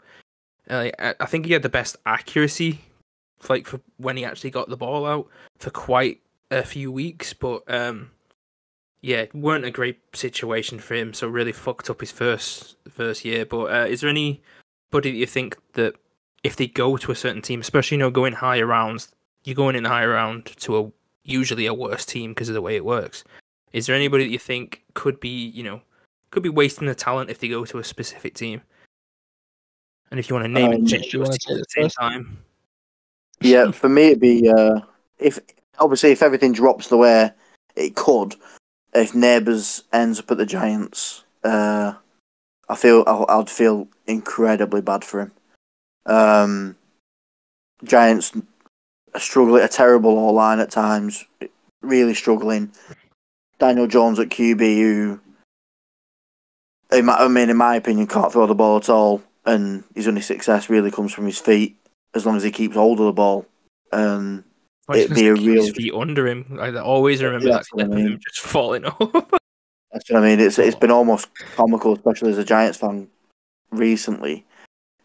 Uh, 0.69 0.89
I 0.99 1.25
think 1.25 1.45
he 1.45 1.53
had 1.53 1.63
the 1.63 1.69
best 1.69 1.95
accuracy, 2.05 2.81
like 3.47 3.67
for 3.67 3.79
when 3.97 4.17
he 4.17 4.25
actually 4.25 4.51
got 4.51 4.69
the 4.69 4.77
ball 4.77 5.05
out 5.05 5.27
for 5.59 5.69
quite 5.69 6.21
a 6.49 6.63
few 6.63 6.91
weeks. 6.91 7.33
But 7.33 7.63
um, 7.71 8.11
yeah, 9.01 9.25
weren't 9.33 9.65
a 9.65 9.71
great 9.71 9.99
situation 10.15 10.79
for 10.79 10.93
him. 10.93 11.13
So 11.13 11.27
really 11.27 11.51
fucked 11.51 11.89
up 11.89 11.99
his 11.99 12.11
first 12.11 12.75
first 12.89 13.25
year. 13.25 13.45
But 13.45 13.65
uh, 13.65 13.85
is 13.87 14.01
there 14.01 14.09
anybody 14.09 15.11
that 15.11 15.17
you 15.17 15.25
think 15.25 15.57
that 15.73 15.95
if 16.43 16.55
they 16.55 16.67
go 16.67 16.97
to 16.97 17.11
a 17.11 17.15
certain 17.15 17.41
team, 17.41 17.61
especially 17.61 17.95
you 17.95 17.99
know 17.99 18.11
going 18.11 18.33
higher 18.33 18.65
rounds, 18.65 19.11
you're 19.43 19.55
going 19.55 19.75
in 19.75 19.83
the 19.83 19.89
higher 19.89 20.09
round 20.09 20.45
to 20.45 20.77
a 20.77 20.91
usually 21.23 21.65
a 21.65 21.73
worse 21.73 22.05
team 22.05 22.31
because 22.31 22.49
of 22.49 22.55
the 22.55 22.61
way 22.61 22.75
it 22.75 22.85
works. 22.85 23.23
Is 23.73 23.85
there 23.85 23.95
anybody 23.95 24.25
that 24.25 24.31
you 24.31 24.39
think 24.39 24.83
could 24.93 25.19
be 25.19 25.47
you 25.47 25.63
know 25.63 25.81
could 26.29 26.43
be 26.43 26.49
wasting 26.49 26.87
the 26.87 26.95
talent 26.95 27.29
if 27.29 27.39
they 27.39 27.47
go 27.47 27.65
to 27.65 27.79
a 27.79 27.83
specific 27.83 28.35
team? 28.35 28.61
And 30.11 30.19
if 30.19 30.29
you 30.29 30.35
want 30.35 30.45
to 30.45 30.51
name 30.51 30.73
um, 30.73 30.73
it, 30.73 30.85
just 30.85 31.49
at 31.49 31.57
the 31.57 31.65
same 31.69 31.89
time. 31.89 32.37
Yeah, 33.39 33.71
for 33.71 33.89
me 33.89 34.07
it'd 34.07 34.19
be 34.19 34.47
uh, 34.47 34.81
if 35.17 35.39
obviously 35.79 36.11
if 36.11 36.21
everything 36.21 36.51
drops 36.51 36.89
the 36.89 36.97
way 36.97 37.31
it 37.75 37.95
could, 37.95 38.35
if 38.93 39.13
Nabers 39.13 39.83
ends 39.93 40.19
up 40.19 40.31
at 40.31 40.37
the 40.37 40.45
Giants, 40.45 41.23
uh, 41.43 41.93
I 42.69 42.75
feel 42.75 43.03
I'd 43.07 43.49
feel 43.49 43.87
incredibly 44.07 44.81
bad 44.81 45.03
for 45.03 45.21
him. 45.21 45.31
Um, 46.05 46.75
Giants 47.83 48.31
struggling, 49.17 49.63
a 49.63 49.67
terrible 49.67 50.17
O 50.17 50.31
line 50.31 50.59
at 50.59 50.71
times, 50.71 51.25
really 51.81 52.13
struggling. 52.13 52.71
Daniel 53.59 53.87
Jones 53.87 54.19
at 54.19 54.29
QB, 54.29 54.77
who, 54.77 55.19
I 56.91 57.27
mean, 57.27 57.49
in 57.49 57.57
my 57.57 57.75
opinion, 57.75 58.07
can't 58.07 58.31
throw 58.31 58.47
the 58.47 58.55
ball 58.55 58.77
at 58.77 58.89
all, 58.89 59.21
and 59.45 59.83
his 59.93 60.07
only 60.07 60.21
success 60.21 60.69
really 60.69 60.91
comes 60.91 61.13
from 61.13 61.25
his 61.25 61.37
feet, 61.37 61.77
as 62.13 62.25
long 62.25 62.37
as 62.37 62.43
he 62.43 62.51
keeps 62.51 62.75
hold 62.75 62.99
of 62.99 63.05
the 63.05 63.13
ball. 63.13 63.45
Um, 63.91 64.45
it'd 64.97 65.15
be 65.15 65.27
a 65.27 65.35
real 65.35 65.71
feet 65.73 65.93
under 65.93 66.27
him. 66.27 66.57
I 66.59 66.75
always 66.77 67.21
remember 67.21 67.47
yeah, 67.47 67.57
that 67.57 67.67
clip 67.67 67.87
I 67.87 67.89
mean. 67.89 68.05
of 68.05 68.11
him 68.13 68.19
just 68.27 68.41
falling 68.41 68.85
off. 68.99 69.31
That's 69.91 70.09
what 70.09 70.23
I 70.23 70.27
mean. 70.27 70.39
It's 70.39 70.57
it's 70.59 70.75
been 70.75 70.91
almost 70.91 71.29
comical, 71.55 71.93
especially 71.93 72.31
as 72.31 72.37
a 72.37 72.45
Giants 72.45 72.77
fan 72.77 73.07
recently, 73.71 74.45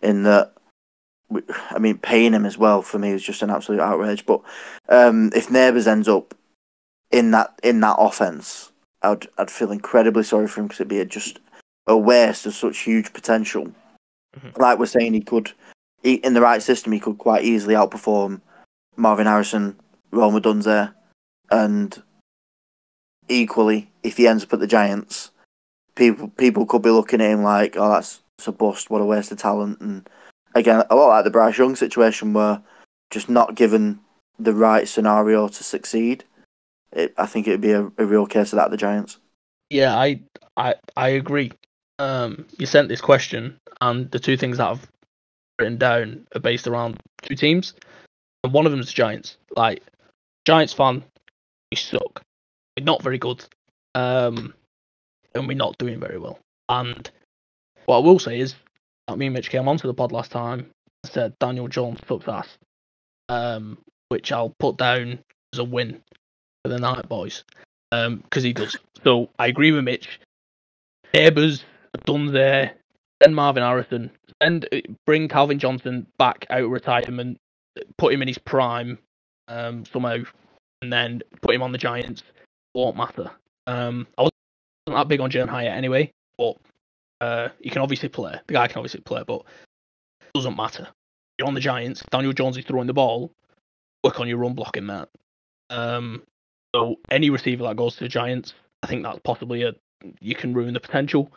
in 0.03 0.23
that. 0.25 0.53
I 1.71 1.79
mean, 1.81 1.99
paying 1.99 2.35
him 2.35 2.47
as 2.47 2.57
well 2.57 2.83
for 2.83 3.01
me 3.01 3.13
was 3.13 3.23
just 3.23 3.43
an 3.43 3.51
absolute 3.51 3.81
outrage. 3.81 4.25
But 4.27 4.43
um, 4.89 5.33
if 5.35 5.49
Nabers 5.49 5.89
ends 5.89 6.07
up 6.07 6.35
in 7.11 7.33
that 7.33 7.59
in 7.65 7.81
that 7.81 7.97
offense, 7.99 8.71
I'd 9.03 9.27
I'd 9.39 9.51
feel 9.51 9.73
incredibly 9.73 10.23
sorry 10.23 10.47
for 10.47 10.61
him 10.61 10.69
because 10.69 10.81
it'd 10.81 10.89
be 10.89 11.01
a, 11.01 11.05
just 11.05 11.41
a 11.87 11.97
waste 11.97 12.47
of 12.47 12.55
such 12.55 12.79
huge 12.79 13.13
potential. 13.13 13.67
Mm-hmm. 14.37 14.61
Like 14.61 14.79
we're 14.79 14.87
saying, 14.87 15.15
he 15.15 15.21
could, 15.21 15.53
he, 16.03 16.15
in 16.15 16.35
the 16.35 16.41
right 16.41 16.63
system, 16.63 16.93
he 16.93 17.01
could 17.01 17.19
quite 17.19 17.45
easily 17.45 17.75
outperform 17.75 18.41
Marvin 18.97 19.27
Harrison, 19.27 19.77
Rome 20.17 20.41
Odunze, 20.41 20.93
and 21.51 22.03
equally, 23.29 23.91
if 24.03 24.17
he 24.17 24.27
ends 24.27 24.45
up 24.45 24.53
at 24.53 24.61
the 24.61 24.67
Giants, 24.67 25.31
people 25.95 26.29
people 26.29 26.67
could 26.67 26.83
be 26.83 26.91
looking 26.91 27.21
at 27.21 27.31
him 27.31 27.43
like, 27.43 27.77
oh, 27.77 27.91
that's, 27.91 28.21
that's 28.39 28.49
a 28.49 28.53
bust. 28.53 28.91
What 28.91 29.01
a 29.01 29.05
waste 29.05 29.33
of 29.33 29.39
talent. 29.39 29.81
And 29.81 30.09
again, 30.55 30.83
a 30.91 30.95
lot 30.95 31.09
like 31.09 31.25
the 31.25 31.31
Bryce 31.31 31.59
Young 31.59 31.77
situation, 31.77 32.33
where 32.33 32.61
just 33.11 33.29
not 33.29 33.55
given 33.55 34.01
the 34.39 34.55
right 34.55 34.89
scenario 34.89 35.49
to 35.49 35.65
succeed. 35.65 36.25
It, 36.93 37.15
I 37.17 37.27
think 37.27 37.47
it'd 37.47 37.61
be 37.61 37.73
a, 37.73 37.91
a 37.99 38.07
real 38.07 38.27
case 38.27 38.53
of 38.53 38.57
that 38.57 38.67
at 38.67 38.71
the 38.71 38.77
Giants. 38.77 39.19
Yeah, 39.71 39.97
I 39.97 40.21
I 40.57 40.75
I 40.97 41.09
agree. 41.09 41.53
Um, 41.99 42.47
you 42.59 42.67
sent 42.67 42.89
this 42.89 43.01
question, 43.01 43.59
and 43.81 44.11
the 44.11 44.19
two 44.19 44.37
things 44.37 44.59
that 44.59 44.69
I've 44.69 44.87
written 45.59 45.79
down 45.79 46.27
are 46.35 46.41
based 46.41 46.67
around 46.67 47.01
two 47.23 47.35
teams. 47.35 47.75
and 48.45 48.53
one 48.53 48.67
of 48.67 48.73
them's 48.73 48.87
the 48.87 48.93
Giants. 48.93 49.39
Like 49.57 49.83
Giants 50.47 50.73
fan, 50.73 51.03
we 51.73 51.77
suck. 51.77 52.23
We're 52.79 52.85
not 52.85 53.03
very 53.03 53.19
good, 53.19 53.45
um, 53.97 54.55
and 55.35 55.49
we're 55.49 55.57
not 55.57 55.77
doing 55.77 55.99
very 55.99 56.19
well. 56.19 56.39
And 56.69 57.11
what 57.87 57.97
I 57.97 58.01
will 58.01 58.21
say 58.21 58.39
is, 58.39 58.55
that 59.09 59.19
me 59.19 59.27
and 59.27 59.35
Mitch 59.35 59.51
came 59.51 59.67
onto 59.67 59.89
the 59.89 59.95
pod 59.95 60.13
last 60.13 60.31
time 60.31 60.61
and 60.61 61.13
said 61.13 61.35
Daniel 61.41 61.67
Jones 61.67 61.99
sucks 62.07 62.29
ass, 62.29 62.49
um, 63.29 63.77
which 64.09 64.31
I'll 64.31 64.55
put 64.61 64.77
down 64.77 65.19
as 65.53 65.59
a 65.59 65.65
win 65.65 66.01
for 66.65 66.69
the 66.69 66.79
night 66.79 67.09
boys, 67.09 67.43
because 67.91 68.07
um, 68.07 68.23
he 68.31 68.53
does. 68.53 68.77
So 69.03 69.29
I 69.41 69.49
agree 69.49 69.73
with 69.73 69.83
Mitch. 69.83 70.21
Nabers 71.13 71.63
done 72.05 72.33
there. 72.33 72.73
Send 73.21 73.35
Marvin 73.35 73.65
Harrison. 73.65 74.13
Send 74.41 74.69
bring 75.07 75.27
Calvin 75.27 75.59
Johnson 75.59 76.07
back 76.19 76.47
out 76.51 76.63
of 76.63 76.71
retirement. 76.71 77.39
Put 77.99 78.13
him 78.13 78.23
in 78.23 78.29
his 78.29 78.39
prime 78.39 78.99
um, 79.49 79.85
somehow, 79.85 80.19
and 80.83 80.93
then 80.93 81.23
put 81.43 81.55
him 81.55 81.63
on 81.63 81.73
the 81.73 81.79
Giants. 81.79 82.23
Won't 82.75 82.97
matter. 82.97 83.31
Um, 83.67 84.07
I 84.19 84.23
wasn't 84.23 84.33
that 84.89 85.09
big 85.09 85.21
on 85.21 85.31
Jalin 85.31 85.49
Hyatt 85.49 85.77
anyway, 85.77 86.13
but 86.39 86.57
uh, 87.21 87.49
he 87.61 87.71
can 87.71 87.83
obviously 87.83 88.09
play. 88.09 88.39
The 88.47 88.55
guy 88.55 88.69
can 88.69 88.79
obviously 88.79 89.01
play, 89.01 89.23
but 89.27 89.43
it 90.21 90.33
doesn't 90.35 90.57
matter. 90.57 90.89
You're 91.39 91.49
on 91.49 91.55
the 91.55 91.61
Giants. 91.61 92.03
Daniel 92.11 92.33
Jones 92.33 92.57
is 92.57 92.65
throwing 92.65 92.87
the 92.87 92.95
ball. 92.95 93.33
Work 94.05 94.21
on 94.21 94.29
your 94.29 94.39
run 94.39 94.55
blocking, 94.55 94.87
that. 94.87 95.09
Um, 95.71 96.23
so 96.75 96.97
any 97.11 97.31
receiver 97.31 97.65
that 97.65 97.77
goes 97.77 97.97
to 97.97 98.05
the 98.05 98.09
Giants, 98.09 98.55
I 98.83 98.87
think 98.87 99.03
that's 99.03 99.21
possibly 99.25 99.63
a 99.63 99.73
you 100.21 100.35
can 100.35 100.55
ruin 100.55 100.75
the 100.75 100.81
potential. 100.81 101.33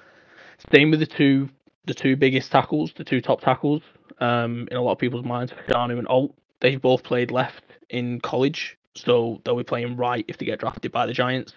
Same 0.73 0.91
with 0.91 0.99
the 0.99 1.05
two 1.05 1.49
the 1.85 1.93
two 1.93 2.15
biggest 2.15 2.51
tackles, 2.51 2.93
the 2.95 3.03
two 3.03 3.21
top 3.21 3.41
tackles. 3.41 3.81
Um, 4.19 4.67
in 4.69 4.77
a 4.77 4.81
lot 4.81 4.91
of 4.91 4.99
people's 4.99 5.25
minds, 5.25 5.51
Fashanu 5.51 5.97
and 5.97 6.07
Alt, 6.07 6.35
they've 6.61 6.81
both 6.81 7.03
played 7.03 7.31
left 7.31 7.63
in 7.89 8.19
college, 8.21 8.77
so 8.95 9.41
they'll 9.43 9.57
be 9.57 9.63
playing 9.63 9.95
right 9.95 10.25
if 10.27 10.37
they 10.37 10.45
get 10.45 10.59
drafted 10.59 10.91
by 10.91 11.05
the 11.05 11.13
Giants. 11.13 11.53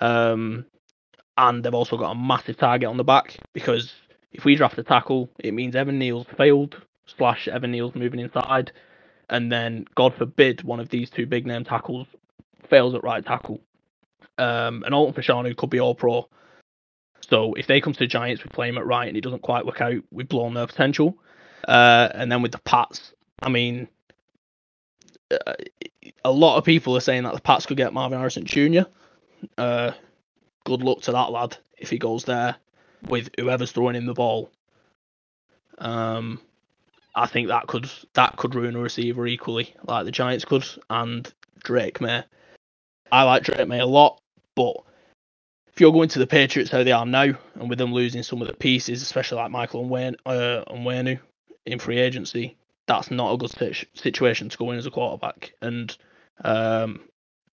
Um, 0.00 0.66
and 1.36 1.64
they've 1.64 1.74
also 1.74 1.96
got 1.96 2.12
a 2.12 2.18
massive 2.18 2.56
target 2.56 2.88
on 2.88 2.96
the 2.96 3.04
back 3.04 3.36
because 3.52 3.92
if 4.32 4.44
we 4.44 4.56
draft 4.56 4.78
a 4.78 4.82
tackle, 4.82 5.30
it 5.38 5.54
means 5.54 5.74
Evan 5.74 5.98
Neal's 5.98 6.26
failed 6.36 6.76
slash 7.06 7.48
Evan 7.48 7.72
Neal's 7.72 7.94
moving 7.94 8.20
inside, 8.20 8.72
and 9.28 9.50
then 9.50 9.86
God 9.94 10.14
forbid 10.14 10.62
one 10.62 10.80
of 10.80 10.88
these 10.88 11.10
two 11.10 11.26
big 11.26 11.46
name 11.46 11.64
tackles 11.64 12.06
fails 12.70 12.94
at 12.94 13.04
right 13.04 13.24
tackle. 13.24 13.60
Um, 14.38 14.84
and 14.84 14.94
Alton 14.94 15.20
Fashanu 15.20 15.56
could 15.56 15.68
be 15.68 15.80
all 15.80 15.94
pro. 15.94 16.28
So 17.28 17.52
if 17.54 17.66
they 17.66 17.80
come 17.80 17.92
to 17.92 17.98
the 17.98 18.06
Giants, 18.06 18.42
we 18.42 18.48
play 18.48 18.68
him 18.68 18.78
at 18.78 18.86
right 18.86 19.08
and 19.08 19.16
it 19.16 19.20
doesn't 19.20 19.42
quite 19.42 19.66
work 19.66 19.80
out, 19.82 20.02
we've 20.10 20.28
blown 20.28 20.54
their 20.54 20.66
potential. 20.66 21.18
Uh, 21.68 22.08
and 22.14 22.32
then 22.32 22.40
with 22.40 22.52
the 22.52 22.58
Pats, 22.60 23.12
I 23.42 23.50
mean, 23.50 23.88
a 26.24 26.32
lot 26.32 26.58
of 26.58 26.64
people 26.64 26.96
are 26.96 27.00
saying 27.00 27.24
that 27.24 27.34
the 27.34 27.40
Pats 27.40 27.66
could 27.66 27.76
get 27.76 27.92
Marvin 27.92 28.18
Harrison 28.18 28.44
Jr. 28.44 28.82
Uh, 29.56 29.92
good 30.64 30.82
luck 30.82 31.02
to 31.02 31.12
that 31.12 31.30
lad 31.30 31.56
if 31.78 31.90
he 31.90 31.98
goes 31.98 32.24
there 32.24 32.56
with 33.08 33.30
whoever's 33.38 33.72
throwing 33.72 33.96
him 33.96 34.06
the 34.06 34.14
ball. 34.14 34.50
Um, 35.78 36.40
I 37.14 37.26
think 37.26 37.48
that 37.48 37.66
could 37.66 37.90
that 38.14 38.36
could 38.36 38.54
ruin 38.54 38.76
a 38.76 38.80
receiver 38.80 39.26
equally, 39.26 39.74
like 39.84 40.04
the 40.04 40.12
Giants 40.12 40.44
could, 40.44 40.66
and 40.88 41.32
Drake 41.62 42.00
Maye. 42.00 42.24
I 43.10 43.24
like 43.24 43.42
Drake 43.42 43.66
Maye 43.66 43.80
a 43.80 43.86
lot, 43.86 44.20
but 44.54 44.76
if 45.72 45.80
you're 45.80 45.92
going 45.92 46.08
to 46.10 46.18
the 46.18 46.26
Patriots 46.26 46.70
how 46.70 46.84
they 46.84 46.92
are 46.92 47.06
now, 47.06 47.34
and 47.54 47.68
with 47.68 47.78
them 47.78 47.92
losing 47.92 48.22
some 48.22 48.42
of 48.42 48.48
the 48.48 48.54
pieces, 48.54 49.02
especially 49.02 49.38
like 49.38 49.50
Michael 49.50 49.82
and 49.82 49.90
Wayne 49.90 50.16
uh, 50.26 50.62
and 50.68 50.84
Wayne 50.84 51.18
in 51.66 51.78
free 51.78 51.98
agency, 51.98 52.56
that's 52.90 53.10
not 53.12 53.32
a 53.32 53.36
good 53.36 53.52
situation 53.94 54.48
to 54.48 54.58
go 54.58 54.72
in 54.72 54.78
as 54.78 54.84
a 54.84 54.90
quarterback. 54.90 55.54
And 55.62 55.96
um, 56.44 57.00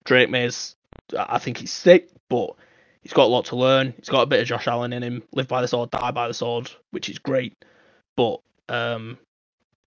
Drake 0.04 0.32
Maye's, 0.32 0.76
I 1.16 1.38
think 1.38 1.58
he's 1.58 1.72
sick, 1.72 2.10
but 2.28 2.56
he's 3.04 3.14
got 3.14 3.26
a 3.26 3.28
lot 3.28 3.46
to 3.46 3.56
learn. 3.56 3.94
He's 3.98 4.10
got 4.10 4.24
a 4.24 4.26
bit 4.26 4.42
of 4.42 4.48
Josh 4.48 4.68
Allen 4.68 4.94
in 4.94 5.04
him. 5.04 5.22
Live 5.34 5.48
by 5.48 5.62
the 5.62 5.68
sword, 5.68 5.92
die 5.92 6.10
by 6.10 6.28
the 6.28 6.34
sword, 6.34 6.72
which 6.90 7.08
is 7.08 7.20
great. 7.20 7.56
But 8.16 8.42
um, 8.68 9.20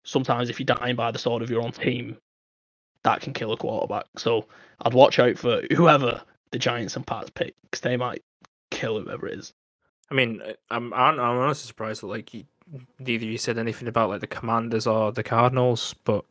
sometimes 0.03 0.51
if 0.51 0.59
you're 0.59 0.65
dying 0.65 0.95
by 0.95 1.09
the 1.09 1.17
sword 1.17 1.41
of 1.41 1.49
your 1.49 1.63
own 1.63 1.71
team, 1.71 2.17
that 3.03 3.21
can 3.21 3.33
kill 3.33 3.51
a 3.51 3.57
quarterback. 3.57 4.05
So 4.17 4.45
I'd 4.83 4.93
watch 4.93 5.17
out 5.17 5.39
for 5.39 5.63
whoever 5.75 6.21
the 6.51 6.59
Giants 6.59 6.95
and 6.95 7.07
Pats 7.07 7.31
pick 7.31 7.55
because 7.63 7.81
they 7.81 7.97
might 7.97 8.21
kill 8.69 8.99
whoever 8.99 9.27
it 9.27 9.39
is. 9.39 9.53
I 10.11 10.13
mean, 10.13 10.43
I'm 10.69 10.93
I'm, 10.93 11.19
honestly 11.19 11.67
surprised 11.67 12.03
that 12.03 12.07
like 12.07 12.35
you, 12.35 12.43
neither 12.99 13.25
of 13.25 13.31
you 13.31 13.37
said 13.37 13.57
anything 13.57 13.87
about 13.87 14.09
like 14.09 14.21
the 14.21 14.27
Commanders 14.27 14.87
or 14.87 15.11
the 15.11 15.23
Cardinals, 15.23 15.95
but 16.03 16.25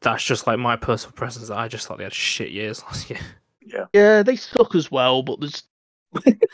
that's 0.00 0.24
just 0.24 0.46
like 0.46 0.58
my 0.58 0.76
personal 0.76 1.12
presence. 1.12 1.50
I 1.50 1.68
just 1.68 1.86
thought 1.86 1.98
they 1.98 2.04
had 2.04 2.14
shit 2.14 2.50
years 2.50 2.82
last 2.84 3.10
year. 3.10 3.20
Yeah, 3.64 3.86
yeah, 3.92 4.22
they 4.22 4.36
suck 4.36 4.74
as 4.74 4.90
well, 4.90 5.22
but 5.22 5.40
there's. 5.40 5.64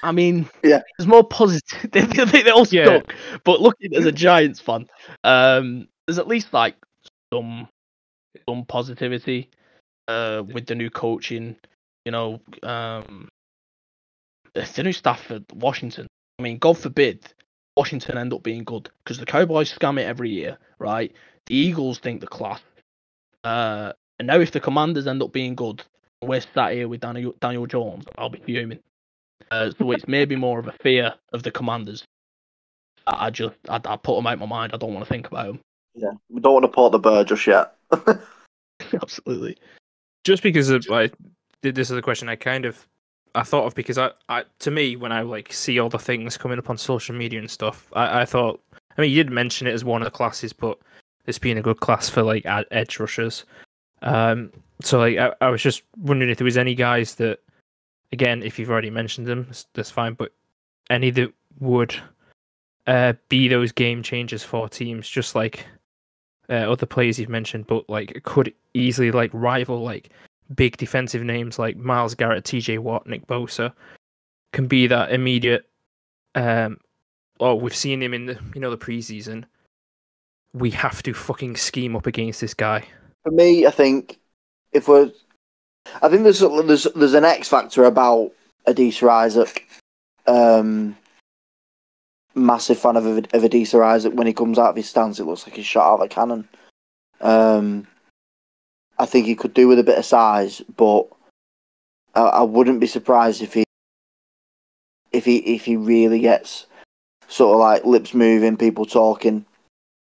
I 0.03 0.11
mean, 0.11 0.49
yeah, 0.65 0.83
there's 0.99 1.07
more 1.07 1.25
positive. 1.25 1.63
They, 1.93 2.03
they, 2.03 2.43
they 2.43 2.51
all 2.51 2.67
yeah. 2.71 2.87
suck, 2.87 3.15
but 3.45 3.61
looking 3.61 3.95
as 3.95 4.05
a 4.05 4.13
Giants 4.13 4.61
fan, 4.61 4.89
um, 5.23 5.89
there's 6.07 6.19
at 6.19 6.29
least 6.29 6.53
like 6.53 6.75
some 7.33 7.69
some 8.49 8.65
positivity 8.65 9.51
uh, 10.09 10.43
with 10.53 10.67
the 10.67 10.75
new 10.75 10.91
coaching. 10.91 11.57
You 12.05 12.13
know, 12.13 12.41
um, 12.63 13.29
the 14.55 14.83
new 14.83 14.93
staff 14.93 15.31
at 15.31 15.43
Washington. 15.53 16.07
I 16.39 16.43
mean, 16.43 16.59
God 16.59 16.77
forbid 16.77 17.33
Washington 17.77 18.19
end 18.19 18.33
up 18.33 18.43
being 18.43 18.65
good 18.65 18.89
because 19.03 19.19
the 19.19 19.27
Cowboys 19.27 19.73
scam 19.73 19.99
it 19.99 20.05
every 20.05 20.31
year, 20.31 20.59
right? 20.79 21.13
The 21.47 21.55
Eagles 21.55 21.99
think 21.99 22.21
the 22.21 22.27
class. 22.27 22.61
Uh, 23.43 23.93
and 24.19 24.29
now 24.29 24.39
if 24.39 24.53
the 24.53 24.61
Commanders 24.61 25.07
end 25.07 25.23
up 25.23 25.33
being 25.33 25.55
good, 25.55 25.83
we're 26.23 26.41
sat 26.41 26.73
here 26.73 26.89
with 26.89 27.01
Daniel, 27.01 27.35
Daniel 27.41 27.67
Jones, 27.67 28.05
I'll 28.17 28.31
be 28.31 28.41
fuming. 28.41 28.79
Uh, 29.51 29.71
so 29.77 29.91
it's 29.91 30.09
maybe 30.09 30.37
more 30.37 30.59
of 30.59 30.69
a 30.69 30.73
fear 30.73 31.15
of 31.33 31.43
the 31.43 31.51
Commanders. 31.51 32.05
I, 33.07 33.27
I 33.27 33.31
just, 33.31 33.57
I, 33.69 33.81
I 33.85 33.97
put 33.97 34.17
them 34.17 34.27
out 34.27 34.35
of 34.35 34.41
my 34.41 34.47
mind. 34.47 34.73
I 34.73 34.79
don't 34.79 34.95
want 34.95 35.05
to 35.05 35.13
think 35.13 35.27
about 35.27 35.47
them. 35.47 35.61
Yeah, 35.95 36.13
we 36.31 36.41
don't 36.41 36.55
want 36.55 36.65
to 36.65 36.69
port 36.69 36.93
the 36.93 36.99
bird 36.99 37.29
just 37.29 37.47
yet. 37.47 37.75
Absolutely. 39.03 39.57
Just 40.25 40.43
because 40.43 40.71
of 40.71 40.89
like 40.89 41.13
this 41.63 41.91
is 41.91 41.97
a 41.97 42.03
question 42.03 42.29
I 42.29 42.37
kind 42.37 42.65
of 42.65 42.87
I 43.35 43.43
thought 43.43 43.67
of 43.67 43.75
because 43.75 43.99
I, 43.99 44.11
I 44.29 44.45
to 44.61 44.71
me 44.71 44.97
when 44.97 45.13
I 45.13 45.23
like 45.23 45.53
see 45.53 45.79
all 45.79 45.89
the 45.89 45.99
things 45.99 46.37
coming 46.37 46.59
up 46.59 46.71
on 46.71 46.79
social 46.79 47.15
media 47.15 47.41
and 47.41 47.51
stuff, 47.51 47.91
I, 47.95 48.23
I 48.23 48.25
thought 48.25 48.61
I 48.97 49.01
mean 49.01 49.11
you 49.11 49.23
did 49.23 49.33
mention 49.33 49.67
it 49.67 49.73
as 49.73 49.85
one 49.85 50.03
of 50.03 50.07
the 50.07 50.11
classes, 50.11 50.53
but 50.53 50.79
this 51.25 51.39
being 51.39 51.59
a 51.59 51.63
good 51.63 51.81
class 51.81 52.09
for 52.09 52.23
like 52.23 52.45
edge 52.47 52.99
rushers. 53.01 53.45
Um, 54.03 54.53
so 54.83 54.99
like 54.99 55.19
I, 55.19 55.33
I 55.41 55.49
was 55.49 55.63
just 55.63 55.83
wondering 55.99 56.31
if 56.31 56.39
there 56.39 56.45
was 56.45 56.59
any 56.59 56.75
guys 56.75 57.15
that, 57.17 57.41
again, 58.13 58.43
if 58.43 58.59
you've 58.59 58.71
already 58.71 58.91
mentioned 58.91 59.27
them, 59.27 59.49
that's 59.73 59.91
fine. 59.91 60.15
But 60.15 60.33
any 60.91 61.11
that 61.11 61.33
would 61.61 61.95
uh, 62.87 63.15
be 63.29 63.49
those 63.49 63.73
game 63.73 64.03
changers 64.03 64.43
for 64.43 64.69
teams, 64.69 65.09
just 65.09 65.35
like 65.35 65.67
uh, 66.51 66.71
other 66.71 66.87
players 66.87 67.19
you've 67.19 67.29
mentioned, 67.31 67.67
but 67.67 67.89
like 67.89 68.23
could 68.25 68.53
easily 68.75 69.11
like 69.11 69.31
rival 69.33 69.83
like 69.83 70.11
big 70.55 70.77
defensive 70.77 71.23
names 71.23 71.59
like 71.59 71.77
Myles 71.77 72.15
Garrett, 72.15 72.45
T.J. 72.45 72.79
Watt, 72.79 73.07
Nick 73.07 73.27
Bosa, 73.27 73.73
can 74.53 74.67
be 74.67 74.87
that 74.87 75.13
immediate. 75.13 75.69
Um, 76.35 76.79
oh, 77.41 77.55
we've 77.55 77.75
seen 77.75 78.03
him 78.03 78.15
in 78.15 78.27
the 78.27 78.39
you 78.55 78.61
know 78.61 78.71
the 78.71 78.79
preseason. 78.79 79.45
We 80.53 80.71
have 80.71 81.03
to 81.05 81.15
fucking 81.15 81.57
scheme 81.57 81.97
up 81.97 82.07
against 82.07 82.41
this 82.41 82.55
guy. 82.55 82.85
For 83.25 83.31
me, 83.31 83.67
I 83.67 83.71
think 83.71 84.19
if 84.73 84.89
we're, 84.89 85.11
I 86.03 86.09
think 86.09 86.23
there's 86.23 86.41
there's 86.41 86.85
there's 86.95 87.15
an 87.15 87.25
X 87.25 87.49
factor 87.49 87.85
about 87.85 88.33
Adisa 88.67 89.09
Isaac. 89.09 89.67
Um, 90.27 90.97
massive 92.35 92.79
fan 92.79 92.97
of, 92.97 93.07
of 93.07 93.25
Adisa 93.25 93.85
Isaac. 93.85 94.15
When 94.15 94.27
he 94.27 94.33
comes 94.33 94.59
out 94.59 94.71
of 94.71 94.77
his 94.77 94.89
stance, 94.89 95.19
it 95.19 95.25
looks 95.25 95.47
like 95.47 95.57
he's 95.57 95.67
shot 95.67 95.93
out 95.93 96.01
of 96.01 96.07
a 96.07 96.09
cannon. 96.09 96.49
Um, 97.21 97.87
I 98.99 99.07
think 99.07 99.27
he 99.27 99.35
could 99.35 99.55
do 99.55 99.69
with 99.69 99.79
a 99.79 99.85
bit 99.85 99.99
of 99.99 100.05
size, 100.05 100.63
but 100.77 101.07
I, 102.15 102.23
I 102.23 102.43
wouldn't 102.43 102.81
be 102.81 102.87
surprised 102.87 103.43
if 103.43 103.55
he 103.55 103.65
if 105.13 105.25
he 105.25 105.39
if 105.39 105.65
he 105.65 105.77
really 105.77 106.21
gets 106.21 106.67
sort 107.29 107.55
of 107.55 107.61
like 107.61 107.85
lips 107.85 108.15
moving, 108.15 108.57
people 108.57 108.87
talking 108.87 109.45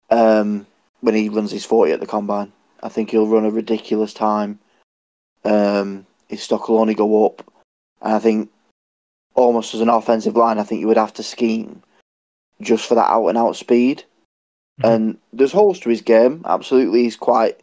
um, 0.10 0.66
when 1.02 1.16
he 1.16 1.30
runs 1.30 1.52
his 1.52 1.66
forty 1.66 1.92
at 1.92 2.00
the 2.00 2.08
combine. 2.08 2.52
I 2.84 2.90
think 2.90 3.12
he'll 3.12 3.28
run 3.28 3.46
a 3.46 3.52
ridiculous 3.52 4.14
time. 4.14 4.60
Um, 5.44 6.06
his 6.30 6.42
stock 6.44 6.68
will 6.68 6.80
only 6.80 6.96
go 6.96 7.26
up, 7.26 7.44
and 8.02 8.14
I 8.14 8.20
think 8.20 8.50
almost 9.36 9.74
as 9.74 9.82
an 9.82 9.90
offensive 9.90 10.36
line, 10.36 10.60
I 10.60 10.64
think 10.64 10.82
you 10.82 10.88
would 10.88 10.98
have 10.98 11.14
to 11.14 11.24
scheme 11.24 11.84
just 12.62 12.86
for 12.88 12.96
that 12.96 13.10
out 13.10 13.28
and 13.28 13.38
out 13.38 13.56
speed. 13.56 14.04
Mm-hmm. 14.82 14.92
And 14.92 15.18
there's 15.34 15.52
holes 15.52 15.80
to 15.82 15.90
his 15.90 16.02
game. 16.02 16.42
Absolutely, 16.46 17.04
he's 17.04 17.16
quite 17.16 17.60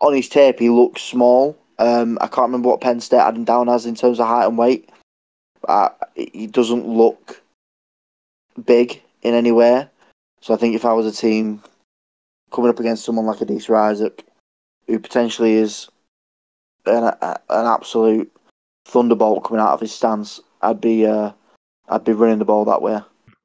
on 0.00 0.14
his 0.14 0.28
tape. 0.28 0.58
He 0.58 0.70
looks 0.70 1.02
small. 1.02 1.58
Um, 1.78 2.18
I 2.20 2.26
can't 2.26 2.48
remember 2.48 2.68
what 2.68 2.80
Penn 2.80 3.00
State 3.00 3.20
had 3.20 3.36
him 3.36 3.44
down 3.44 3.68
as 3.68 3.86
in 3.86 3.94
terms 3.94 4.18
of 4.18 4.26
height 4.26 4.46
and 4.46 4.58
weight. 4.58 4.88
Uh, 5.68 5.88
he 6.14 6.46
doesn't 6.46 6.86
look 6.86 7.42
big 8.64 9.02
in 9.22 9.34
any 9.34 9.52
way. 9.52 9.88
So 10.40 10.54
I 10.54 10.56
think 10.56 10.74
if 10.74 10.84
I 10.84 10.92
was 10.92 11.06
a 11.06 11.12
team 11.12 11.62
coming 12.52 12.70
up 12.70 12.80
against 12.80 13.04
someone 13.04 13.26
like 13.26 13.38
Adisa 13.38 13.76
Isaac, 13.76 14.24
who 14.86 14.98
potentially 14.98 15.54
is 15.54 15.88
an, 16.86 17.04
a, 17.04 17.38
an 17.50 17.66
absolute 17.66 18.32
thunderbolt 18.86 19.44
coming 19.44 19.60
out 19.60 19.74
of 19.74 19.80
his 19.80 19.92
stance, 19.92 20.40
I'd 20.62 20.80
be 20.80 21.06
uh, 21.06 21.32
I'd 21.88 22.04
be 22.04 22.12
running 22.12 22.38
the 22.38 22.44
ball 22.44 22.64
that 22.66 22.82
way. 22.82 23.00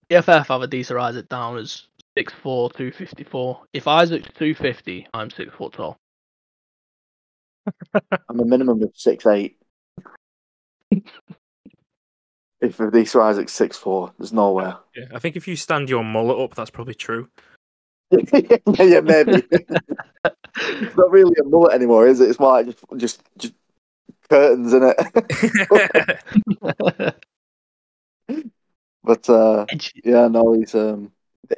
PFF 0.10 0.48
have 0.48 0.62
Adisa 0.62 1.02
Isaac 1.02 1.30
down 1.30 1.58
as 1.58 1.88
6'4", 2.18 2.74
254. 2.74 3.62
If 3.74 3.88
Isaac's 3.88 4.28
250, 4.36 5.08
I'm 5.14 5.30
six 5.30 5.54
foot 5.56 5.74
tall. 5.74 5.98
I'm 8.30 8.40
a 8.40 8.46
minimum 8.46 8.82
of 8.84 8.92
six 8.96 9.26
eight. 9.26 9.58
if 12.62 12.78
Adisa 12.78 13.22
Isaac's 13.22 13.54
six 13.54 13.78
four, 13.78 14.14
there's 14.18 14.34
nowhere. 14.34 14.78
Yeah, 14.96 15.06
I 15.14 15.20
think 15.20 15.36
if 15.36 15.48
you 15.48 15.56
stand 15.56 15.90
your 15.90 16.04
mullet 16.04 16.40
up, 16.40 16.56
that's 16.56 16.70
probably 16.70 16.96
true. 16.96 17.30
yeah, 18.12 19.00
maybe. 19.02 19.44
it's 19.52 20.98
not 20.98 21.12
really 21.12 21.36
a 21.40 21.44
mullet 21.46 21.74
anymore, 21.74 22.08
is 22.08 22.20
it? 22.20 22.30
It's 22.30 22.40
more 22.40 22.62
like 22.62 22.68
just 22.68 22.84
just, 22.98 23.22
just 23.38 23.54
curtains 24.30 24.74
in 24.74 24.84
it. 24.84 24.98
but 29.04 29.30
uh, 29.30 29.66
yeah, 30.04 30.28
no, 30.28 30.54
he's 30.54 30.76
um, 30.76 31.12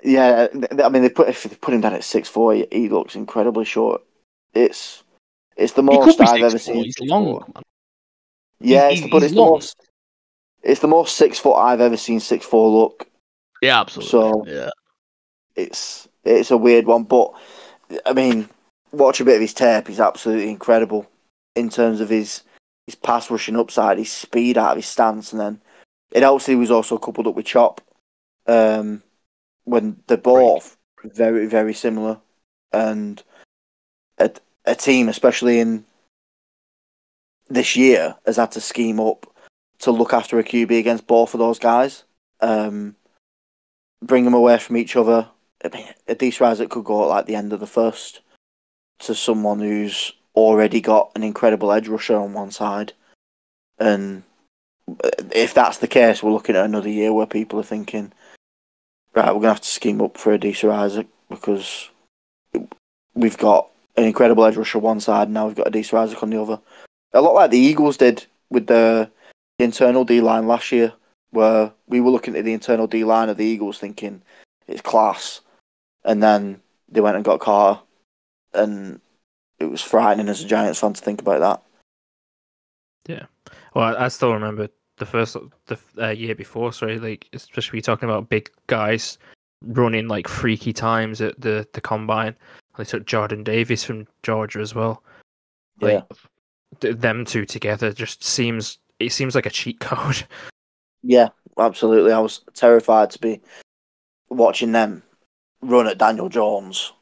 yeah. 0.03 0.47
I 0.83 0.89
mean, 0.89 1.01
they 1.01 1.09
put 1.09 1.29
if 1.29 1.43
they 1.43 1.55
put 1.55 1.73
him 1.73 1.81
down 1.81 1.93
at 1.93 2.03
six 2.03 2.29
four, 2.29 2.53
he, 2.53 2.67
he 2.71 2.89
looks 2.89 3.15
incredibly 3.15 3.65
short. 3.65 4.01
It's 4.53 5.02
it's 5.55 5.73
the 5.73 5.83
most 5.83 6.19
I've 6.19 6.41
ever 6.41 6.57
seen. 6.57 6.83
He's 6.83 6.99
long. 6.99 7.33
Man. 7.33 7.63
Yeah, 8.59 8.89
he, 8.89 8.99
it's, 8.99 9.07
but 9.11 9.23
it's 9.23 9.33
long. 9.33 9.47
the 9.47 9.51
most. 9.51 9.75
It's 10.63 10.79
the 10.79 10.87
most 10.87 11.17
six 11.17 11.39
foot 11.39 11.55
I've 11.55 11.81
ever 11.81 11.97
seen 11.97 12.19
six 12.19 12.45
four 12.45 12.69
look. 12.69 13.07
Yeah, 13.61 13.79
absolutely. 13.79 14.09
So 14.09 14.45
yeah, 14.47 14.69
it's 15.55 16.07
it's 16.23 16.51
a 16.51 16.57
weird 16.57 16.85
one, 16.85 17.03
but 17.03 17.33
I 18.05 18.13
mean, 18.13 18.49
watch 18.91 19.19
a 19.19 19.25
bit 19.25 19.35
of 19.35 19.41
his 19.41 19.53
tape. 19.53 19.87
He's 19.87 19.99
absolutely 19.99 20.49
incredible 20.49 21.07
in 21.55 21.69
terms 21.69 21.99
of 21.99 22.09
his 22.09 22.43
his 22.85 22.95
pass 22.95 23.29
rushing 23.29 23.57
upside, 23.57 23.97
his 23.97 24.11
speed 24.11 24.57
out 24.57 24.71
of 24.71 24.77
his 24.77 24.85
stance, 24.85 25.31
and 25.31 25.41
then 25.41 25.61
it 26.11 26.23
obviously 26.23 26.55
was 26.55 26.71
also 26.71 26.97
coupled 26.97 27.27
up 27.27 27.35
with 27.35 27.45
Chop. 27.45 27.81
Um, 28.45 29.01
when 29.65 29.97
they're 30.07 30.17
both 30.17 30.77
very 31.03 31.45
very 31.45 31.73
similar, 31.73 32.19
and 32.71 33.21
a 34.17 34.31
a 34.65 34.75
team, 34.75 35.09
especially 35.09 35.59
in 35.59 35.85
this 37.49 37.75
year, 37.75 38.15
has 38.25 38.37
had 38.37 38.51
to 38.53 38.61
scheme 38.61 38.99
up 38.99 39.27
to 39.79 39.91
look 39.91 40.13
after 40.13 40.39
a 40.39 40.43
QB 40.43 40.79
against 40.79 41.07
both 41.07 41.33
of 41.33 41.39
those 41.39 41.59
guys. 41.59 42.03
Um, 42.39 42.95
bring 44.01 44.25
them 44.25 44.33
away 44.33 44.57
from 44.57 44.77
each 44.77 44.95
other. 44.95 45.27
I 45.63 45.69
mean, 45.69 45.87
Adisa 46.07 46.41
Isaac 46.45 46.69
could 46.69 46.85
go 46.85 47.03
at 47.03 47.09
like 47.09 47.25
the 47.25 47.35
end 47.35 47.53
of 47.53 47.59
the 47.59 47.67
first 47.67 48.21
to 48.99 49.15
someone 49.15 49.59
who's 49.59 50.13
already 50.35 50.81
got 50.81 51.11
an 51.15 51.23
incredible 51.23 51.71
edge 51.71 51.87
rusher 51.87 52.17
on 52.17 52.33
one 52.33 52.51
side. 52.51 52.93
And 53.79 54.23
if 55.31 55.53
that's 55.53 55.77
the 55.77 55.87
case, 55.87 56.21
we're 56.21 56.31
looking 56.31 56.55
at 56.55 56.65
another 56.65 56.89
year 56.89 57.13
where 57.13 57.25
people 57.25 57.59
are 57.59 57.63
thinking, 57.63 58.11
right, 59.15 59.33
we're 59.33 59.41
to 59.41 59.47
have 59.49 59.61
to 59.61 59.67
scheme 59.67 60.01
up 60.01 60.17
for 60.17 60.37
Adisa 60.37 60.71
Isaac 60.71 61.07
because 61.29 61.89
we've 63.13 63.37
got 63.37 63.69
an 63.95 64.03
incredible 64.03 64.45
edge 64.45 64.55
rusher 64.55 64.77
on 64.79 64.83
one 64.83 64.99
side, 64.99 65.27
and 65.27 65.33
now 65.33 65.47
we've 65.47 65.55
got 65.55 65.67
Adisa 65.67 65.95
Isaac 65.95 66.21
on 66.23 66.29
the 66.29 66.41
other. 66.41 66.59
A 67.13 67.21
lot 67.21 67.35
like 67.35 67.51
the 67.51 67.59
Eagles 67.59 67.97
did 67.97 68.25
with 68.49 68.67
the 68.67 69.09
internal 69.59 70.03
D 70.03 70.21
line 70.21 70.47
last 70.47 70.71
year, 70.71 70.93
where 71.31 71.71
we 71.87 72.01
were 72.01 72.11
looking 72.11 72.35
at 72.35 72.45
the 72.45 72.53
internal 72.53 72.87
D 72.87 73.03
line 73.03 73.29
of 73.29 73.37
the 73.37 73.45
Eagles 73.45 73.77
thinking 73.77 74.21
it's 74.67 74.81
class, 74.81 75.41
and 76.03 76.23
then 76.23 76.61
they 76.89 77.01
went 77.01 77.15
and 77.15 77.25
got 77.25 77.39
Carter, 77.39 77.81
and 78.53 78.99
it 79.59 79.65
was 79.65 79.81
frightening 79.81 80.29
as 80.29 80.41
a 80.41 80.47
Giants 80.47 80.79
fan 80.79 80.93
to 80.93 81.01
think 81.01 81.21
about 81.21 81.39
that. 81.39 81.63
Yeah, 83.07 83.25
well, 83.75 83.95
I 83.97 84.07
still 84.07 84.33
remember 84.33 84.69
the 84.97 85.05
first 85.05 85.37
the 85.67 85.77
uh, 86.01 86.09
year 86.09 86.35
before. 86.35 86.73
Sorry, 86.73 86.99
like 86.99 87.27
especially 87.33 87.81
talking 87.81 88.09
about 88.09 88.29
big 88.29 88.49
guys 88.67 89.17
running 89.65 90.07
like 90.07 90.27
freaky 90.27 90.73
times 90.73 91.21
at 91.21 91.39
the 91.39 91.67
the 91.73 91.81
combine. 91.81 92.35
They 92.77 92.85
took 92.85 93.05
Jordan 93.05 93.43
Davis 93.43 93.83
from 93.83 94.07
Georgia 94.23 94.59
as 94.59 94.73
well. 94.73 95.03
Like, 95.79 96.03
yeah, 96.81 96.91
them 96.93 97.25
two 97.25 97.45
together 97.45 97.91
just 97.91 98.23
seems 98.23 98.79
it 98.99 99.11
seems 99.11 99.35
like 99.35 99.45
a 99.45 99.51
cheat 99.51 99.79
code. 99.79 100.23
Yeah, 101.01 101.29
absolutely. 101.57 102.11
I 102.11 102.19
was 102.19 102.41
terrified 102.53 103.11
to 103.11 103.19
be 103.19 103.41
watching 104.29 104.71
them 104.71 105.03
run 105.61 105.87
at 105.87 105.97
Daniel 105.97 106.29
Jones 106.29 106.93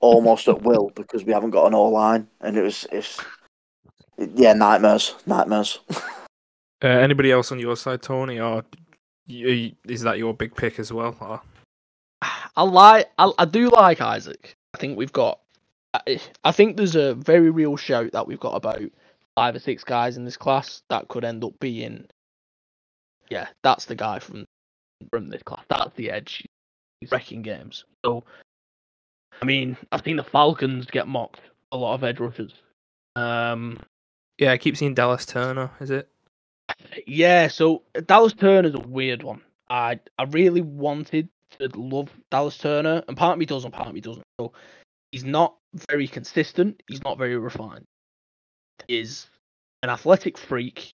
almost 0.00 0.48
at 0.48 0.62
will 0.62 0.90
because 0.94 1.24
we 1.24 1.32
haven't 1.32 1.50
got 1.50 1.66
an 1.66 1.74
O 1.74 1.84
line, 1.84 2.28
and 2.40 2.56
it 2.56 2.62
was 2.62 2.86
it's 2.92 3.20
yeah 4.18 4.52
nightmares, 4.52 5.14
nightmares. 5.26 5.78
uh, 6.82 6.86
anybody 6.86 7.32
else 7.32 7.52
on 7.52 7.58
your 7.58 7.76
side, 7.76 8.02
Toni, 8.02 8.40
or 8.40 8.64
is 9.28 10.02
that 10.02 10.18
your 10.18 10.34
big 10.34 10.54
pick 10.54 10.78
as 10.78 10.92
well? 10.92 11.16
Or? 11.20 11.40
I 12.56 12.62
like 12.62 13.10
I, 13.18 13.32
I 13.38 13.44
do 13.46 13.70
like 13.70 14.00
Isaac. 14.00 14.56
I 14.74 14.78
think 14.78 14.96
we've 14.96 15.12
got. 15.12 15.40
I, 16.42 16.52
think 16.52 16.78
there's 16.78 16.96
a 16.96 17.14
very 17.14 17.50
real 17.50 17.76
shout 17.76 18.12
that 18.12 18.26
we've 18.26 18.40
got 18.40 18.54
about 18.54 18.80
five 19.34 19.54
or 19.54 19.58
six 19.58 19.84
guys 19.84 20.16
in 20.16 20.24
this 20.24 20.38
class 20.38 20.82
that 20.88 21.08
could 21.08 21.24
end 21.24 21.44
up 21.44 21.52
being. 21.60 22.06
Yeah, 23.28 23.48
that's 23.62 23.84
the 23.84 23.94
guy 23.94 24.18
from 24.18 24.46
from 25.10 25.28
this 25.28 25.42
class. 25.42 25.64
That's 25.68 25.94
the 25.96 26.10
edge. 26.10 26.46
He's 27.00 27.10
wrecking 27.10 27.42
games. 27.42 27.84
So, 28.04 28.24
I 29.40 29.44
mean, 29.44 29.76
I've 29.90 30.02
seen 30.02 30.16
the 30.16 30.24
Falcons 30.24 30.86
get 30.86 31.08
mocked 31.08 31.40
a 31.72 31.76
lot 31.76 31.94
of 31.94 32.04
edge 32.04 32.20
rushers. 32.20 32.54
Um, 33.16 33.78
yeah, 34.38 34.52
I 34.52 34.58
keep 34.58 34.76
seeing 34.76 34.94
Dallas 34.94 35.26
Turner. 35.26 35.70
Is 35.80 35.90
it? 35.90 36.08
Yeah, 37.06 37.48
so 37.48 37.82
Dallas 38.06 38.32
Turner's 38.32 38.74
a 38.74 38.80
weird 38.80 39.22
one. 39.22 39.42
I 39.68 40.00
I 40.18 40.24
really 40.24 40.60
wanted 40.60 41.28
to 41.58 41.68
love 41.74 42.10
Dallas 42.30 42.56
Turner, 42.56 43.02
and 43.08 43.16
part 43.16 43.34
of 43.34 43.38
me 43.38 43.46
does, 43.46 43.64
and 43.64 43.72
part 43.72 43.88
of 43.88 43.94
me 43.94 44.00
doesn't. 44.00 44.21
So 44.40 44.52
he's 45.10 45.24
not 45.24 45.56
very 45.90 46.08
consistent. 46.08 46.82
He's 46.88 47.02
not 47.04 47.18
very 47.18 47.36
refined. 47.36 47.84
He 48.88 48.98
is 48.98 49.26
an 49.82 49.90
athletic 49.90 50.38
freak. 50.38 50.92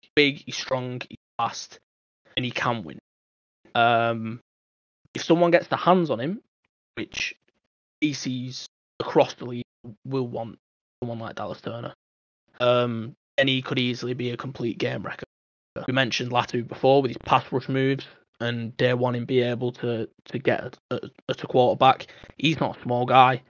He's 0.00 0.10
big. 0.14 0.42
He's 0.44 0.56
strong. 0.56 1.00
He's 1.08 1.18
fast, 1.38 1.78
and 2.36 2.44
he 2.44 2.50
can 2.50 2.84
win. 2.84 2.98
Um, 3.74 4.40
if 5.14 5.24
someone 5.24 5.50
gets 5.50 5.68
the 5.68 5.76
hands 5.76 6.10
on 6.10 6.20
him, 6.20 6.40
which 6.94 7.34
DCs 8.02 8.66
across 9.00 9.34
the 9.34 9.46
league 9.46 9.64
will 10.04 10.26
want 10.26 10.58
someone 11.02 11.18
like 11.18 11.36
Dallas 11.36 11.60
Turner, 11.60 11.94
um, 12.60 13.14
then 13.36 13.48
he 13.48 13.62
could 13.62 13.78
easily 13.78 14.14
be 14.14 14.30
a 14.30 14.36
complete 14.36 14.78
game 14.78 15.02
wrecker. 15.02 15.24
We 15.86 15.92
mentioned 15.92 16.30
Latu 16.30 16.66
before 16.66 17.02
with 17.02 17.10
his 17.10 17.18
pass 17.18 17.44
rush 17.52 17.68
moves 17.68 18.06
and 18.40 18.76
day 18.76 18.94
one 18.94 19.14
him 19.14 19.24
be 19.24 19.40
able 19.40 19.72
to 19.72 20.08
to 20.26 20.38
get 20.38 20.76
at, 20.90 21.04
at 21.28 21.42
a 21.42 21.46
quarterback. 21.46 22.06
He's 22.36 22.60
not 22.60 22.78
a 22.78 22.82
small 22.82 23.06
guy, 23.06 23.42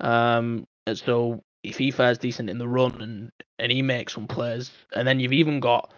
um, 0.00 0.66
and 0.86 0.98
so 0.98 1.42
if 1.62 1.78
he 1.78 1.90
fares 1.90 2.18
decent 2.18 2.50
in 2.50 2.58
the 2.58 2.68
run 2.68 3.00
and 3.00 3.32
and 3.58 3.72
he 3.72 3.82
makes 3.82 4.14
some 4.14 4.26
plays, 4.26 4.70
and 4.94 5.06
then 5.06 5.18
you've 5.20 5.32
even 5.32 5.60
got, 5.60 5.92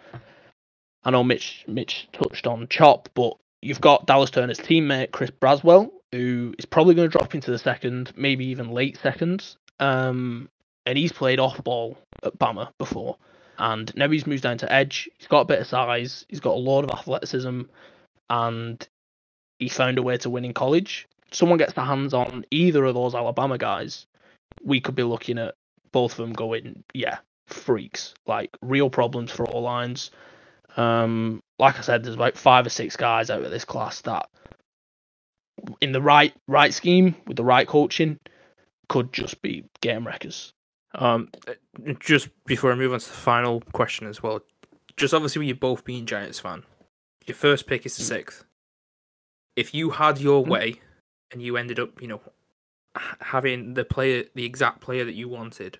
I 1.03 1.11
know 1.11 1.23
Mitch 1.23 1.65
Mitch 1.67 2.07
touched 2.13 2.47
on 2.47 2.67
Chop, 2.69 3.09
but 3.13 3.33
you've 3.61 3.81
got 3.81 4.07
Dallas 4.07 4.31
Turner's 4.31 4.59
teammate 4.59 5.11
Chris 5.11 5.31
Braswell, 5.31 5.89
who 6.11 6.53
is 6.57 6.65
probably 6.65 6.95
going 6.95 7.09
to 7.09 7.17
drop 7.17 7.35
into 7.35 7.51
the 7.51 7.59
second, 7.59 8.13
maybe 8.15 8.45
even 8.47 8.71
late 8.71 8.97
seconds. 8.97 9.57
Um, 9.79 10.49
and 10.85 10.97
he's 10.97 11.11
played 11.11 11.39
off 11.39 11.63
ball 11.63 11.97
at 12.23 12.37
Bama 12.39 12.71
before. 12.77 13.17
And 13.57 13.93
now 13.95 14.09
he's 14.09 14.25
moved 14.25 14.43
down 14.43 14.57
to 14.59 14.71
edge. 14.71 15.09
He's 15.17 15.27
got 15.27 15.41
a 15.41 15.45
bit 15.45 15.59
of 15.59 15.67
size. 15.67 16.25
He's 16.29 16.39
got 16.39 16.55
a 16.55 16.59
lot 16.59 16.83
of 16.83 16.91
athleticism 16.91 17.63
and 18.29 18.87
he 19.59 19.69
found 19.69 19.97
a 19.97 20.03
way 20.03 20.17
to 20.17 20.29
win 20.29 20.45
in 20.45 20.53
college. 20.53 21.07
Someone 21.31 21.57
gets 21.57 21.73
their 21.73 21.85
hands 21.85 22.13
on 22.13 22.45
either 22.51 22.85
of 22.85 22.95
those 22.95 23.15
Alabama 23.15 23.57
guys, 23.57 24.05
we 24.63 24.81
could 24.81 24.95
be 24.95 25.03
looking 25.03 25.37
at 25.37 25.55
both 25.91 26.13
of 26.13 26.17
them 26.17 26.33
going, 26.33 26.83
yeah, 26.93 27.19
freaks, 27.47 28.13
like 28.25 28.55
real 28.61 28.89
problems 28.89 29.31
for 29.31 29.49
O 29.49 29.59
lines. 29.59 30.11
Um, 30.77 31.41
like 31.57 31.77
I 31.77 31.81
said, 31.81 32.03
there's 32.03 32.15
about 32.15 32.37
five 32.37 32.65
or 32.65 32.69
six 32.69 32.95
guys 32.95 33.29
out 33.29 33.43
of 33.43 33.51
this 33.51 33.65
class 33.65 34.01
that, 34.01 34.29
in 35.81 35.91
the 35.91 36.01
right 36.01 36.33
right 36.47 36.73
scheme 36.73 37.15
with 37.27 37.37
the 37.37 37.43
right 37.43 37.67
coaching, 37.67 38.19
could 38.87 39.11
just 39.11 39.41
be 39.41 39.65
game 39.81 40.05
wreckers. 40.05 40.53
Um, 40.95 41.29
just 41.99 42.29
before 42.45 42.71
I 42.71 42.75
move 42.75 42.93
on 42.93 42.99
to 42.99 43.07
the 43.07 43.13
final 43.13 43.61
question 43.73 44.07
as 44.07 44.23
well, 44.23 44.41
just 44.97 45.13
obviously 45.13 45.39
with 45.39 45.47
you 45.47 45.55
both 45.55 45.83
being 45.83 46.05
Giants 46.05 46.39
fan, 46.39 46.63
your 47.29 47.35
first 47.35 47.67
pick 47.67 47.85
is 47.85 47.95
the 47.95 48.03
mm. 48.03 48.07
sixth. 48.07 48.43
If 49.55 49.73
you 49.73 49.91
had 49.91 50.19
your 50.19 50.43
mm. 50.43 50.49
way 50.49 50.81
and 51.31 51.41
you 51.41 51.55
ended 51.55 51.79
up, 51.79 52.01
you 52.01 52.07
know, 52.07 52.21
having 53.21 53.73
the 53.75 53.85
player, 53.85 54.25
the 54.35 54.45
exact 54.45 54.81
player 54.81 55.05
that 55.05 55.15
you 55.15 55.29
wanted, 55.29 55.79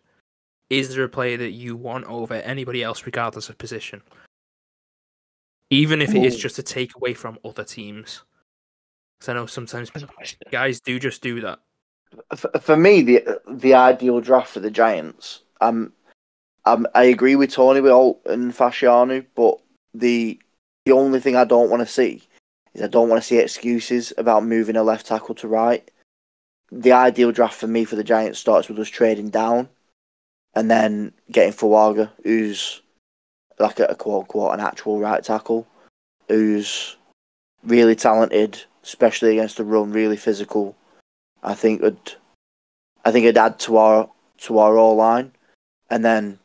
is 0.70 0.94
there 0.96 1.04
a 1.04 1.10
player 1.10 1.38
that 1.38 1.52
you 1.52 1.76
want 1.76 2.06
over 2.06 2.36
anybody 2.36 2.84
else, 2.84 3.06
regardless 3.06 3.50
of 3.50 3.58
position? 3.58 4.02
Even 5.72 6.02
if 6.02 6.16
it 6.16 6.24
is 6.24 6.38
just 6.38 6.58
a 6.58 6.64
take 6.64 6.96
away 6.96 7.14
from 7.14 7.38
other 7.44 7.64
teams. 7.64 8.24
Because 9.20 9.30
I 9.30 9.34
know 9.34 9.46
sometimes 9.46 9.92
guys 10.52 10.80
do 10.80 11.00
just 11.00 11.22
do 11.22 11.42
that. 11.42 11.60
for, 12.36 12.50
for 12.60 12.78
me, 12.78 13.02
the 13.02 13.42
the 13.48 13.74
ideal 13.74 14.22
draft 14.22 14.50
for 14.50 14.62
the 14.62 14.72
Giants. 14.72 15.42
Um, 15.62 15.94
um, 16.66 16.88
I 16.96 17.06
agree 17.06 17.36
with 17.36 17.52
Toni 17.52 17.82
with 17.82 17.92
Alt 17.92 18.22
and 18.26 18.54
Fashanu, 18.54 19.26
but 19.36 19.60
the 19.94 20.40
the 20.90 20.96
only 20.96 21.20
thing 21.20 21.36
I 21.36 21.44
don't 21.44 21.70
want 21.70 21.82
to 21.82 21.94
see 21.94 22.24
is 22.74 22.82
I 22.82 22.88
don't 22.88 23.10
want 23.10 23.22
to 23.22 23.28
see 23.28 23.38
excuses 23.38 24.12
about 24.18 24.44
moving 24.44 24.76
a 24.76 24.82
left 24.82 25.06
tackle 25.06 25.36
to 25.36 25.48
right. 25.48 25.88
The 26.72 26.94
ideal 26.94 27.32
draft 27.32 27.60
for 27.60 27.68
me 27.68 27.86
for 27.86 27.96
the 27.96 28.04
Giants 28.04 28.40
starts 28.40 28.68
with 28.68 28.80
us 28.80 28.90
trading 28.90 29.30
down, 29.30 29.70
and 30.56 30.70
then 30.72 31.14
getting 31.32 31.54
Fuaga, 31.54 32.10
who's 32.24 32.82
like 33.60 33.80
a, 33.80 33.86
a 33.86 33.96
quote 33.96 34.22
unquote 34.22 34.56
an 34.56 34.62
actual 34.62 35.00
right 35.00 35.24
tackle, 35.24 35.68
who's 36.28 36.98
really 37.64 37.96
talented, 37.96 38.60
especially 38.84 39.34
against 39.34 39.58
the 39.58 39.64
run, 39.64 39.92
really 39.92 40.18
physical. 40.18 40.76
I 41.44 41.54
think 41.54 41.84
would 41.84 42.16
I 43.06 43.12
think 43.12 43.26
it'd 43.26 43.38
add 43.38 43.60
to 43.60 43.78
our 43.78 44.10
to 44.40 44.58
our 44.58 44.76
O 44.76 44.94
line, 44.94 45.34
and 45.92 46.04
then 46.04 46.40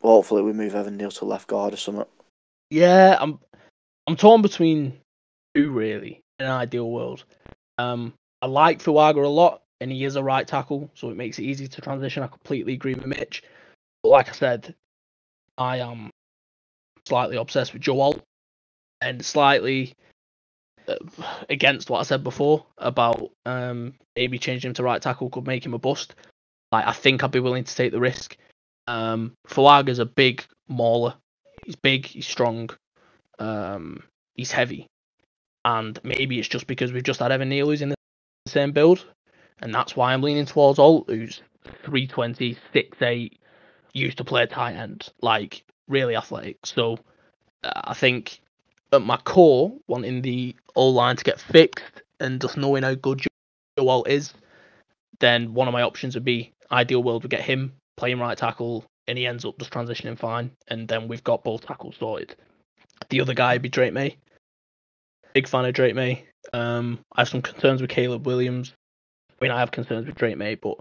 hopefully 0.00 0.42
we 0.42 0.52
move 0.52 0.76
Evan 0.76 0.96
Neal 0.96 1.10
to 1.10 1.24
left 1.24 1.48
guard 1.48 1.74
or 1.74 1.78
something. 1.78 2.06
Yeah, 2.70 3.16
I'm 3.20 3.38
I'm 4.06 4.16
torn 4.16 4.42
between 4.42 4.98
two 5.54 5.70
really 5.70 6.22
in 6.38 6.46
an 6.46 6.52
ideal 6.52 6.90
world. 6.90 7.24
Um, 7.78 8.14
I 8.42 8.46
like 8.46 8.82
Fuaga 8.82 9.24
a 9.24 9.28
lot, 9.28 9.62
and 9.80 9.90
he 9.90 10.04
is 10.04 10.16
a 10.16 10.22
right 10.22 10.46
tackle, 10.46 10.90
so 10.94 11.10
it 11.10 11.16
makes 11.16 11.38
it 11.38 11.44
easy 11.44 11.68
to 11.68 11.80
transition. 11.80 12.22
I 12.22 12.28
completely 12.28 12.74
agree 12.74 12.94
with 12.94 13.06
Mitch. 13.06 13.42
But 14.02 14.10
like 14.10 14.28
I 14.28 14.32
said, 14.32 14.74
I 15.58 15.78
am 15.78 16.10
slightly 17.06 17.36
obsessed 17.36 17.72
with 17.72 17.82
Joe 17.82 18.00
Alt 18.00 18.22
and 19.00 19.24
slightly 19.24 19.94
uh, 20.88 20.96
against 21.48 21.90
what 21.90 22.00
I 22.00 22.04
said 22.04 22.22
before 22.22 22.66
about 22.78 23.30
um, 23.46 23.94
maybe 24.16 24.38
changing 24.38 24.70
him 24.70 24.74
to 24.74 24.82
right 24.82 25.00
tackle 25.00 25.30
could 25.30 25.46
make 25.46 25.64
him 25.64 25.74
a 25.74 25.78
bust. 25.78 26.14
Like 26.72 26.86
I 26.86 26.92
think 26.92 27.22
I'd 27.22 27.30
be 27.30 27.40
willing 27.40 27.64
to 27.64 27.74
take 27.74 27.92
the 27.92 28.00
risk. 28.00 28.36
Um, 28.86 29.34
Fuaga's 29.48 29.98
a 29.98 30.06
big 30.06 30.44
mauler. 30.68 31.14
He's 31.64 31.76
big. 31.76 32.06
He's 32.06 32.26
strong. 32.26 32.70
Um, 33.38 34.02
he's 34.34 34.52
heavy, 34.52 34.86
and 35.64 35.98
maybe 36.04 36.38
it's 36.38 36.48
just 36.48 36.66
because 36.66 36.92
we've 36.92 37.02
just 37.02 37.20
had 37.20 37.32
Evan 37.32 37.48
Neal 37.48 37.66
who's 37.66 37.82
in 37.82 37.90
the 37.90 37.94
same 38.46 38.72
build, 38.72 39.06
and 39.60 39.74
that's 39.74 39.96
why 39.96 40.12
I'm 40.12 40.22
leaning 40.22 40.46
towards 40.46 40.78
Alt, 40.78 41.08
who's 41.08 41.42
320, 41.84 42.56
6'8", 42.74 43.32
used 43.92 44.18
to 44.18 44.24
play 44.24 44.46
tight 44.46 44.74
end, 44.74 45.08
like 45.22 45.62
really 45.88 46.16
athletic. 46.16 46.58
So 46.64 46.98
uh, 47.64 47.80
I 47.84 47.94
think 47.94 48.40
at 48.92 49.02
my 49.02 49.16
core, 49.18 49.72
wanting 49.86 50.22
the 50.22 50.54
O 50.76 50.88
line 50.88 51.16
to 51.16 51.24
get 51.24 51.40
fixed 51.40 52.02
and 52.18 52.40
just 52.40 52.56
knowing 52.56 52.82
how 52.82 52.94
good 52.94 53.20
Joe 53.20 53.88
Alt 53.88 54.08
is, 54.08 54.32
then 55.20 55.54
one 55.54 55.68
of 55.68 55.72
my 55.72 55.82
options 55.82 56.14
would 56.14 56.24
be 56.24 56.52
ideal 56.72 57.02
world 57.02 57.22
would 57.22 57.30
get 57.30 57.42
him 57.42 57.72
playing 57.96 58.18
right 58.18 58.36
tackle 58.36 58.84
and 59.10 59.18
he 59.18 59.26
ends 59.26 59.44
up 59.44 59.58
just 59.58 59.72
transitioning 59.72 60.16
fine, 60.16 60.52
and 60.68 60.86
then 60.86 61.08
we've 61.08 61.24
got 61.24 61.42
both 61.42 61.66
tackles 61.66 61.96
sorted. 61.98 62.36
The 63.08 63.20
other 63.20 63.34
guy 63.34 63.54
would 63.54 63.62
be 63.62 63.68
Drake 63.68 63.92
Maye. 63.92 64.16
Big 65.34 65.48
fan 65.48 65.64
of 65.64 65.74
Drake 65.74 65.96
Maye. 65.96 66.24
Um, 66.52 67.00
I 67.16 67.22
have 67.22 67.28
some 67.28 67.42
concerns 67.42 67.80
with 67.80 67.90
Caleb 67.90 68.24
Williams. 68.24 68.72
I 69.30 69.44
mean, 69.44 69.50
I 69.50 69.58
have 69.58 69.72
concerns 69.72 70.06
with 70.06 70.14
Drake 70.14 70.38
Maye, 70.38 70.54
but 70.54 70.76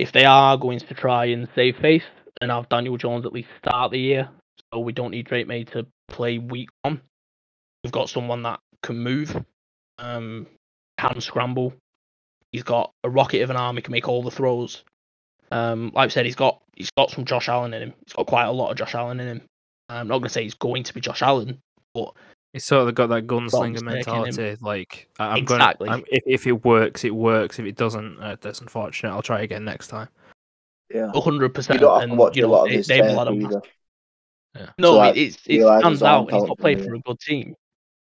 if 0.00 0.10
they 0.10 0.24
are 0.24 0.56
going 0.56 0.80
to 0.80 0.94
try 0.94 1.26
and 1.26 1.48
save 1.54 1.76
face 1.76 2.02
and 2.40 2.50
have 2.50 2.68
Daniel 2.68 2.96
Jones 2.96 3.24
at 3.24 3.32
least 3.32 3.50
start 3.64 3.92
the 3.92 4.00
year, 4.00 4.28
so 4.74 4.80
we 4.80 4.92
don't 4.92 5.12
need 5.12 5.26
Drake 5.26 5.46
Maye 5.46 5.62
to 5.64 5.86
play 6.08 6.38
week 6.38 6.70
one, 6.82 7.00
we've 7.84 7.92
got 7.92 8.10
someone 8.10 8.42
that 8.42 8.58
can 8.82 8.98
move, 8.98 9.36
um, 10.00 10.48
can 10.98 11.20
scramble. 11.20 11.72
He's 12.50 12.64
got 12.64 12.90
a 13.04 13.08
rocket 13.10 13.42
of 13.42 13.50
an 13.50 13.56
arm. 13.56 13.76
He 13.76 13.82
can 13.82 13.92
make 13.92 14.08
all 14.08 14.24
the 14.24 14.30
throws. 14.32 14.82
Um, 15.50 15.90
like 15.94 16.06
I 16.06 16.08
said, 16.08 16.26
he's 16.26 16.36
got 16.36 16.60
he's 16.76 16.90
got 16.92 17.10
some 17.10 17.24
Josh 17.24 17.48
Allen 17.48 17.74
in 17.74 17.82
him. 17.82 17.94
He's 18.06 18.12
got 18.12 18.26
quite 18.26 18.44
a 18.44 18.52
lot 18.52 18.70
of 18.70 18.76
Josh 18.76 18.94
Allen 18.94 19.20
in 19.20 19.26
him. 19.28 19.42
I'm 19.88 20.06
not 20.08 20.18
gonna 20.18 20.28
say 20.28 20.42
he's 20.44 20.54
going 20.54 20.84
to 20.84 20.94
be 20.94 21.00
Josh 21.00 21.22
Allen, 21.22 21.58
but 21.94 22.12
He's 22.52 22.64
sort 22.64 22.88
of 22.88 22.94
got 22.96 23.08
that 23.10 23.28
gunslinger 23.28 23.74
taking 23.74 23.84
mentality. 23.84 24.56
Like 24.60 25.08
I- 25.20 25.30
I'm 25.32 25.36
Exactly. 25.38 25.88
going. 25.88 26.04
If 26.10 26.22
if 26.26 26.46
it 26.48 26.64
works, 26.64 27.04
it 27.04 27.14
works. 27.14 27.58
If 27.60 27.66
it 27.66 27.76
doesn't, 27.76 28.18
uh, 28.20 28.36
that's 28.40 28.60
unfortunate. 28.60 29.10
I'll 29.10 29.22
try 29.22 29.42
again 29.42 29.64
next 29.64 29.86
time. 29.88 30.08
Yeah, 30.92 31.12
hundred 31.14 31.44
you 31.46 31.48
percent. 31.50 31.80
don't 31.80 32.00
have 32.00 32.08
to 32.08 32.10
And 32.10 32.18
watch 32.18 32.36
you 32.36 32.44
a 32.44 32.46
know, 32.48 32.52
lot 32.52 32.62
of 32.64 32.70
they, 32.70 32.76
his 32.78 32.88
they've 32.88 33.04
tape 33.04 33.16
had 33.16 33.28
a. 33.28 33.32
No, 33.32 34.72
So, 34.80 34.96
like, 34.96 35.16
it, 35.16 35.20
it's, 35.20 35.38
it 35.46 35.62
stands 35.80 36.02
out. 36.02 36.32
He's 36.32 36.42
not 36.42 36.58
played 36.58 36.84
for 36.84 36.94
a 36.94 36.98
good 36.98 37.20
team. 37.20 37.54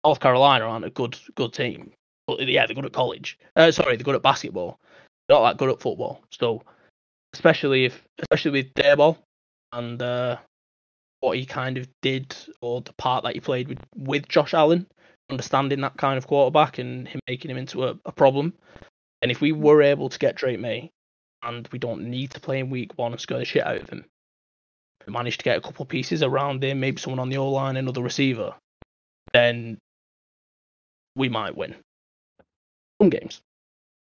North 0.04 0.20
Carolina 0.20 0.66
aren't 0.66 0.86
a 0.86 0.90
good 0.90 1.16
good 1.36 1.54
team, 1.54 1.92
but 2.26 2.48
yeah, 2.48 2.66
they're 2.66 2.74
good 2.74 2.86
at 2.86 2.94
college. 2.94 3.38
Uh, 3.56 3.70
sorry, 3.72 3.96
they're 3.98 4.04
good 4.04 4.16
at 4.16 4.24
basketball. 4.24 4.80
They're 5.28 5.38
not 5.38 5.44
that 5.48 5.58
good 5.58 5.70
at 5.70 5.80
football. 5.80 6.24
So, 6.32 6.64
especially 7.34 7.86
if, 7.86 8.04
especially 8.20 8.52
with 8.52 8.74
Daboll 8.74 9.18
and 9.72 10.02
uh, 10.02 10.38
what 11.20 11.38
he 11.38 11.46
kind 11.46 11.78
of 11.78 11.88
did, 12.02 12.36
or 12.62 12.82
the 12.82 12.94
part 12.94 13.24
that 13.24 13.34
he 13.34 13.40
played 13.40 13.68
with 13.68 13.80
with 13.96 14.28
Josh 14.28 14.54
Allen, 14.54 14.88
understanding 15.30 15.82
that 15.82 15.98
kind 15.98 16.18
of 16.18 16.28
quarterback 16.28 16.78
and 16.78 17.08
him 17.08 17.20
making 17.28 17.52
him 17.52 17.58
into 17.58 17.86
a, 17.86 17.98
a 18.06 18.12
problem. 18.12 18.54
And 19.22 19.32
if 19.32 19.42
we 19.42 19.52
were 19.52 19.82
able 19.82 20.10
to 20.10 20.20
get 20.20 20.36
Drake 20.36 20.60
Maye, 20.60 20.92
and 21.44 21.68
we 21.72 21.80
don't 21.80 22.10
need 22.10 22.32
to 22.32 22.40
play 22.40 22.60
in 22.60 22.70
week 22.70 22.98
one 22.98 23.12
and 23.12 23.22
scare 23.22 23.40
the 23.40 23.46
shit 23.46 23.66
out 23.66 23.78
of 23.78 23.90
him, 23.90 24.06
we 25.06 25.14
managed 25.14 25.40
to 25.40 25.44
get 25.44 25.58
a 25.58 25.62
couple 25.62 25.86
pieces 25.86 26.24
around 26.24 26.64
him, 26.64 26.80
maybe 26.80 27.00
someone 27.00 27.20
on 27.20 27.30
the 27.30 27.38
O 27.38 27.50
line, 27.50 27.78
another 27.78 28.02
receiver, 28.02 28.56
then 29.34 29.78
we 31.16 31.30
might 31.30 31.56
win 31.56 31.76
some 33.02 33.10
games. 33.10 33.42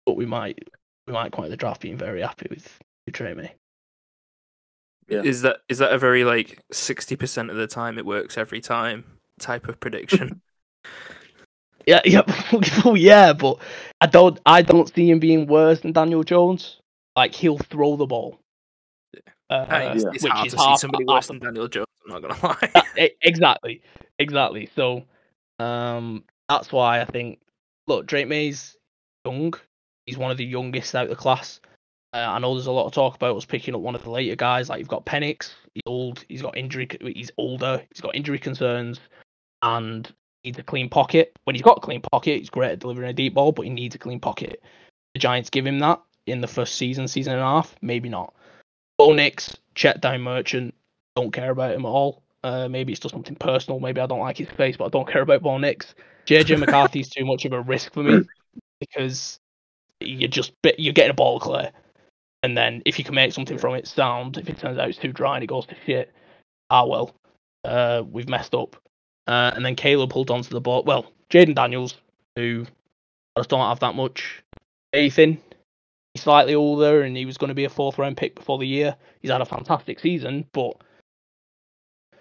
But 0.06 0.16
we 0.16 0.26
might 0.26 0.58
we 1.06 1.12
might 1.12 1.32
quite 1.32 1.50
the 1.50 1.56
draft 1.56 1.80
being 1.80 1.96
very 1.96 2.22
happy 2.22 2.46
with 2.50 2.78
with 3.06 3.14
Drake 3.14 3.36
Maye. 3.36 3.54
Yeah. 5.08 5.22
Is 5.22 5.42
that 5.42 5.58
is 5.68 5.78
that 5.78 5.92
a 5.92 5.98
very 5.98 6.24
like 6.24 6.60
sixty 6.70 7.16
percent 7.16 7.50
of 7.50 7.56
the 7.56 7.66
time 7.66 7.98
it 7.98 8.06
works 8.06 8.38
every 8.38 8.60
time 8.60 9.04
type 9.38 9.68
of 9.68 9.80
prediction? 9.80 10.40
Yeah, 11.84 12.00
yeah, 12.04 12.22
well, 12.84 12.96
yeah, 12.96 13.32
but 13.32 13.58
I 14.00 14.06
don't, 14.06 14.38
I 14.46 14.62
don't 14.62 14.92
see 14.94 15.10
him 15.10 15.18
being 15.18 15.48
worse 15.48 15.80
than 15.80 15.90
Daniel 15.90 16.22
Jones. 16.22 16.78
Like 17.16 17.34
he'll 17.34 17.58
throw 17.58 17.96
the 17.96 18.06
ball. 18.06 18.38
Uh, 19.50 19.64
Hey, 19.66 19.90
it's, 19.92 20.04
it's 20.04 20.22
which 20.22 20.32
hard 20.32 20.46
is 20.46 20.52
to 20.54 20.58
see 20.60 20.76
somebody 20.76 21.04
half 21.08 21.14
worse 21.16 21.26
the- 21.26 21.32
than 21.32 21.42
Daniel 21.42 21.66
Jones. 21.66 21.86
I'm 22.06 22.12
not 22.12 22.22
gonna 22.22 22.46
lie. 22.62 22.82
That- 22.94 23.10
exactly, 23.22 23.82
exactly. 24.20 24.68
So, 24.76 25.02
um, 25.58 26.22
that's 26.48 26.70
why 26.70 27.00
I 27.00 27.04
think, 27.04 27.40
look, 27.88 28.06
Drake 28.06 28.28
Maye's 28.28 28.76
young. 29.24 29.52
He's 30.06 30.16
one 30.16 30.30
of 30.30 30.36
the 30.36 30.44
youngest 30.44 30.94
out 30.94 31.04
of 31.04 31.10
the 31.10 31.16
class. 31.16 31.60
Uh, 32.14 32.18
I 32.18 32.38
know 32.38 32.54
there's 32.54 32.66
a 32.66 32.72
lot 32.72 32.86
of 32.86 32.92
talk 32.92 33.14
about 33.14 33.36
us 33.36 33.44
picking 33.44 33.74
up 33.74 33.80
one 33.80 33.94
of 33.94 34.02
the 34.02 34.10
later 34.10 34.36
guys. 34.36 34.68
Like 34.68 34.78
you've 34.78 34.88
got 34.88 35.06
Penix. 35.06 35.52
He's 35.74 35.82
old. 35.86 36.24
He's 36.28 36.42
got 36.42 36.56
injury. 36.56 36.88
He's 37.00 37.30
older. 37.38 37.82
He's 37.90 38.02
got 38.02 38.14
injury 38.14 38.38
concerns, 38.38 39.00
and 39.62 40.12
needs 40.44 40.58
a 40.58 40.62
clean 40.62 40.88
pocket. 40.88 41.36
When 41.44 41.54
he's 41.54 41.62
got 41.62 41.78
a 41.78 41.80
clean 41.80 42.02
pocket, 42.02 42.38
he's 42.38 42.50
great 42.50 42.72
at 42.72 42.78
delivering 42.80 43.08
a 43.08 43.14
deep 43.14 43.34
ball, 43.34 43.52
but 43.52 43.62
he 43.62 43.70
needs 43.70 43.94
a 43.94 43.98
clean 43.98 44.20
pocket. 44.20 44.62
The 45.14 45.20
Giants 45.20 45.50
give 45.50 45.66
him 45.66 45.78
that 45.80 46.00
in 46.26 46.40
the 46.40 46.46
first 46.46 46.74
season, 46.76 47.08
season 47.08 47.34
and 47.34 47.42
a 47.42 47.44
half, 47.44 47.74
maybe 47.82 48.08
not. 48.08 48.34
Bo 48.98 49.12
Nix, 49.12 49.56
Chet 49.74 50.00
Down 50.00 50.22
Merchant, 50.22 50.74
don't 51.16 51.32
care 51.32 51.50
about 51.50 51.74
him 51.74 51.84
at 51.84 51.88
all. 51.88 52.22
Uh, 52.44 52.68
maybe 52.68 52.92
it's 52.92 53.00
just 53.00 53.14
something 53.14 53.36
personal. 53.36 53.80
Maybe 53.80 54.00
I 54.00 54.06
don't 54.06 54.20
like 54.20 54.38
his 54.38 54.48
face, 54.48 54.76
but 54.76 54.86
I 54.86 54.88
don't 54.88 55.08
care 55.10 55.22
about 55.22 55.42
Bo 55.42 55.58
Nix. 55.58 55.94
JJ 56.26 56.58
McCarthy's 56.60 57.08
too 57.08 57.24
much 57.24 57.44
of 57.44 57.52
a 57.52 57.60
risk 57.60 57.92
for 57.92 58.02
me 58.02 58.26
because 58.80 59.38
you're 60.00 60.28
just 60.28 60.52
you're 60.78 60.92
getting 60.92 61.10
a 61.10 61.14
ball 61.14 61.38
clear, 61.38 61.70
and 62.42 62.56
then 62.56 62.82
if 62.84 62.98
you 62.98 63.04
can 63.04 63.14
make 63.14 63.32
something 63.32 63.58
from 63.58 63.74
it 63.74 63.86
sound, 63.86 64.36
if 64.36 64.48
it 64.48 64.58
turns 64.58 64.78
out 64.78 64.88
it's 64.88 64.98
too 64.98 65.12
dry 65.12 65.36
and 65.36 65.44
it 65.44 65.48
goes 65.48 65.66
to 65.66 65.76
shit, 65.86 66.12
ah 66.70 66.84
well, 66.84 67.14
uh, 67.64 68.02
we've 68.10 68.28
messed 68.28 68.54
up. 68.54 68.76
Uh, 69.26 69.52
and 69.54 69.64
then 69.64 69.76
Caleb 69.76 70.10
pulled 70.10 70.30
onto 70.30 70.50
the 70.50 70.60
ball. 70.60 70.82
Well, 70.82 71.12
Jayden 71.30 71.54
Daniels, 71.54 71.94
who 72.36 72.66
I 73.36 73.40
just 73.40 73.50
don't 73.50 73.60
have 73.60 73.80
that 73.80 73.94
much 73.94 74.42
faith 74.92 75.18
in. 75.18 75.38
He's 76.14 76.24
slightly 76.24 76.54
older, 76.54 77.02
and 77.02 77.16
he 77.16 77.24
was 77.24 77.38
going 77.38 77.48
to 77.48 77.54
be 77.54 77.64
a 77.64 77.70
fourth 77.70 77.98
round 77.98 78.16
pick 78.16 78.34
before 78.34 78.58
the 78.58 78.66
year. 78.66 78.96
He's 79.20 79.30
had 79.30 79.40
a 79.40 79.46
fantastic 79.46 80.00
season, 80.00 80.46
but 80.52 80.76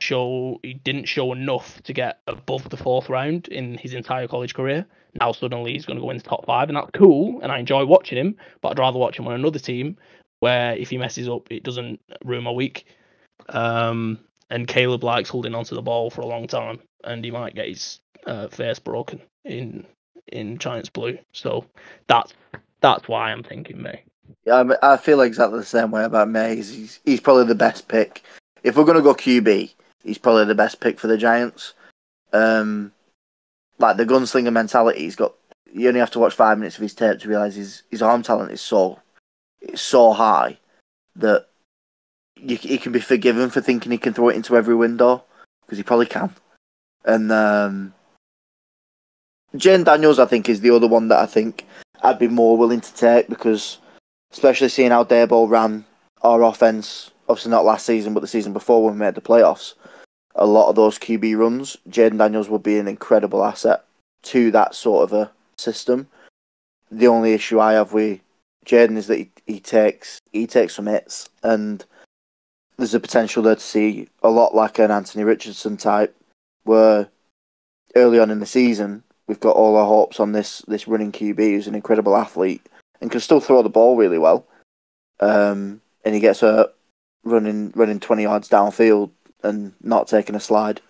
show 0.02 0.60
he 0.64 0.74
didn't 0.74 1.06
show 1.06 1.32
enough 1.34 1.82
to 1.84 1.93
get 1.93 2.20
above 2.28 2.70
the 2.70 2.78
fourth 2.78 3.10
round 3.10 3.47
in 3.47 3.78
his 3.78 3.93
entire 3.93 4.28
college 4.28 4.54
career. 4.54 4.86
Now 5.20 5.32
suddenly 5.32 5.74
he's 5.74 5.86
going 5.86 5.97
to 5.97 6.04
go 6.04 6.10
into 6.10 6.24
top 6.24 6.45
five, 6.45 6.70
and 6.70 6.78
that's 6.78 6.91
cool, 6.93 7.39
and 7.41 7.52
I 7.52 7.60
enjoy 7.60 7.86
watching 7.86 8.18
him. 8.18 8.38
But 8.62 8.70
I'd 8.70 8.80
rather 8.80 8.99
watch 8.99 9.20
him 9.20 9.28
on 9.28 9.34
another 9.34 9.60
team 9.60 9.97
where 10.39 10.74
if 10.76 10.89
he 10.89 10.97
messes 10.97 11.30
up, 11.30 11.52
it 11.52 11.64
doesn't 11.64 11.99
ruin 12.24 12.43
my 12.43 12.52
week. 12.52 12.86
Um, 13.49 14.20
and 14.49 14.68
Caleb 14.68 15.04
likes 15.04 15.30
holding 15.30 15.56
onto 15.56 15.76
the 15.76 15.82
ball 15.82 16.10
for 16.10 16.22
a 16.22 16.26
long 16.26 16.47
time, 16.47 16.80
and 17.04 17.24
he 17.24 17.32
might 17.32 17.56
get 17.56 17.68
his 17.68 17.99
uh, 18.26 18.47
face 18.47 18.80
broken 18.80 19.22
in 19.45 19.86
in 20.28 20.58
Giants 20.58 20.89
blue. 20.89 21.18
So 21.32 21.66
that's 22.08 22.34
that's 22.82 23.08
why 23.08 23.32
I'm 23.32 23.43
thinking 23.43 23.82
Maye. 23.82 24.04
Yeah, 24.45 24.64
I, 24.82 24.97
feel 24.97 25.22
exactly 25.22 25.60
the 25.60 25.66
same 25.66 25.91
way 25.91 26.04
about 26.04 26.30
Maye. 26.30 26.56
He's, 26.56 26.74
he's, 26.74 26.99
he's 27.06 27.20
probably 27.20 27.45
the 27.45 27.56
best 27.56 27.88
pick. 27.88 28.24
If 28.64 28.76
we're 28.76 28.86
going 28.86 28.97
to 28.97 29.04
go 29.04 29.14
QB, 29.14 29.74
he's 30.04 30.18
probably 30.18 30.45
the 30.45 30.56
best 30.56 30.80
pick 30.80 30.99
for 30.99 31.08
the 31.08 31.18
Giants. 31.18 31.74
Um, 32.34 32.91
like 33.80 33.97
the 33.97 34.06
gunslinger 34.06 34.54
mentality, 34.54 34.99
he's 34.99 35.16
got 35.16 35.34
you 35.74 35.88
only 35.88 35.99
have 35.99 36.12
to 36.12 36.20
watch 36.20 36.34
five 36.34 36.58
minutes 36.58 36.76
of 36.76 36.82
his 36.82 36.93
tape 36.93 37.20
to 37.20 37.30
realise 37.30 37.56
his 37.56 37.84
his 37.89 38.02
arm 38.02 38.24
talent 38.24 38.52
is 38.52 38.62
so 38.62 38.99
it's 39.62 39.82
so 39.82 40.12
high 40.12 40.58
that 41.16 41.47
you, 42.36 42.56
he 42.56 42.78
can 42.78 42.91
be 42.91 42.99
forgiven 42.99 43.49
for 43.49 43.62
thinking 43.62 43.91
he 43.91 43.97
can 43.97 44.14
throw 44.14 44.30
it 44.30 44.36
into 44.36 44.58
every 44.58 44.76
window 44.76 45.24
because 45.62 45.78
he 45.78 45.84
probably 45.84 46.06
can. 46.06 46.34
And 47.06 47.32
um, 47.32 47.93
Jayden 49.56 49.86
Daniels, 49.86 50.20
I 50.20 50.26
think, 50.26 50.49
is 50.49 50.62
the 50.62 50.72
other 50.72 50.88
one 50.88 51.08
that 51.10 51.20
I 51.20 51.26
think 51.26 51.66
I'd 52.04 52.20
be 52.20 52.28
more 52.28 52.58
willing 52.58 52.82
to 52.82 52.93
take 52.93 53.28
because, 53.28 53.78
especially 54.32 54.70
seeing 54.70 54.91
how 54.91 55.04
Daboll 55.04 55.49
ran 55.49 55.86
our 56.24 56.43
offense, 56.43 57.12
obviously 57.28 57.52
not 57.52 57.66
last 57.66 57.86
season, 57.86 58.14
but 58.14 58.22
the 58.22 58.28
season 58.28 58.54
before 58.54 58.84
when 58.84 58.93
we 58.93 58.99
made 58.99 59.16
the 59.16 59.22
playoffs, 59.22 59.74
a 60.36 60.45
lot 60.45 60.69
of 60.69 60.75
those 60.75 60.97
QB 60.97 61.38
runs, 61.38 61.77
Jayden 61.89 62.17
Daniels 62.17 62.49
would 62.49 62.63
be 62.63 62.77
an 62.77 62.88
incredible 62.88 63.43
asset 63.43 63.84
to 64.23 64.51
that 64.51 64.75
sort 64.75 65.03
of 65.03 65.13
a 65.13 65.32
system. 65.57 66.07
The 66.91 67.07
only 67.07 67.34
issue 67.34 67.59
I 67.59 67.73
have 67.73 67.93
with 67.93 68.19
Jayden 68.65 68.97
is 68.97 69.07
that 69.07 69.17
he, 69.17 69.29
he 69.45 69.59
takes 69.59 70.19
he 70.32 70.47
takes 70.47 70.75
some 70.75 70.88
hits, 70.88 71.29
and 71.43 71.84
there's 72.77 72.93
a 72.93 72.99
potential 72.99 73.43
there 73.43 73.55
to 73.55 73.61
see 73.61 74.07
a 74.23 74.29
lot 74.29 74.55
like 74.55 74.79
an 74.79 74.91
Anthony 74.91 75.23
Richardson 75.23 75.77
type, 75.77 76.15
where 76.63 77.07
early 77.95 78.19
on 78.19 78.32
in 78.32 78.39
the 78.39 78.45
season 78.45 79.03
we've 79.27 79.39
got 79.39 79.55
all 79.55 79.75
our 79.77 79.86
hopes 79.86 80.19
on 80.19 80.32
this 80.32 80.59
this 80.67 80.88
running 80.88 81.11
QB 81.11 81.38
who's 81.38 81.67
an 81.67 81.75
incredible 81.75 82.15
athlete 82.15 82.61
and 83.01 83.11
can 83.11 83.19
still 83.19 83.39
throw 83.39 83.61
the 83.61 83.69
ball 83.69 83.97
really 83.97 84.17
well. 84.17 84.45
Um, 85.19 85.82
and 86.03 86.15
he 86.15 86.21
gets 86.21 86.41
hurt 86.41 86.73
running 87.23 87.71
running 87.75 87.99
twenty 87.99 88.23
yards 88.23 88.49
downfield 88.49 89.11
and 89.44 89.74
not 89.82 90.08
taking 90.08 90.36
a 90.36 90.39
slide. 90.39 90.82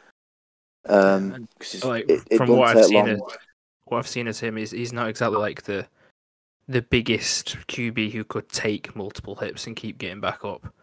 Um, 0.87 1.47
'cause 1.59 1.83
Like 1.83 2.09
it, 2.09 2.23
it 2.31 2.37
from 2.37 2.47
doesn't 2.47 2.59
what 2.59 2.77
I've 2.77 2.85
seen, 2.85 2.97
long. 2.97 3.09
as, 3.09 3.19
what 3.85 3.97
I've 3.99 4.07
seen 4.07 4.27
as 4.27 4.39
him 4.39 4.57
is 4.57 4.71
he's 4.71 4.93
not 4.93 5.09
exactly 5.09 5.37
like 5.37 5.63
the 5.63 5.87
the 6.67 6.81
biggest 6.83 7.57
QB 7.67 8.11
who 8.11 8.23
could 8.23 8.47
take 8.49 8.95
multiple 8.95 9.35
hits 9.35 9.67
and 9.67 9.75
keep 9.75 9.97
getting 9.97 10.21
back 10.21 10.45
up. 10.45 10.73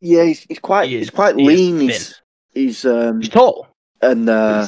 Yeah, 0.00 0.24
he's, 0.24 0.40
he's 0.40 0.58
quite 0.58 0.88
He 0.88 0.96
is- 0.96 1.00
he's 1.02 1.10
quite 1.10 1.36
he 1.36 1.44
lean. 1.46 1.80
He's 1.80 2.22
he's 2.54 2.84
um 2.84 3.20
He's 3.20 3.30
tall. 3.30 3.68
and 4.02 4.28
uh, 4.28 4.66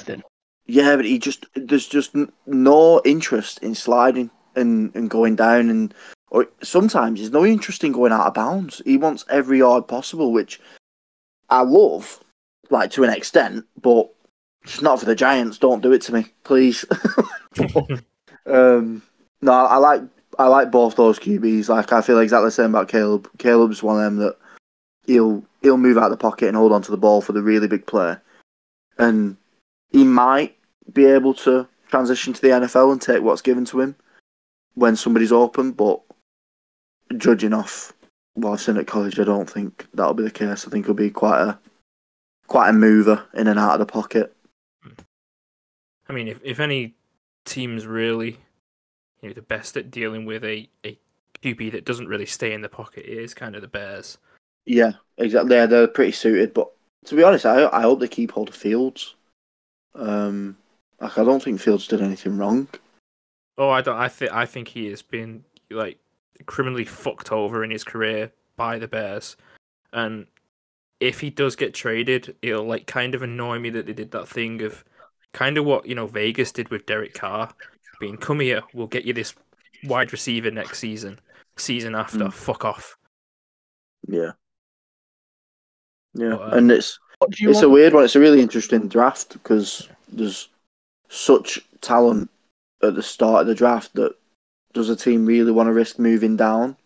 yeah, 0.66 0.96
but 0.96 1.04
he 1.06 1.18
just 1.18 1.46
there's 1.54 1.88
just 1.88 2.14
no 2.46 3.00
interest 3.04 3.58
in 3.62 3.74
sliding 3.74 4.30
and 4.56 4.94
and 4.94 5.08
going 5.10 5.36
down 5.36 5.70
and 5.70 5.94
or 6.30 6.46
sometimes 6.62 7.18
there's 7.20 7.32
no 7.32 7.46
interest 7.46 7.82
in 7.84 7.92
going 7.92 8.12
out 8.12 8.26
of 8.26 8.34
bounds. 8.34 8.82
He 8.84 8.96
wants 8.98 9.24
every 9.30 9.58
yard 9.58 9.88
possible, 9.88 10.30
which 10.32 10.60
I 11.48 11.62
love, 11.62 12.20
like 12.70 12.90
to 12.92 13.04
an 13.04 13.10
extent, 13.10 13.64
but 13.80 14.12
it's 14.64 14.82
not 14.82 15.00
for 15.00 15.06
the 15.06 15.14
Giants. 15.14 15.58
Don't 15.58 15.82
do 15.82 15.92
it 15.92 16.02
to 16.02 16.14
me, 16.14 16.26
please. 16.44 16.84
um, 18.46 19.02
no, 19.40 19.52
I 19.52 19.76
like 19.76 20.02
I 20.38 20.46
like 20.46 20.70
both 20.70 20.96
those 20.96 21.18
QBs. 21.18 21.68
Like 21.68 21.92
I 21.92 22.00
feel 22.00 22.18
exactly 22.18 22.48
the 22.48 22.52
same 22.52 22.70
about 22.70 22.88
Caleb. 22.88 23.28
Caleb's 23.38 23.82
one 23.82 23.96
of 23.96 24.02
them 24.02 24.16
that 24.16 24.36
he'll 25.06 25.44
he'll 25.62 25.78
move 25.78 25.98
out 25.98 26.04
of 26.04 26.10
the 26.10 26.16
pocket 26.16 26.48
and 26.48 26.56
hold 26.56 26.72
on 26.72 26.82
to 26.82 26.90
the 26.90 26.96
ball 26.96 27.20
for 27.20 27.32
the 27.32 27.42
really 27.42 27.68
big 27.68 27.86
play, 27.86 28.16
and 28.98 29.36
he 29.90 30.04
might 30.04 30.56
be 30.92 31.06
able 31.06 31.34
to 31.34 31.66
transition 31.88 32.32
to 32.32 32.40
the 32.40 32.48
NFL 32.48 32.92
and 32.92 33.00
take 33.00 33.22
what's 33.22 33.42
given 33.42 33.64
to 33.66 33.80
him 33.80 33.96
when 34.74 34.96
somebody's 34.96 35.32
open. 35.32 35.72
But 35.72 36.00
judging 37.16 37.54
off 37.54 37.92
what 38.34 38.52
I've 38.52 38.60
seen 38.60 38.76
at 38.76 38.86
college, 38.86 39.18
I 39.18 39.24
don't 39.24 39.48
think 39.48 39.86
that'll 39.94 40.14
be 40.14 40.24
the 40.24 40.30
case. 40.30 40.66
I 40.66 40.70
think 40.70 40.84
it'll 40.84 40.94
be 40.94 41.10
quite 41.10 41.40
a 41.40 41.58
quite 42.48 42.70
a 42.70 42.72
mover 42.72 43.24
in 43.34 43.46
and 43.46 43.58
out 43.58 43.74
of 43.74 43.78
the 43.78 43.86
pocket. 43.86 44.34
I 46.08 46.12
mean, 46.12 46.26
if 46.26 46.40
if 46.42 46.58
any 46.58 46.94
team's 47.44 47.86
really 47.86 48.38
you 49.20 49.28
know 49.28 49.34
the 49.34 49.42
best 49.42 49.76
at 49.76 49.90
dealing 49.90 50.24
with 50.24 50.44
a 50.44 50.68
a 50.84 50.98
QB 51.42 51.72
that 51.72 51.84
doesn't 51.84 52.08
really 52.08 52.26
stay 52.26 52.52
in 52.52 52.62
the 52.62 52.68
pocket, 52.68 53.04
it 53.06 53.18
is 53.18 53.34
kind 53.34 53.54
of 53.54 53.62
the 53.62 53.68
Bears. 53.68 54.18
Yeah, 54.64 54.92
exactly. 55.18 55.54
Yeah, 55.54 55.66
they're 55.66 55.86
pretty 55.86 56.12
suited. 56.12 56.52
But 56.52 56.70
to 57.04 57.14
be 57.14 57.22
honest, 57.22 57.46
I 57.46 57.68
I 57.68 57.82
hope 57.82 58.00
they 58.00 58.08
keep 58.08 58.32
hold 58.32 58.48
of 58.48 58.54
Fields. 58.54 59.14
Um, 59.94 60.56
like 61.00 61.16
I 61.18 61.24
don't 61.24 61.42
think 61.42 61.60
Fields 61.60 61.86
did 61.86 62.00
anything 62.02 62.36
wrong. 62.38 62.68
Oh, 63.56 63.70
I 63.70 63.82
don't. 63.82 63.96
I 63.96 64.08
think 64.08 64.32
I 64.32 64.46
think 64.46 64.68
he 64.68 64.86
has 64.86 65.02
been 65.02 65.44
like 65.70 65.98
criminally 66.46 66.84
fucked 66.84 67.32
over 67.32 67.62
in 67.62 67.70
his 67.70 67.84
career 67.84 68.32
by 68.56 68.78
the 68.78 68.88
Bears, 68.88 69.36
and 69.92 70.26
if 71.00 71.20
he 71.20 71.30
does 71.30 71.56
get 71.56 71.74
traded, 71.74 72.36
it'll 72.42 72.64
like 72.64 72.86
kind 72.86 73.14
of 73.14 73.22
annoy 73.22 73.58
me 73.58 73.70
that 73.70 73.86
they 73.86 73.92
did 73.92 74.10
that 74.12 74.28
thing 74.28 74.62
of 74.62 74.84
kind 75.32 75.58
of 75.58 75.64
what 75.64 75.86
you 75.86 75.94
know 75.94 76.06
Vegas 76.06 76.52
did 76.52 76.68
with 76.70 76.86
Derek 76.86 77.14
Carr, 77.14 77.52
being 78.00 78.16
come 78.16 78.40
here, 78.40 78.62
we'll 78.72 78.86
get 78.86 79.04
you 79.04 79.12
this 79.12 79.34
wide 79.84 80.12
receiver 80.12 80.50
next 80.50 80.78
season, 80.78 81.20
season 81.56 81.94
after, 81.94 82.18
Mm. 82.18 82.32
fuck 82.32 82.64
off. 82.64 82.96
Yeah. 84.06 84.32
Yeah, 86.14 86.30
But, 86.30 86.52
uh, 86.52 86.56
and 86.56 86.70
it's 86.72 86.98
What 87.18 87.30
do 87.30 87.50
it's 87.50 87.62
a 87.62 87.68
weird 87.68 87.92
one. 87.92 88.04
It's 88.04 88.16
a 88.16 88.20
really 88.20 88.40
interesting 88.40 88.88
draft 88.88 89.32
because 89.34 89.88
there's 90.08 90.48
such 91.08 91.60
talent 91.80 92.30
at 92.82 92.94
the 92.94 93.02
start 93.02 93.42
of 93.42 93.46
the 93.48 93.54
draft 93.54 93.94
that 93.94 94.14
does 94.72 94.88
a 94.88 94.96
team 94.96 95.26
really 95.26 95.50
want 95.50 95.66
to 95.68 95.72
risk 95.72 95.98
moving 95.98 96.36
down 96.36 96.76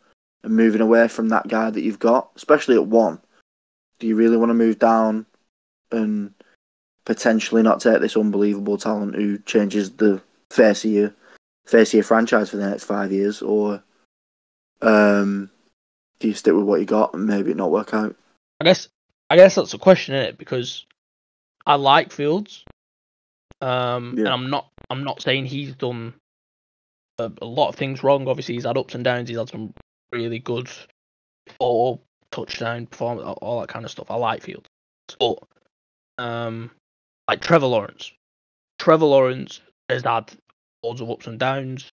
and 0.42 0.56
moving 0.56 0.80
away 0.80 1.08
from 1.08 1.28
that 1.28 1.48
guy 1.48 1.70
that 1.70 1.82
you've 1.82 1.98
got, 1.98 2.30
especially 2.36 2.74
at 2.76 2.86
one? 2.86 3.20
Do 4.02 4.08
you 4.08 4.16
really 4.16 4.36
want 4.36 4.50
to 4.50 4.54
move 4.54 4.80
down 4.80 5.26
and 5.92 6.34
potentially 7.04 7.62
not 7.62 7.80
take 7.80 8.00
this 8.00 8.16
unbelievable 8.16 8.76
talent 8.76 9.14
who 9.14 9.38
changes 9.38 9.92
the 9.92 10.20
face 10.50 10.84
of 10.84 10.90
your 10.90 11.14
face 11.66 11.90
of 11.90 11.94
your 11.94 12.02
franchise 12.02 12.50
for 12.50 12.56
the 12.56 12.68
next 12.68 12.82
five 12.82 13.12
years, 13.12 13.42
or 13.42 13.80
um, 14.80 15.48
do 16.18 16.26
you 16.26 16.34
stick 16.34 16.52
with 16.52 16.64
what 16.64 16.80
you 16.80 16.84
got 16.84 17.14
and 17.14 17.28
maybe 17.28 17.52
it 17.52 17.56
not 17.56 17.70
work 17.70 17.94
out? 17.94 18.16
I 18.60 18.64
guess 18.64 18.88
I 19.30 19.36
guess 19.36 19.54
that's 19.54 19.72
a 19.72 19.78
question 19.78 20.16
in 20.16 20.22
it 20.22 20.36
because 20.36 20.84
I 21.64 21.76
like 21.76 22.10
Fields, 22.10 22.64
um, 23.60 24.14
Yeah. 24.18 24.24
and 24.24 24.34
I'm 24.34 24.50
not 24.50 24.66
I'm 24.90 25.04
not 25.04 25.22
saying 25.22 25.46
he's 25.46 25.76
done 25.76 26.12
a, 27.20 27.30
a 27.40 27.46
lot 27.46 27.68
of 27.68 27.76
things 27.76 28.02
wrong. 28.02 28.26
Obviously, 28.26 28.56
he's 28.56 28.66
had 28.66 28.76
ups 28.76 28.96
and 28.96 29.04
downs. 29.04 29.28
He's 29.28 29.38
had 29.38 29.48
some 29.48 29.72
really 30.10 30.40
good 30.40 30.68
four 31.60 32.00
touchdown 32.32 32.86
performance, 32.86 33.38
all- 33.40 33.60
that 33.60 33.68
kind 33.68 33.84
of 33.84 33.90
stuff. 33.90 34.10
I 34.10 34.16
like 34.16 34.42
Fields, 34.42 34.66
but 35.18 35.38
um, 36.18 36.70
like 37.28 37.40
Trevor 37.40 37.66
Lawrence, 37.66 38.12
Trevor 38.78 39.06
Lawrence 39.06 39.60
has 39.88 40.02
had 40.02 40.32
loads 40.82 41.00
of 41.00 41.10
ups 41.10 41.26
and 41.28 41.38
downs. 41.38 41.90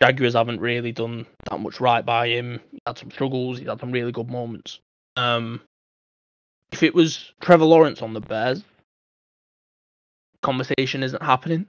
Jaguars 0.00 0.34
haven't 0.34 0.60
really 0.60 0.92
done 0.92 1.24
that 1.50 1.60
much 1.60 1.80
right 1.80 2.04
by 2.04 2.28
him. 2.28 2.60
He's 2.70 2.80
had 2.86 2.98
some 2.98 3.10
struggles. 3.10 3.58
He 3.58 3.64
had 3.64 3.80
some 3.80 3.92
really 3.92 4.12
good 4.12 4.28
moments. 4.28 4.80
Um, 5.16 5.60
if 6.72 6.82
it 6.82 6.94
was 6.94 7.32
Trevor 7.40 7.64
Lawrence 7.64 8.02
on 8.02 8.12
the 8.12 8.20
Bears, 8.20 8.62
conversation 10.42 11.02
isn't 11.02 11.22
happening. 11.22 11.66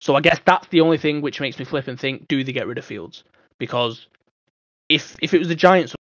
So 0.00 0.16
I 0.16 0.20
guess 0.20 0.40
that's 0.44 0.66
the 0.68 0.80
only 0.80 0.98
thing 0.98 1.20
which 1.20 1.40
makes 1.40 1.58
me 1.58 1.64
flip 1.64 1.86
and 1.86 1.98
think: 1.98 2.26
Do 2.28 2.42
they 2.42 2.52
get 2.52 2.66
rid 2.66 2.78
of 2.78 2.84
Fields? 2.84 3.22
Because 3.58 4.06
if 4.88 5.16
if 5.22 5.34
it 5.34 5.38
was 5.38 5.48
the 5.48 5.54
Giants 5.54 5.94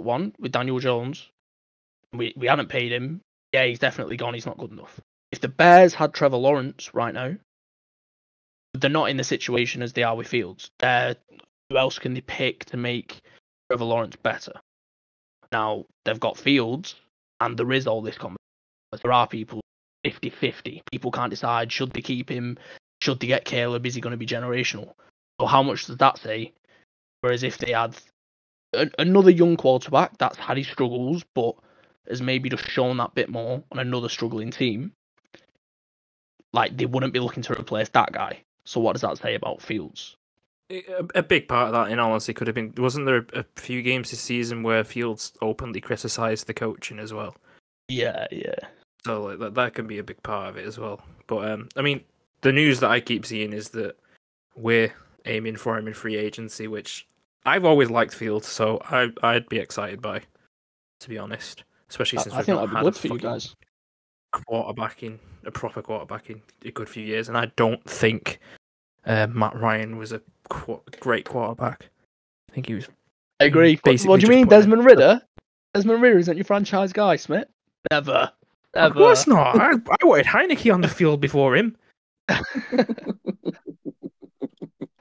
won 0.00 0.34
with 0.38 0.52
Daniel 0.52 0.78
Jones, 0.78 1.28
we 2.12 2.32
we 2.36 2.46
hadn't 2.46 2.68
paid 2.68 2.92
him. 2.92 3.20
Yeah, 3.52 3.64
he's 3.64 3.78
definitely 3.78 4.16
gone. 4.16 4.34
He's 4.34 4.46
not 4.46 4.58
good 4.58 4.72
enough. 4.72 5.00
If 5.32 5.40
the 5.40 5.48
Bears 5.48 5.94
had 5.94 6.14
Trevor 6.14 6.36
Lawrence 6.36 6.94
right 6.94 7.14
now, 7.14 7.36
they're 8.74 8.90
not 8.90 9.10
in 9.10 9.16
the 9.16 9.24
situation 9.24 9.82
as 9.82 9.92
they 9.92 10.02
are 10.02 10.16
with 10.16 10.28
Fields. 10.28 10.70
They're, 10.78 11.16
who 11.68 11.76
else 11.76 11.98
can 11.98 12.14
they 12.14 12.20
pick 12.20 12.64
to 12.66 12.76
make 12.76 13.20
Trevor 13.70 13.84
Lawrence 13.84 14.16
better? 14.16 14.52
Now 15.52 15.86
they've 16.04 16.20
got 16.20 16.38
Fields, 16.38 16.94
and 17.40 17.56
there 17.56 17.72
is 17.72 17.86
all 17.86 18.02
this 18.02 18.16
conversation. 18.16 18.36
There 19.02 19.12
are 19.12 19.26
people 19.26 19.60
50-50. 20.06 20.80
People 20.90 21.10
can't 21.10 21.30
decide 21.30 21.72
should 21.72 21.92
they 21.92 22.02
keep 22.02 22.30
him, 22.30 22.58
should 23.02 23.20
they 23.20 23.26
get 23.26 23.44
Caleb, 23.44 23.86
is 23.86 23.94
he 23.94 24.00
going 24.00 24.12
to 24.12 24.16
be 24.16 24.26
generational? 24.26 24.92
So 25.40 25.46
how 25.46 25.62
much 25.62 25.86
does 25.86 25.98
that 25.98 26.18
say? 26.18 26.52
Whereas 27.20 27.42
if 27.42 27.58
they 27.58 27.72
had 27.72 27.96
a- 28.72 28.90
another 28.98 29.30
young 29.30 29.56
quarterback 29.56 30.16
that's 30.18 30.36
had 30.36 30.56
his 30.56 30.68
struggles, 30.68 31.24
but 31.34 31.54
has 32.08 32.22
maybe 32.22 32.48
just 32.48 32.68
shown 32.68 32.96
that 32.98 33.14
bit 33.14 33.28
more 33.28 33.62
on 33.70 33.78
another 33.78 34.08
struggling 34.08 34.50
team, 34.50 34.92
like 36.52 36.76
they 36.76 36.86
wouldn't 36.86 37.12
be 37.12 37.20
looking 37.20 37.42
to 37.42 37.58
replace 37.58 37.88
that 37.90 38.12
guy. 38.12 38.42
So 38.64 38.80
what 38.80 38.92
does 38.92 39.02
that 39.02 39.18
say 39.18 39.34
about 39.34 39.62
Fields? 39.62 40.16
A, 41.14 41.22
big 41.22 41.48
part 41.48 41.68
of 41.68 41.72
that, 41.72 41.90
in 41.90 41.98
all 41.98 42.10
honesty, 42.10 42.34
could 42.34 42.46
have 42.46 42.54
been 42.54 42.74
wasn't 42.76 43.06
there 43.06 43.24
a, 43.32 43.40
a 43.40 43.44
few 43.56 43.80
games 43.80 44.10
this 44.10 44.20
season 44.20 44.62
where 44.62 44.84
Fields 44.84 45.32
openly 45.40 45.80
criticised 45.80 46.46
the 46.46 46.52
coaching 46.52 46.98
as 46.98 47.12
well. 47.12 47.34
Yeah, 47.88 48.26
yeah. 48.30 48.58
So 49.06 49.24
like, 49.24 49.38
that 49.38 49.54
that 49.54 49.74
can 49.74 49.86
be 49.86 49.98
a 49.98 50.02
big 50.02 50.22
part 50.22 50.50
of 50.50 50.58
it 50.58 50.66
as 50.66 50.78
well. 50.78 51.00
But 51.26 51.50
um, 51.50 51.68
I 51.74 51.80
mean, 51.80 52.02
the 52.42 52.52
news 52.52 52.80
that 52.80 52.90
I 52.90 53.00
keep 53.00 53.24
seeing 53.24 53.54
is 53.54 53.70
that 53.70 53.96
we're 54.54 54.92
aiming 55.24 55.56
for 55.56 55.78
him 55.78 55.88
in 55.88 55.94
free 55.94 56.16
agency, 56.16 56.68
which 56.68 57.06
I've 57.46 57.64
always 57.64 57.90
liked 57.90 58.14
Fields, 58.14 58.46
so 58.46 58.78
I 58.90 59.10
I'd 59.22 59.48
be 59.48 59.58
excited 59.58 60.02
by, 60.02 60.22
to 61.00 61.08
be 61.08 61.18
honest. 61.18 61.64
Especially 61.90 62.18
since 62.18 62.34
I 62.34 62.38
we've 62.38 62.46
think 62.46 62.56
not 62.60 62.66
that'd 62.66 62.70
be 62.70 62.76
had 62.76 62.84
good 62.84 62.96
a 62.96 62.98
for 62.98 63.06
you 63.08 63.18
guys. 63.18 63.54
quarterback 64.46 65.02
in 65.02 65.18
a 65.46 65.50
proper 65.50 65.80
quarterback 65.80 66.28
in 66.28 66.42
a 66.64 66.70
good 66.70 66.88
few 66.88 67.02
years, 67.04 67.28
and 67.28 67.38
I 67.38 67.46
don't 67.56 67.82
think 67.88 68.40
uh, 69.06 69.26
Matt 69.28 69.56
Ryan 69.56 69.96
was 69.96 70.12
a 70.12 70.20
qu- 70.50 70.82
great 71.00 71.24
quarterback. 71.24 71.88
I 72.50 72.52
think 72.54 72.66
he 72.66 72.74
was. 72.74 72.88
I 73.40 73.44
agree. 73.44 73.74
What, 73.76 73.84
Basically 73.84 74.10
what 74.10 74.20
do 74.20 74.26
you 74.26 74.32
mean, 74.32 74.48
Desmond 74.48 74.84
Ridder? 74.84 75.22
Desmond 75.72 76.02
Ridder 76.02 76.18
isn't 76.18 76.36
your 76.36 76.44
franchise 76.44 76.92
guy, 76.92 77.16
Smith. 77.16 77.48
Never. 77.90 78.30
Never. 78.74 78.86
Of 78.88 78.92
course 78.94 79.26
not. 79.26 79.56
I, 79.60 79.70
I 79.72 80.04
wanted 80.04 80.26
Heinicke 80.26 80.74
on 80.74 80.80
the 80.82 80.88
field 80.88 81.20
before 81.20 81.56
him. 81.56 81.76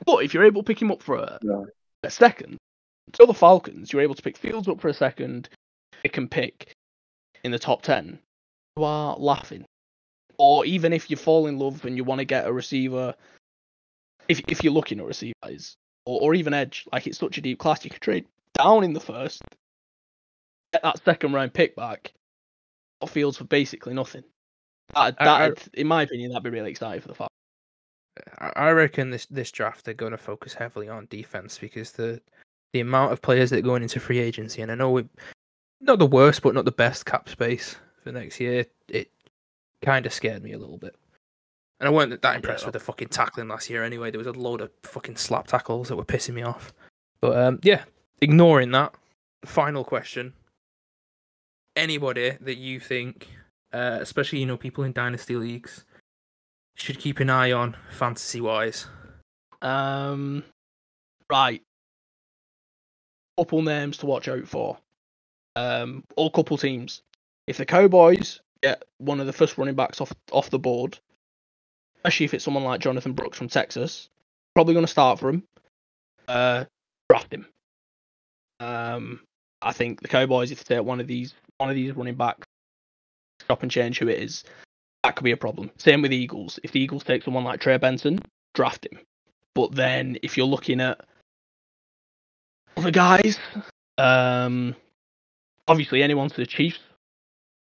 But 0.06 0.24
if 0.24 0.34
you're 0.34 0.46
able 0.46 0.64
to 0.64 0.66
pick 0.66 0.82
him 0.82 0.90
up 0.90 1.04
for 1.04 1.18
a, 1.18 1.38
Yeah. 1.44 1.64
A 2.04 2.10
second, 2.10 2.58
so 3.16 3.26
the 3.26 3.34
Falcons, 3.34 3.92
you're 3.92 4.02
able 4.02 4.16
to 4.16 4.22
pick 4.22 4.38
Fields 4.38 4.68
up 4.68 4.80
for 4.82 4.90
a 4.90 4.94
second, 4.94 5.50
pick 6.04 6.18
and 6.18 6.30
pick 6.30 6.74
in 7.44 7.52
the 7.52 7.60
top 7.60 7.82
10, 7.82 8.20
you 8.76 8.84
are 8.84 9.16
laughing. 9.18 9.66
Or 10.38 10.66
even 10.66 10.94
if 10.94 11.10
you 11.10 11.18
fall 11.18 11.48
in 11.48 11.58
love 11.58 11.86
and 11.86 11.98
you 11.98 12.04
want 12.04 12.20
to 12.20 12.26
get 12.26 12.46
a 12.46 12.54
receiver, 12.54 13.16
if 14.28 14.42
if 14.48 14.64
you're 14.64 14.74
looking 14.74 15.00
at 15.00 15.06
receivers, 15.06 15.76
or, 16.06 16.22
or 16.22 16.36
even 16.36 16.54
edge, 16.54 16.86
like 16.92 17.08
it's 17.08 17.18
such 17.18 17.38
a 17.38 17.42
deep 17.42 17.58
class, 17.58 17.84
you 17.84 17.90
could 17.90 18.02
trade 18.02 18.26
down 18.54 18.84
in 18.84 18.94
the 18.94 19.00
first, 19.00 19.42
get 20.74 20.84
that 20.84 21.04
second 21.04 21.34
round 21.34 21.54
pick 21.54 21.76
back, 21.76 22.12
got 23.02 23.10
Fields 23.10 23.38
for 23.38 23.46
basically 23.46 23.94
nothing. 23.94 24.24
That, 24.94 25.18
that, 25.20 25.68
in 25.74 25.88
my 25.88 26.04
opinion, 26.04 26.32
that'd 26.32 26.44
be 26.44 26.50
really 26.50 26.72
exciting 26.72 27.02
for 27.02 27.08
the 27.08 27.16
Falcons. 27.16 27.37
I 28.40 28.70
reckon 28.72 29.10
this 29.10 29.26
this 29.28 29.52
draft 29.52 29.86
they're 29.86 29.94
going 29.94 30.12
to 30.12 30.18
focus 30.18 30.54
heavily 30.54 30.90
on 30.90 31.08
defense 31.10 31.58
because 31.58 31.92
the 31.92 32.22
the 32.74 32.80
amount 32.82 33.14
of 33.14 33.22
players 33.22 33.50
that 33.50 33.60
are 33.60 33.62
going 33.62 33.82
into 33.84 34.00
free 34.00 34.20
agency, 34.20 34.62
and 34.62 34.72
I 34.72 34.76
know 34.76 34.92
we 34.92 35.06
not 35.82 36.00
the 36.00 36.06
worst, 36.06 36.42
but 36.42 36.54
not 36.56 36.66
the 36.66 36.72
best 36.72 37.06
cap 37.06 37.30
space 37.30 37.76
for 38.04 38.12
next 38.12 38.40
year. 38.40 38.66
It 38.90 39.12
kind 39.82 40.06
of 40.06 40.14
scared 40.14 40.44
me 40.44 40.54
a 40.54 40.58
little 40.58 40.78
bit, 40.78 40.96
and 41.80 41.88
I 41.88 41.92
weren't 41.92 42.22
that 42.22 42.36
impressed 42.36 42.64
Yeah. 42.64 42.68
with 42.68 42.74
the 42.74 42.80
fucking 42.80 43.10
tackling 43.10 43.48
last 43.48 43.70
year. 43.70 43.84
Anyway, 43.84 44.12
there 44.12 44.18
was 44.20 44.28
a 44.28 44.32
load 44.34 44.62
of 44.62 44.72
fucking 44.84 45.16
slap 45.18 45.48
tackles 45.48 45.88
that 45.90 45.96
were 45.96 46.06
pissing 46.06 46.34
me 46.34 46.42
off. 46.42 46.74
But 47.22 47.38
um, 47.38 47.60
yeah, 47.64 47.84
ignoring 48.22 48.72
that, 48.72 48.94
final 49.46 49.84
question: 49.84 50.34
anybody 51.76 52.38
that 52.42 52.58
you 52.58 52.80
think, 52.80 53.28
uh, 53.74 53.98
especially 54.02 54.40
you 54.40 54.46
know 54.46 54.58
people 54.58 54.84
in 54.84 54.94
dynasty 54.94 55.36
leagues, 55.36 55.86
should 56.78 57.00
keep 57.00 57.20
an 57.20 57.30
eye 57.30 57.52
on 57.52 57.76
fantasy 57.90 58.40
wise? 58.40 58.88
Um, 59.62 60.44
right. 61.30 61.62
Couple 63.38 63.62
names 63.62 63.98
to 63.98 64.06
watch 64.06 64.28
out 64.28 64.48
for. 64.48 64.78
Um, 65.56 66.04
all 66.16 66.30
couple 66.30 66.58
teams. 66.58 67.02
If 67.48 67.58
the 67.58 67.66
Cowboys 67.66 68.40
get 68.62 68.84
one 69.00 69.20
of 69.20 69.26
the 69.26 69.34
first 69.34 69.58
running 69.58 69.76
backs 69.76 70.00
off 70.02 70.14
off 70.32 70.50
the 70.50 70.60
board, 70.60 70.98
especially 71.98 72.26
if 72.26 72.34
it's 72.34 72.44
someone 72.44 72.64
like 72.64 72.80
Jonathan 72.80 73.14
Brooks 73.14 73.38
from 73.38 73.48
Texas, 73.48 74.10
probably 74.54 74.74
going 74.74 74.86
to 74.86 74.92
start 74.92 75.20
for 75.20 75.30
him. 75.30 75.44
Uh, 76.28 76.66
draft 77.10 77.34
him. 77.34 77.48
Um, 78.60 79.22
I 79.62 79.72
think 79.72 80.02
the 80.02 80.08
Cowboys, 80.08 80.52
if 80.52 80.64
they 80.64 80.76
take 80.76 80.86
one 80.86 81.00
of 81.00 81.08
these 81.08 81.34
one 81.58 81.70
of 81.70 81.76
these 81.76 81.96
running 81.96 82.16
backs, 82.16 82.46
stop 83.42 83.64
and 83.64 83.72
change 83.72 83.98
who 83.98 84.08
it 84.10 84.20
is, 84.20 84.44
that 85.04 85.16
could 85.16 85.24
be 85.24 85.32
a 85.32 85.38
problem. 85.38 85.72
Same 85.78 86.02
with 86.02 86.14
Eagles. 86.14 86.60
If 86.64 86.72
the 86.72 86.80
Eagles 86.80 87.04
take 87.04 87.24
someone 87.24 87.44
like 87.44 87.60
Trey 87.60 87.78
Benson, 87.78 88.20
draft 88.54 88.86
him. 88.86 89.00
But 89.56 89.74
then 89.74 90.18
if 90.22 90.38
you're 90.38 90.46
looking 90.46 90.82
at 90.82 91.02
other 92.76 92.92
guys, 92.92 93.40
um, 93.98 94.76
obviously 95.68 96.04
anyone 96.04 96.30
to 96.30 96.36
the 96.36 96.46
Chiefs, 96.46 96.80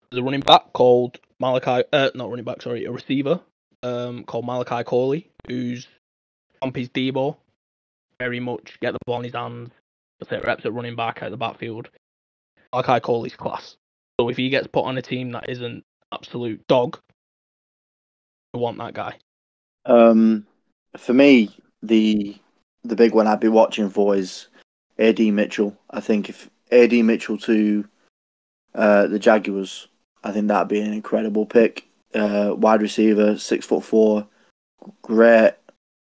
there's 0.10 0.22
a 0.22 0.24
running 0.24 0.42
back 0.42 0.74
called 0.74 1.20
Malachi, 1.40 1.84
uh, 1.94 2.10
not 2.16 2.30
running 2.30 2.46
back, 2.46 2.62
sorry, 2.62 2.86
a 2.86 2.92
receiver, 2.92 3.40
um, 3.84 4.24
called 4.24 4.46
Malachi 4.46 4.84
Corley, 4.84 5.30
who's 5.48 5.88
pump 6.62 6.76
his 6.76 6.90
Deebo, 6.90 7.38
very 8.20 8.40
much 8.40 8.78
get 8.82 8.92
the 8.92 9.00
ball 9.06 9.20
in 9.20 9.24
his 9.24 9.34
hands, 9.34 9.72
take 10.28 10.44
reps 10.44 10.66
at 10.66 10.74
running 10.74 10.96
back 10.96 11.20
out 11.22 11.28
of 11.28 11.32
the 11.32 11.38
backfield. 11.38 11.90
Malachi 12.74 13.00
Corley's 13.00 13.36
class. 13.36 13.78
So 14.20 14.30
if 14.30 14.38
he 14.38 14.50
gets 14.50 14.68
put 14.68 14.84
on 14.84 14.98
a 14.98 15.02
team 15.02 15.32
that 15.32 15.50
isn't 15.50 15.84
absolute 16.12 16.66
dog, 16.68 17.00
want 18.58 18.78
that 18.80 18.94
guy. 18.94 19.16
Um, 19.86 20.46
for 20.98 21.14
me, 21.14 21.56
the 21.82 22.36
the 22.84 22.96
big 22.96 23.14
one 23.14 23.28
I'd 23.28 23.40
be 23.40 23.48
watching 23.48 23.90
for 23.90 24.16
is 24.16 24.48
AD 24.98 25.20
Mitchell. 25.20 25.78
I 25.90 26.00
think 26.00 26.30
if 26.30 26.50
AD 26.72 26.94
Mitchell 26.94 27.38
to 27.40 27.86
uh, 28.76 29.08
the 29.08 29.20
Jaguars, 29.20 29.88
I 30.24 30.32
think 30.32 30.48
that'd 30.48 30.68
be 30.68 30.80
an 30.80 30.94
incredible 30.94 31.46
pick. 31.46 31.86
Uh, 32.14 32.54
wide 32.58 32.82
receiver, 32.82 33.38
six 33.38 33.66
foot 33.66 33.84
four, 33.84 34.28
great, 35.02 35.54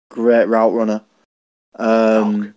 great 0.09 0.45
route 0.45 0.73
runner. 0.73 1.03
Um, 1.75 2.41
Dog. 2.41 2.53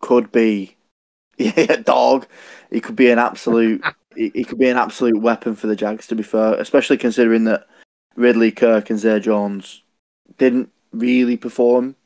could 0.00 0.32
be, 0.32 0.76
yeah, 1.38 1.76
dog. 1.76 2.26
He 2.70 2.80
could 2.80 2.96
be 2.96 3.10
an 3.10 3.18
absolute. 3.18 3.84
he, 4.16 4.30
he 4.34 4.44
could 4.44 4.58
be 4.58 4.68
an 4.68 4.76
absolute 4.76 5.20
weapon 5.20 5.56
for 5.56 5.66
the 5.66 5.76
Jags. 5.76 6.06
To 6.08 6.14
be 6.14 6.22
fair, 6.22 6.54
especially 6.54 6.96
considering 6.96 7.44
that 7.44 7.66
Ridley, 8.16 8.52
Kirk, 8.52 8.90
and 8.90 8.98
Zay 8.98 9.20
Jones 9.20 9.82
didn't 10.38 10.70
really 10.92 11.36
perform 11.36 11.96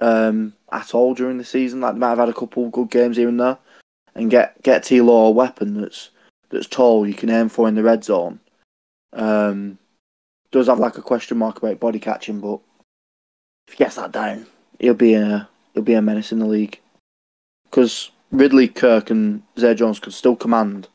um, 0.00 0.52
at 0.70 0.94
all 0.94 1.14
during 1.14 1.38
the 1.38 1.44
season. 1.44 1.80
Like 1.80 1.94
they 1.94 2.00
might 2.00 2.10
have 2.10 2.18
had 2.18 2.28
a 2.28 2.34
couple 2.34 2.68
good 2.70 2.90
games 2.90 3.16
here 3.16 3.28
and 3.28 3.40
there, 3.40 3.58
and 4.14 4.30
get 4.30 4.62
get 4.62 4.84
T 4.84 5.00
Law 5.00 5.28
a 5.28 5.30
weapon 5.30 5.80
that's 5.80 6.10
that's 6.50 6.66
tall 6.66 7.06
you 7.06 7.14
can 7.14 7.30
aim 7.30 7.48
for 7.48 7.68
in 7.68 7.74
the 7.74 7.82
red 7.82 8.04
zone. 8.04 8.40
Um, 9.12 9.78
does 10.50 10.68
have 10.68 10.78
like 10.78 10.98
a 10.98 11.02
question 11.02 11.38
mark 11.38 11.58
about 11.58 11.80
body 11.80 11.98
catching, 11.98 12.40
but 12.40 12.60
if 13.66 13.74
he 13.74 13.78
gets 13.78 13.96
that 13.96 14.12
down, 14.12 14.46
he'll 14.78 14.94
be 14.94 15.14
a 15.14 15.48
he'll 15.74 15.82
be 15.82 15.94
a 15.94 16.02
menace 16.02 16.32
in 16.32 16.38
the 16.38 16.46
league. 16.46 16.80
Because 17.64 18.10
Ridley, 18.30 18.68
Kirk, 18.68 19.10
and 19.10 19.42
Zay 19.58 19.74
Jones 19.74 19.98
could 19.98 20.14
still 20.14 20.36
command 20.36 20.88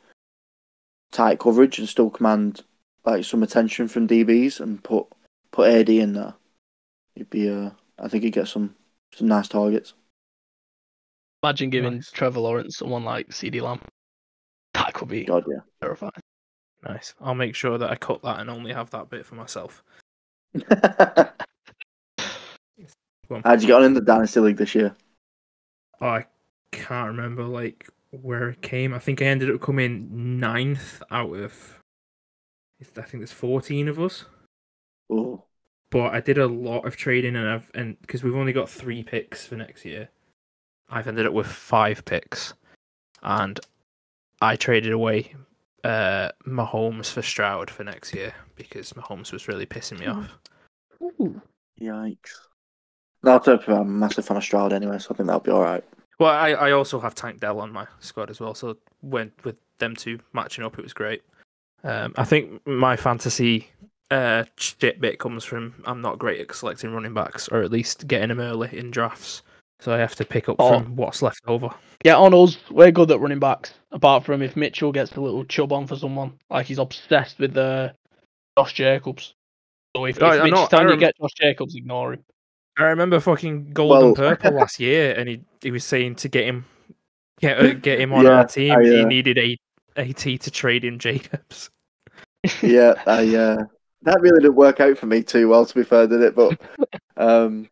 tight 1.12 1.40
coverage 1.40 1.78
and 1.78 1.90
still 1.90 2.10
command 2.10 2.64
like 3.06 3.24
some 3.24 3.44
attention 3.44 3.88
from 3.88 4.08
DBs 4.08 4.60
and 4.60 4.84
put 4.84 5.08
put 5.52 5.70
AD 5.70 5.90
in 5.90 6.14
there. 6.14 6.34
He'd 7.16 7.30
be 7.30 7.50
uh 7.50 7.72
I 8.00 8.08
think 8.08 8.24
he'd 8.24 8.34
get 8.34 8.48
some 8.48 8.76
some 9.14 9.28
nice 9.28 9.48
targets. 9.48 9.94
Imagine 11.44 11.70
giving 11.70 11.96
Nice. 11.96 12.12
Trevor 12.12 12.40
Lawrence 12.40 12.78
someone 12.78 13.04
like 13.04 13.30
CeeDee 13.30 13.62
Lamb. 13.62 13.82
That 14.74 14.94
could 14.94 15.08
be 15.08 15.26
God 15.26 15.44
yeah. 15.48 15.62
terrifying. 15.82 16.12
Nice. 16.88 17.14
I'll 17.22 17.36
make 17.36 17.56
sure 17.56 17.78
that 17.78 17.90
I 17.90 17.96
cut 17.96 18.22
that 18.24 18.40
and 18.40 18.50
only 18.50 18.74
have 18.74 18.90
that 18.92 19.10
bit 19.10 19.26
for 19.26 19.36
myself. 19.36 19.84
How'd 23.44 23.62
you 23.62 23.68
get 23.68 23.78
on 23.78 23.84
in 23.84 23.94
the 23.94 24.02
Dynasty 24.02 24.40
League 24.40 24.58
this 24.58 24.76
year? 24.76 24.96
Oh, 26.02 26.08
I 26.08 26.26
can't 26.72 27.08
remember 27.08 27.44
like 27.44 27.88
where 28.10 28.50
it 28.50 28.62
came. 28.62 28.94
I 28.94 29.00
think 29.00 29.22
I 29.22 29.26
ended 29.26 29.50
up 29.54 29.62
coming 29.62 30.38
ninth 30.40 31.02
out 31.12 31.34
of. 31.36 31.81
I 32.82 33.02
think 33.02 33.22
there's 33.22 33.32
14 33.32 33.88
of 33.88 34.00
us. 34.00 34.26
Oh, 35.10 35.44
but 35.92 36.14
I 36.14 36.22
did 36.22 36.38
a 36.38 36.48
lot 36.48 36.86
of 36.86 36.96
trading 36.96 37.36
and 37.36 37.48
I've 37.48 37.70
and 37.76 38.00
because 38.02 38.24
we've 38.24 38.36
only 38.36 38.54
got 38.54 38.70
three 38.70 39.04
picks 39.04 39.46
for 39.46 39.56
next 39.56 39.86
year, 39.86 40.10
I've 40.90 41.08
ended 41.08 41.28
up 41.28 41.34
with 41.34 41.48
five 41.48 42.04
picks, 42.06 42.54
and 43.22 43.60
I 44.42 44.56
traded 44.56 44.94
away 44.94 45.36
uh 45.84 46.30
Mahomes 46.48 47.12
for 47.12 47.22
Stroud 47.22 47.70
for 47.70 47.84
next 47.84 48.14
year 48.14 48.34
because 48.56 48.94
Mahomes 48.94 49.34
was 49.34 49.48
really 49.48 49.66
pissing 49.66 50.00
me 50.00 50.08
off. 50.08 50.38
Ooh. 51.02 51.42
yikes. 51.80 52.36
No, 53.24 53.40
I'm 53.46 53.70
a 53.70 53.86
massive 53.86 54.26
fan 54.26 54.38
of 54.38 54.44
Stroud 54.44 54.74
anyway, 54.74 54.98
so 54.98 55.10
I 55.12 55.18
think 55.18 55.28
that'll 55.28 55.42
be 55.42 55.52
alright. 55.52 55.84
Well, 56.20 56.32
I, 56.32 56.52
I 56.52 56.72
also 56.72 57.00
have 57.00 57.16
Tank 57.16 57.40
Dell 57.40 57.60
on 57.60 57.72
my 57.72 57.88
squad 58.00 58.30
as 58.30 58.40
well, 58.40 58.54
so 58.54 58.78
when 59.02 59.32
with 59.44 59.60
them 59.80 59.96
two 59.96 60.20
matching 60.34 60.64
up, 60.64 60.78
it 60.78 60.84
was 60.84 60.94
great. 60.94 61.24
Um, 61.84 62.14
I 62.18 62.24
think 62.26 62.66
my 62.68 62.96
fantasy 62.96 63.68
uh, 64.12 64.44
shit 64.58 65.00
bit 65.02 65.20
comes 65.20 65.44
from 65.44 65.74
I'm 65.86 66.02
not 66.02 66.20
great 66.20 66.40
at 66.42 66.54
selecting 66.56 66.92
running 66.94 67.14
backs, 67.14 67.48
or 67.48 67.62
at 67.64 67.72
least 67.72 68.08
getting 68.08 68.30
them 68.30 68.40
early 68.40 68.70
in 68.78 68.92
drafts. 68.92 69.42
So 69.80 69.92
I 69.94 69.98
have 69.98 70.14
to 70.16 70.26
pick 70.26 70.48
up 70.48 70.58
Oh. 70.60 70.80
from 70.80 70.96
what's 70.96 71.22
left 71.24 71.42
over. 71.48 71.70
Yeah, 72.06 72.18
on 72.18 72.34
us, 72.36 72.58
we're 72.70 72.92
good 72.92 73.10
at 73.10 73.20
running 73.20 73.40
backs. 73.40 73.74
Apart 73.92 74.24
from 74.26 74.42
if 74.44 74.56
Mitchell 74.56 74.92
gets 74.92 75.12
a 75.16 75.22
little 75.22 75.44
chub 75.46 75.72
on 75.74 75.88
for 75.88 75.96
someone, 75.96 76.34
like 76.52 76.68
he's 76.68 76.78
obsessed 76.78 77.40
with 77.40 77.58
uh, 77.58 77.90
Josh 78.58 78.74
Jacobs. 78.74 79.34
So 79.96 80.06
if, 80.06 80.18
if 80.18 80.24
Oh, 80.24 80.28
I 80.28 80.44
Mitch 80.44 80.52
know, 80.54 80.64
is 80.64 80.70
telling 80.70 80.88
I 80.88 80.90
rem- 80.92 81.00
get 81.00 81.18
Josh 81.20 81.34
Jacobs, 81.36 81.76
ignore 81.76 82.14
him. 82.14 82.24
I 82.78 82.84
remember 82.84 83.20
fucking 83.20 83.72
gold 83.72 83.92
and 83.94 84.04
Well- 84.04 84.16
purple 84.36 84.52
last 84.54 84.80
year, 84.80 85.14
and 85.18 85.28
he 85.28 85.42
he 85.62 85.72
was 85.72 85.84
saying 85.84 86.16
to 86.18 86.30
get 86.30 86.46
him 86.46 86.66
get 87.40 87.60
uh, 87.60 87.74
get 87.74 88.00
him 88.00 88.14
on 88.14 88.26
Yeah, 88.26 88.32
our 88.32 88.48
team, 88.48 88.72
I, 88.78 88.84
he 88.84 89.02
uh, 89.02 89.08
needed 89.08 89.38
a 89.40 89.58
AT 89.96 90.18
to 90.18 90.52
trade 90.52 90.84
in 90.84 91.00
Jacobs. 91.00 91.70
yeah, 92.62 92.94
I 93.06 93.36
uh, 93.36 93.64
that 94.04 94.22
really 94.22 94.40
didn't 94.40 94.56
work 94.56 94.80
out 94.80 94.98
for 94.98 95.06
me 95.06 95.22
too 95.22 95.48
well, 95.48 95.66
to 95.66 95.76
be 95.76 95.84
fair, 95.84 96.08
did 96.08 96.22
it? 96.22 96.36
But 96.36 96.60
um, 97.18 97.70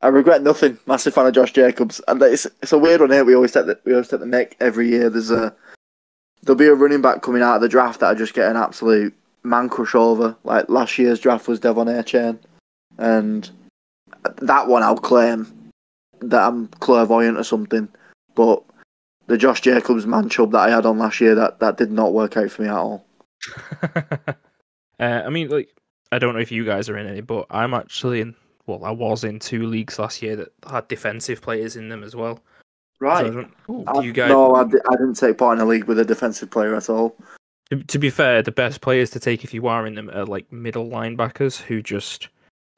I 0.00 0.08
regret 0.08 0.42
nothing. 0.42 0.78
Massive 0.86 1.14
fan 1.14 1.26
of 1.26 1.34
Josh 1.34 1.52
Jacobs, 1.52 2.00
and 2.08 2.20
it's 2.22 2.46
it's 2.62 2.72
a 2.72 2.78
weird 2.78 3.00
one 3.00 3.10
here. 3.10 3.24
We 3.24 3.34
always 3.34 3.52
take 3.52 3.66
the 3.66 3.78
we 3.84 3.92
always 3.92 4.08
take 4.08 4.20
the 4.20 4.26
neck 4.26 4.56
every 4.60 4.88
year. 4.88 5.08
There's 5.08 5.30
a 5.30 5.54
there'll 6.42 6.58
be 6.58 6.66
a 6.66 6.74
running 6.74 7.00
back 7.00 7.22
coming 7.22 7.42
out 7.42 7.56
of 7.56 7.62
the 7.62 7.68
draft 7.68 8.00
that 8.00 8.10
I 8.10 8.14
just 8.14 8.34
get 8.34 8.50
an 8.50 8.56
absolute 8.56 9.14
man 9.44 9.68
crush 9.68 9.94
over. 9.94 10.36
Like 10.44 10.68
last 10.68 10.98
year's 10.98 11.20
draft 11.20 11.48
was 11.48 11.60
De'Von 11.60 11.86
Achane, 11.86 12.38
and 12.98 13.50
that 14.38 14.66
one 14.68 14.82
I'll 14.82 14.96
claim 14.96 15.70
that 16.20 16.42
I'm 16.42 16.68
clairvoyant 16.68 17.38
or 17.38 17.44
something. 17.44 17.88
But 18.34 18.62
the 19.32 19.38
Josh 19.38 19.62
Jacobs 19.62 20.06
man 20.06 20.28
chub 20.28 20.52
that 20.52 20.58
I 20.58 20.70
had 20.70 20.84
on 20.84 20.98
last 20.98 21.18
year, 21.18 21.34
that, 21.34 21.58
that 21.60 21.78
did 21.78 21.90
not 21.90 22.12
work 22.12 22.36
out 22.36 22.50
for 22.50 22.60
me 22.60 22.68
at 22.68 22.74
all. 22.74 23.06
uh, 23.82 24.34
I 25.00 25.30
mean, 25.30 25.48
like, 25.48 25.70
I 26.12 26.18
don't 26.18 26.34
know 26.34 26.40
if 26.40 26.52
you 26.52 26.66
guys 26.66 26.90
are 26.90 26.98
in 26.98 27.06
any, 27.06 27.22
but 27.22 27.46
I'm 27.50 27.72
actually 27.72 28.20
in. 28.20 28.34
Well, 28.66 28.84
I 28.84 28.90
was 28.90 29.24
in 29.24 29.38
two 29.38 29.66
leagues 29.66 29.98
last 29.98 30.20
year 30.20 30.36
that 30.36 30.52
had 30.68 30.86
defensive 30.88 31.40
players 31.40 31.76
in 31.76 31.88
them 31.88 32.04
as 32.04 32.14
well. 32.14 32.40
So 32.98 33.06
I 33.06 33.22
Right. 33.22 33.32
don't- 33.32 33.54
Ooh. 33.70 33.84
do 33.94 34.06
you 34.06 34.12
guys? 34.12 34.28
No, 34.28 34.54
I, 34.54 34.60
I 34.60 34.96
didn't 34.96 35.14
take 35.14 35.38
part 35.38 35.56
in 35.58 35.64
a 35.64 35.66
league 35.66 35.84
with 35.84 35.98
a 35.98 36.04
defensive 36.04 36.50
player 36.50 36.74
at 36.76 36.90
all. 36.90 37.16
To, 37.70 37.82
to 37.82 37.98
be 37.98 38.10
fair, 38.10 38.42
the 38.42 38.52
best 38.52 38.82
players 38.82 39.08
to 39.12 39.18
take 39.18 39.44
if 39.44 39.54
you 39.54 39.66
are 39.66 39.86
in 39.86 39.94
them 39.94 40.10
are 40.10 40.26
like 40.26 40.52
middle 40.52 40.90
linebackers 40.90 41.58
who 41.58 41.80
just 41.80 42.28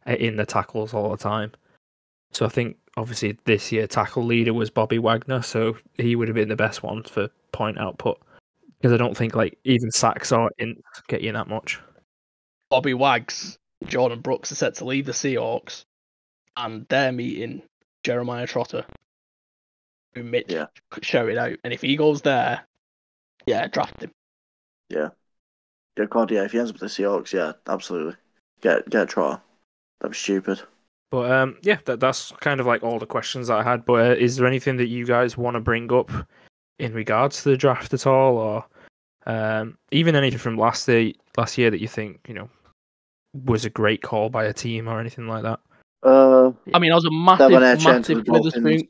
are 0.07 0.15
in 0.15 0.37
the 0.37 0.47
tackles 0.47 0.95
all 0.95 1.11
the 1.11 1.17
time. 1.17 1.51
So 2.35 2.45
I 2.45 2.49
think 2.49 2.77
obviously 2.97 3.39
this 3.45 3.71
year 3.73 3.87
tackle 3.87 4.25
leader 4.25 4.53
was 4.53 4.69
Bobby 4.69 4.99
Wagner, 4.99 5.43
so 5.43 5.77
he 5.95 6.17
would 6.17 6.29
have 6.29 6.35
been 6.35 6.49
the 6.49 6.57
best 6.57 6.83
one 6.83 7.05
for 7.05 7.29
point 7.53 7.79
output 7.79 8.21
because 8.79 8.93
I 8.93 8.97
don't 8.97 9.17
think 9.17 9.35
like 9.35 9.57
even 9.65 9.91
sacks 9.91 10.33
or 10.33 10.51
ints 10.61 10.83
get 11.07 11.23
you 11.23 11.33
that 11.33 11.49
much. 11.49 11.81
Bobby 12.71 12.95
Wags, 12.95 13.57
Jordyn 13.85 14.23
Brooks 14.23 14.51
are 14.51 14.57
set 14.57 14.75
to 14.77 14.85
leave 14.85 15.07
the 15.07 15.13
Seahawks, 15.13 15.85
and 16.57 16.87
they're 16.89 17.13
meeting 17.13 17.63
Jeremiah 18.03 18.47
Trotter, 18.47 18.85
who 20.15 20.25
Mitch 20.25 20.51
Yeah. 20.51 20.67
shouted 21.03 21.39
out. 21.39 21.59
And 21.63 21.73
if 21.73 21.83
he 21.83 21.97
goes 21.97 22.23
there, 22.23 22.67
yeah, 23.47 23.69
draft 23.69 24.03
him. 24.03 24.11
Yeah, 24.89 25.11
God, 26.11 26.31
yeah. 26.33 26.45
If 26.45 26.53
he 26.53 26.59
ends 26.59 26.71
up 26.71 26.81
with 26.81 26.81
the 26.81 27.03
Seahawks, 27.03 27.33
yeah, 27.33 27.53
absolutely. 27.69 28.17
Get 28.61 28.91
get 28.91 29.09
Trotter. 29.09 29.41
That'd 30.01 30.13
be 30.13 30.19
stupid. 30.19 30.63
But 31.11 31.31
um, 31.31 31.57
yeah, 31.63 31.79
that, 31.85 32.01
that's 32.01 32.33
kind 32.41 32.61
of 32.61 32.67
like 32.67 32.83
all 32.83 32.99
the 32.99 33.07
questions 33.07 33.49
that 33.49 33.59
I 33.59 33.63
had. 33.63 33.85
But 33.85 33.93
uh, 33.95 34.15
is 34.15 34.37
there 34.37 34.47
anything 34.47 34.77
that 34.79 34.89
you 34.89 35.07
guys 35.07 35.37
want 35.37 35.55
to 35.55 35.61
bring 35.61 35.93
up 35.93 36.11
in 36.79 36.93
regards 36.93 37.43
to 37.43 37.51
the 37.51 37.57
draft 37.57 37.95
at 37.95 38.07
all, 38.07 38.37
or 38.37 38.65
um, 39.27 39.79
even 39.93 40.17
anything 40.17 40.39
from 40.39 40.59
last 40.59 40.89
year, 40.89 41.13
last 41.37 41.57
year 41.57 41.71
that 41.71 41.81
you 41.81 41.89
think 41.89 42.21
you 42.27 42.35
know 42.35 42.49
was 43.45 43.65
a 43.65 43.71
great 43.71 44.03
call 44.03 44.29
by 44.29 44.45
a 44.45 44.53
team 44.53 44.89
or 44.89 45.01
anything 45.01 45.29
like 45.29 45.43
that? 45.43 45.61
Uh, 46.03 46.53
I 46.73 46.79
mean, 46.79 46.93
I 46.93 46.97
was 46.97 47.05
a 47.05 47.11
massive, 47.11 47.51
De'Von 47.51 47.77
Achane 47.77 48.05
to 48.05 48.17
massive 48.17 48.25
the 48.25 48.33
Witherspoon. 48.33 48.89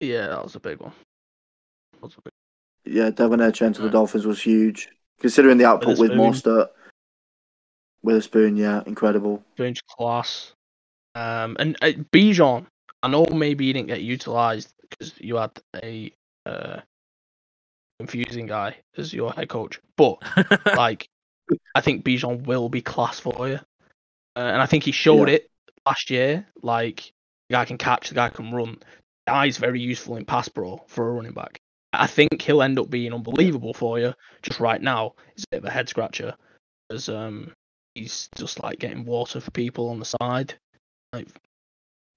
Yeah, 0.00 0.28
that 0.28 0.42
was 0.42 0.56
a 0.56 0.60
big 0.60 0.80
one. 0.80 0.92
That 1.94 2.02
was 2.02 2.14
a 2.14 2.22
big 2.22 2.32
yeah, 2.84 3.10
De'Von 3.10 3.38
Achane 3.38 3.74
to 3.74 3.82
the 3.82 3.90
Dolphins 3.90 4.26
was 4.26 4.42
huge, 4.42 4.88
considering 5.20 5.58
the 5.58 5.64
output 5.64 5.98
with 5.98 6.10
Witherspoon. 6.10 6.32
Mostert. 6.32 6.68
Witherspoon, 8.02 8.56
yeah, 8.56 8.82
incredible. 8.86 9.44
strange 9.52 9.84
class. 9.86 10.54
Um, 11.14 11.56
and 11.58 11.76
uh, 11.82 11.92
Bijan, 12.12 12.66
I 13.02 13.08
know 13.08 13.26
maybe 13.26 13.66
he 13.66 13.72
didn't 13.72 13.88
get 13.88 14.02
utilized 14.02 14.72
because 14.80 15.12
you 15.18 15.36
had 15.36 15.50
a 15.82 16.12
uh, 16.46 16.80
confusing 17.98 18.46
guy 18.46 18.76
as 18.96 19.12
your 19.12 19.32
head 19.32 19.48
coach, 19.48 19.80
but 19.96 20.18
like, 20.76 21.08
I 21.74 21.80
think 21.80 22.04
Bijan 22.04 22.46
will 22.46 22.68
be 22.68 22.82
class 22.82 23.18
for 23.18 23.48
you, 23.48 23.54
uh, 24.36 24.38
and 24.38 24.62
I 24.62 24.66
think 24.66 24.84
he 24.84 24.92
showed 24.92 25.28
Yeah. 25.28 25.36
it 25.36 25.50
last 25.86 26.10
year. 26.10 26.46
Like, 26.62 27.12
the 27.48 27.54
guy 27.54 27.64
can 27.64 27.78
catch, 27.78 28.08
the 28.08 28.14
guy 28.14 28.28
can 28.28 28.52
run. 28.52 28.78
The 29.26 29.32
guy's 29.32 29.58
very 29.58 29.80
useful 29.80 30.16
in 30.16 30.24
pass 30.24 30.48
pro 30.48 30.82
for 30.86 31.08
a 31.08 31.12
running 31.12 31.32
back. 31.32 31.60
I 31.92 32.06
think 32.06 32.40
he'll 32.40 32.62
end 32.62 32.78
up 32.78 32.88
being 32.88 33.12
unbelievable 33.12 33.74
for 33.74 33.98
you. 33.98 34.14
Just 34.42 34.60
right 34.60 34.80
now, 34.80 35.14
it's 35.34 35.42
a 35.44 35.56
bit 35.56 35.58
of 35.58 35.64
a 35.64 35.70
head 35.70 35.88
scratcher, 35.88 36.36
as 36.90 37.08
um, 37.08 37.52
he's 37.96 38.28
just 38.36 38.62
like 38.62 38.78
getting 38.78 39.04
water 39.04 39.40
for 39.40 39.50
people 39.50 39.88
on 39.88 39.98
the 39.98 40.04
side. 40.04 40.54
Like, 41.12 41.28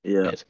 Yeah, 0.03 0.21
weird. 0.21 0.43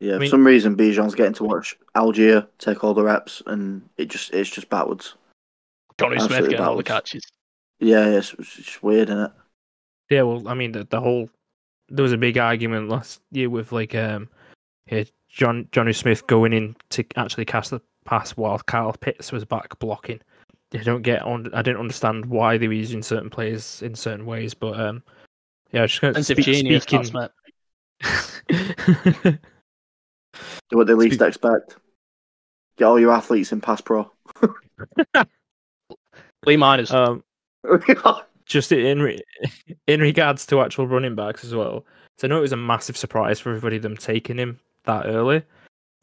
yeah. 0.00 0.16
I 0.16 0.18
For 0.18 0.26
some 0.26 0.46
reason, 0.46 0.76
Bijan's 0.76 1.14
getting 1.14 1.34
to 1.34 1.44
watch 1.44 1.76
Allgeier 1.94 2.46
take 2.58 2.82
all 2.84 2.94
the 2.94 3.02
reps, 3.02 3.42
and 3.46 3.88
it 3.96 4.06
just 4.06 4.32
it's 4.32 4.50
just 4.50 4.70
backwards. 4.70 5.14
Jonnu 5.98 6.12
Smith 6.16 6.22
Absolutely 6.22 6.50
getting 6.50 6.66
all 6.66 6.76
the 6.76 6.82
catches. 6.82 7.22
Yeah, 7.78 8.06
yeah 8.06 8.18
it's, 8.18 8.32
it's 8.34 8.56
just 8.56 8.82
weird, 8.82 9.10
isn't 9.10 9.24
it? 9.24 9.32
Yeah, 10.08 10.22
well, 10.22 10.48
I 10.48 10.54
mean, 10.54 10.72
the, 10.72 10.84
the 10.84 11.00
whole 11.00 11.28
there 11.90 12.02
was 12.02 12.12
a 12.12 12.18
big 12.18 12.38
argument 12.38 12.88
last 12.88 13.20
year 13.30 13.50
with 13.50 13.72
like 13.72 13.94
um, 13.94 14.28
yeah, 14.90 15.04
John 15.28 15.68
Jonnu 15.72 15.94
Smith 15.94 16.26
going 16.26 16.52
in 16.52 16.76
to 16.90 17.04
actually 17.16 17.44
cast 17.44 17.70
the 17.70 17.80
pass 18.04 18.32
while 18.32 18.58
Kyle 18.60 18.92
Pitts 18.92 19.32
was 19.32 19.44
back 19.44 19.78
blocking. 19.78 20.20
I 20.72 20.78
don't 20.78 21.02
get 21.02 21.22
on. 21.22 21.52
I 21.52 21.62
didn't 21.62 21.80
understand 21.80 22.26
why 22.26 22.56
they 22.56 22.68
were 22.68 22.74
using 22.74 23.02
certain 23.02 23.28
players 23.28 23.82
in 23.82 23.94
certain 23.94 24.24
ways, 24.24 24.54
but 24.54 24.78
um, 24.78 25.02
yeah, 25.72 25.86
just 25.86 26.00
going 26.00 26.14
to 26.14 26.24
speak, 26.24 26.44
genius, 26.44 26.84
speaking. 26.84 27.28
Do 28.48 29.38
what 30.76 30.86
they 30.86 30.94
least 30.94 31.16
Speak- 31.16 31.28
expect. 31.28 31.76
Get 32.76 32.84
all 32.84 32.98
your 32.98 33.12
athletes 33.12 33.52
in 33.52 33.60
pass 33.60 33.80
pro. 33.80 34.10
Lee 36.46 36.56
Miners. 36.56 36.90
um, 36.90 37.22
just 38.46 38.72
in 38.72 39.02
re- 39.02 39.22
in 39.86 40.00
regards 40.00 40.46
to 40.46 40.60
actual 40.60 40.86
running 40.86 41.14
backs 41.14 41.44
as 41.44 41.54
well. 41.54 41.84
So 42.18 42.26
I 42.26 42.28
know 42.28 42.38
it 42.38 42.42
was 42.42 42.52
a 42.52 42.56
massive 42.56 42.96
surprise 42.96 43.38
for 43.38 43.50
everybody 43.50 43.78
them 43.78 43.96
taking 43.96 44.38
him 44.38 44.58
that 44.84 45.06
early. 45.06 45.42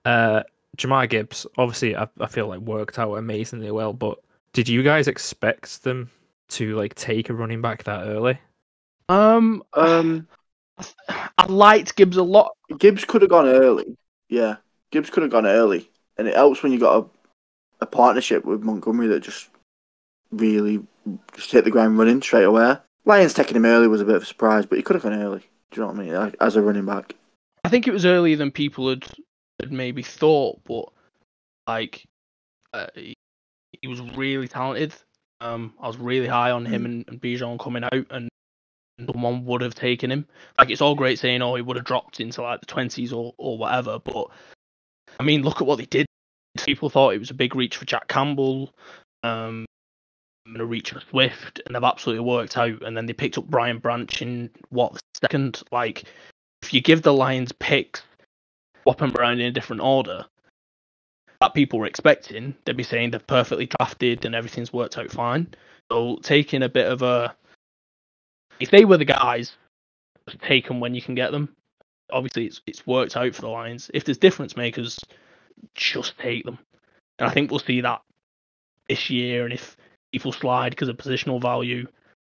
Uh, 0.06 0.44
Jahmyr 0.78 1.10
Gibbs, 1.10 1.48
obviously, 1.58 1.96
I, 1.96 2.08
I 2.20 2.28
feel 2.28 2.48
like 2.48 2.60
worked 2.60 3.00
out 3.00 3.16
amazingly 3.16 3.72
well. 3.72 3.94
But 3.94 4.20
did 4.54 4.70
you 4.70 4.84
guys 4.84 5.08
expect 5.08 5.84
them 5.84 6.10
to 6.50 6.76
like 6.76 6.94
take 6.96 7.30
a 7.30 7.34
running 7.34 7.62
back 7.62 7.84
that 7.86 8.08
early? 8.08 8.40
Um, 9.10 9.64
um, 9.74 10.28
I 11.38 11.46
liked 11.48 11.96
Gibbs 11.96 12.18
a 12.18 12.24
lot. 12.24 12.52
Gibbs 12.78 13.06
could 13.06 13.22
have 13.22 13.32
gone 13.32 13.48
early. 13.48 13.98
Yeah, 14.30 14.58
Gibbs 14.92 15.10
could 15.10 15.24
have 15.24 15.32
gone 15.32 15.46
early, 15.46 15.90
and 16.18 16.28
it 16.28 16.36
helps 16.36 16.64
when 16.64 16.72
you 16.72 16.80
got 16.80 17.04
a, 17.04 17.06
a 17.82 17.86
partnership 17.86 18.46
with 18.46 18.64
Montgomery 18.64 19.08
that 19.08 19.22
just 19.22 19.50
really 20.32 20.84
just 21.36 21.52
hit 21.52 21.64
the 21.64 21.72
ground 21.72 21.98
running 21.98 22.22
straight 22.22 22.44
away. 22.44 22.78
Lions 23.06 23.34
taking 23.34 23.56
him 23.56 23.66
early 23.66 23.88
was 23.88 24.02
a 24.02 24.06
bit 24.06 24.16
of 24.16 24.24
a 24.24 24.26
surprise, 24.26 24.66
but 24.66 24.78
he 24.78 24.84
could 24.84 24.96
have 24.96 25.04
gone 25.04 25.14
early. 25.14 25.40
Do 25.72 25.82
you 25.82 25.82
know 25.82 25.94
what 25.94 26.00
I 26.00 26.04
mean? 26.04 26.14
Like, 26.14 26.36
As 26.42 26.56
a 26.56 26.62
running 26.62 26.86
back. 26.86 27.16
I 27.64 27.70
think 27.70 27.88
it 27.88 27.94
was 27.94 28.06
earlier 28.06 28.36
than 28.36 28.52
people 28.52 28.90
had, 28.90 29.06
had 29.60 29.72
maybe 29.72 30.04
thought, 30.04 30.60
but 30.66 30.90
like, 31.68 32.04
uh, 32.74 32.88
he, 32.96 33.14
he 33.82 33.88
was 33.88 34.02
really 34.16 34.48
talented. 34.48 34.94
Um, 35.40 35.74
I 35.80 35.88
was 35.88 35.98
really 35.98 36.28
high 36.28 36.52
on 36.52 36.66
him 36.66 36.86
and, 36.86 37.06
and 37.08 37.22
Bijan 37.22 37.60
coming 37.60 37.84
out, 37.84 38.06
and 38.10 38.30
someone 39.06 39.46
would 39.46 39.62
have 39.62 39.76
taken 39.76 40.12
him. 40.12 40.28
Like, 40.58 40.70
it's 40.70 40.82
all 40.82 40.96
great 40.96 41.20
saying, 41.20 41.42
oh, 41.42 41.56
he 41.56 41.62
would 41.62 41.78
have 41.78 41.86
dropped 41.86 42.20
into 42.20 42.42
like 42.42 42.60
the 42.60 42.66
twenties 42.66 43.14
or 43.14 43.34
or 43.38 43.58
whatever, 43.58 44.00
but 44.00 44.28
I 45.20 45.24
mean, 45.24 45.44
look 45.44 45.62
at 45.62 45.68
what 45.68 45.78
they 45.78 45.86
did. 45.86 46.06
People 46.66 46.90
thought 46.90 47.14
it 47.14 47.20
was 47.20 47.30
a 47.30 47.36
big 47.36 47.56
reach 47.56 47.78
for 47.78 47.86
Jack 47.86 48.08
Campbell, 48.08 48.74
um, 49.24 49.66
and 50.46 50.62
a 50.62 50.66
reach 50.66 50.92
for 50.92 51.02
Swift, 51.02 51.62
and 51.66 51.76
they've 51.76 51.84
absolutely 51.84 52.26
worked 52.26 52.58
out. 52.58 52.82
And 52.82 52.96
then 52.96 53.06
they 53.06 53.14
picked 53.14 53.38
up 53.38 53.46
Brian 53.46 53.80
Branch 53.80 54.22
in 54.22 54.50
what 54.70 54.94
the 54.94 55.00
second, 55.22 55.62
like 55.72 56.06
if 56.64 56.74
you 56.74 56.82
give 56.82 57.02
the 57.02 57.14
Lions 57.14 57.52
picks, 57.52 58.02
swap 58.84 58.98
them 58.98 59.16
around 59.16 59.40
in 59.40 59.48
a 59.48 59.52
different 59.52 59.82
order, 59.82 60.26
that 61.42 61.54
people 61.54 61.80
were 61.80 61.86
expecting, 61.86 62.56
they'd 62.66 62.78
be 62.78 62.84
saying 62.84 63.12
they're 63.12 63.20
perfectly 63.20 63.68
drafted 63.68 64.26
and 64.26 64.34
everything's 64.34 64.74
worked 64.74 64.98
out 64.98 65.12
fine. 65.12 65.54
So 65.92 66.18
taking 66.24 66.64
a 66.64 66.70
bit 66.70 66.92
of 66.92 67.02
a, 67.02 67.36
if 68.60 68.72
they 68.72 68.86
were 68.86 68.98
the 68.98 69.06
guys, 69.06 69.56
take 70.42 70.68
them 70.68 70.80
when 70.80 70.96
you 70.96 71.02
can 71.02 71.16
get 71.16 71.32
them. 71.32 71.56
Obviously, 72.12 72.46
it's 72.46 72.62
it's 72.66 72.88
worked 72.88 73.18
out 73.18 73.36
for 73.36 73.42
the 73.42 73.50
Lions. 73.50 73.92
If 73.94 74.06
there's 74.06 74.18
difference 74.18 74.56
makers, 74.56 75.00
just 75.76 76.18
take 76.18 76.46
them. 76.46 76.60
And 77.20 77.30
I 77.30 77.34
think 77.34 77.52
we'll 77.52 77.60
see 77.60 77.82
that 77.82 78.02
this 78.88 79.10
year. 79.10 79.44
And 79.44 79.54
if 79.54 79.76
people 80.12 80.32
slide 80.32 80.70
because 80.70 80.90
of 80.90 80.98
positional 80.98 81.42
value 81.42 81.88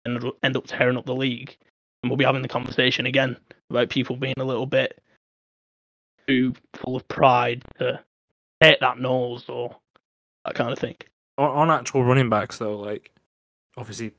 and 0.06 0.32
end 0.44 0.58
up 0.58 0.68
tearing 0.68 0.98
up 0.98 1.06
the 1.06 1.16
league, 1.16 1.56
and 2.04 2.10
we'll 2.10 2.18
be 2.18 2.26
having 2.26 2.42
the 2.42 2.48
conversation 2.48 3.06
again 3.06 3.38
about 3.70 3.90
people 3.90 4.16
being 4.16 4.36
a 4.38 4.44
little 4.44 4.66
bit 4.66 5.00
too 6.28 6.54
full 6.74 6.96
of 6.96 7.08
pride 7.08 7.64
to 7.80 8.00
take 8.62 8.80
that 8.80 9.00
nose 9.00 9.46
or 9.48 9.76
that 10.46 10.56
kind 10.56 10.72
of 10.72 10.80
thing. 10.80 10.96
On 11.38 11.72
actual 11.72 12.04
running 12.04 12.30
backs, 12.30 12.58
though, 12.58 12.78
like 12.78 13.12
obviously 13.78 14.12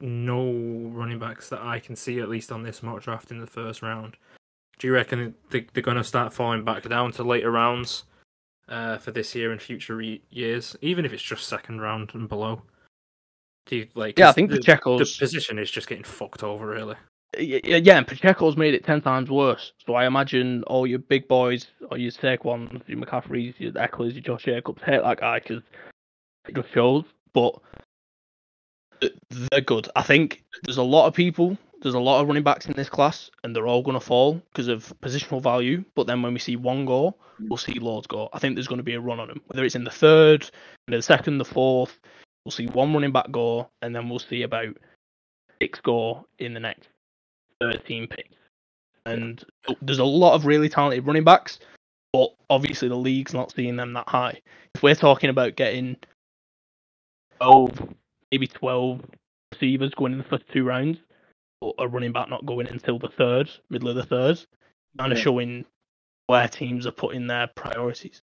no 0.00 0.50
running 0.92 1.18
backs 1.18 1.48
that 1.48 1.62
I 1.62 1.78
can 1.78 1.96
see 1.96 2.18
at 2.20 2.28
least 2.28 2.52
on 2.52 2.62
this 2.62 2.82
mock 2.82 3.02
draft 3.02 3.30
in 3.30 3.40
the 3.40 3.46
first 3.46 3.82
round. 3.82 4.16
Do 4.78 4.86
you 4.86 4.92
reckon 4.92 5.34
they, 5.50 5.66
they're 5.72 5.82
going 5.82 5.96
to 5.96 6.04
start 6.04 6.32
falling 6.32 6.64
back 6.64 6.88
down 6.88 7.12
to 7.12 7.22
later 7.22 7.50
rounds 7.50 8.04
uh, 8.68 8.98
for 8.98 9.12
this 9.12 9.34
year 9.34 9.52
and 9.52 9.62
future 9.62 9.96
re- 9.96 10.22
years, 10.30 10.76
even 10.82 11.04
if 11.04 11.12
it's 11.12 11.22
just 11.22 11.48
second 11.48 11.80
round 11.80 12.10
and 12.14 12.28
below? 12.28 12.62
Do 13.66 13.76
you 13.76 13.88
like? 13.94 14.18
Yeah, 14.18 14.28
I 14.28 14.32
think 14.32 14.50
the, 14.50 14.58
Pacheco's 14.58 15.16
the 15.16 15.18
position 15.24 15.58
is 15.58 15.70
just 15.70 15.88
getting 15.88 16.04
fucked 16.04 16.42
over, 16.42 16.66
really. 16.66 16.96
Yeah, 17.38 17.96
and 17.96 18.06
Pacheco's 18.06 18.56
made 18.56 18.74
it 18.74 18.84
ten 18.84 19.00
times 19.00 19.30
worse. 19.30 19.72
So 19.86 19.94
I 19.94 20.06
imagine 20.06 20.62
all 20.64 20.86
your 20.86 20.98
big 20.98 21.28
boys, 21.28 21.66
or 21.90 21.96
your 21.96 22.10
Saquons, 22.10 22.82
your 22.86 22.98
McCaffreys, 22.98 23.54
your 23.58 23.72
Ekeler's, 23.72 24.14
your 24.14 24.22
Josh 24.22 24.44
Jacobs 24.44 24.82
hate 24.82 25.02
that 25.02 25.20
guy 25.20 25.38
because 25.40 25.62
it 26.46 26.54
just 26.54 26.72
shows. 26.72 27.04
But 27.32 27.54
they're 29.30 29.60
good. 29.60 29.88
I 29.96 30.02
think 30.02 30.44
there's 30.64 30.78
a 30.78 30.82
lot 30.82 31.06
of 31.06 31.14
people 31.14 31.56
there's 31.84 31.94
a 31.94 32.00
lot 32.00 32.22
of 32.22 32.26
running 32.26 32.42
backs 32.42 32.64
in 32.64 32.72
this 32.72 32.88
class, 32.88 33.30
and 33.44 33.54
they're 33.54 33.66
all 33.66 33.82
going 33.82 33.98
to 33.98 34.04
fall 34.04 34.40
because 34.50 34.68
of 34.68 34.92
positional 35.02 35.42
value. 35.42 35.84
But 35.94 36.06
then 36.06 36.22
when 36.22 36.32
we 36.32 36.38
see 36.40 36.56
one 36.56 36.86
go, 36.86 37.14
we'll 37.38 37.58
see 37.58 37.78
loads 37.78 38.06
go. 38.06 38.30
I 38.32 38.38
think 38.38 38.56
there's 38.56 38.66
going 38.66 38.78
to 38.78 38.82
be 38.82 38.94
a 38.94 39.00
run 39.00 39.20
on 39.20 39.28
them, 39.28 39.42
whether 39.48 39.64
it's 39.64 39.74
in 39.74 39.84
the 39.84 39.90
third, 39.90 40.50
in 40.88 40.94
the 40.94 41.02
second, 41.02 41.36
the 41.36 41.44
fourth. 41.44 42.00
We'll 42.44 42.52
see 42.52 42.66
one 42.68 42.94
running 42.94 43.12
back 43.12 43.30
go, 43.30 43.68
and 43.82 43.94
then 43.94 44.08
we'll 44.08 44.18
see 44.18 44.42
about 44.42 44.74
six 45.60 45.78
go 45.80 46.26
in 46.38 46.54
the 46.54 46.60
next 46.60 46.88
13 47.60 48.08
picks. 48.08 48.34
And 49.04 49.44
there's 49.82 49.98
a 49.98 50.04
lot 50.04 50.34
of 50.34 50.46
really 50.46 50.70
talented 50.70 51.06
running 51.06 51.24
backs, 51.24 51.58
but 52.14 52.34
obviously 52.48 52.88
the 52.88 52.96
league's 52.96 53.34
not 53.34 53.52
seeing 53.54 53.76
them 53.76 53.92
that 53.92 54.08
high. 54.08 54.40
If 54.74 54.82
we're 54.82 54.94
talking 54.94 55.28
about 55.28 55.56
getting 55.56 55.98
12, 57.42 57.94
maybe 58.30 58.46
12 58.46 59.00
receivers 59.52 59.94
going 59.94 60.12
in 60.12 60.18
the 60.18 60.24
first 60.24 60.44
two 60.52 60.64
rounds, 60.64 60.98
or 61.60 61.74
a 61.78 61.88
running 61.88 62.12
back 62.12 62.28
not 62.28 62.46
going 62.46 62.66
until 62.68 62.98
the 62.98 63.08
third, 63.08 63.50
middle 63.70 63.88
of 63.88 63.96
the 63.96 64.04
third, 64.04 64.40
kind 64.98 65.12
of 65.12 65.18
Yeah. 65.18 65.24
showing 65.24 65.64
where 66.26 66.48
teams 66.48 66.86
are 66.86 66.92
putting 66.92 67.26
their 67.26 67.46
priorities. 67.48 68.20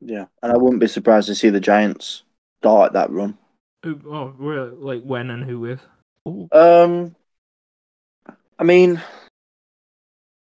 Yeah, 0.00 0.26
and 0.42 0.52
I 0.52 0.56
wouldn't 0.56 0.80
be 0.80 0.86
surprised 0.86 1.28
to 1.28 1.34
see 1.34 1.50
the 1.50 1.60
Giants 1.60 2.24
start 2.60 2.92
that 2.92 3.10
run. 3.10 3.38
Who- 3.84 4.00
Oh, 4.06 4.34
we're 4.38 4.66
like 4.70 5.02
when 5.02 5.30
and 5.30 5.44
who 5.44 5.60
with? 5.60 5.80
Ooh. 6.28 6.48
Um, 6.52 7.14
I 8.58 8.64
mean, 8.64 9.02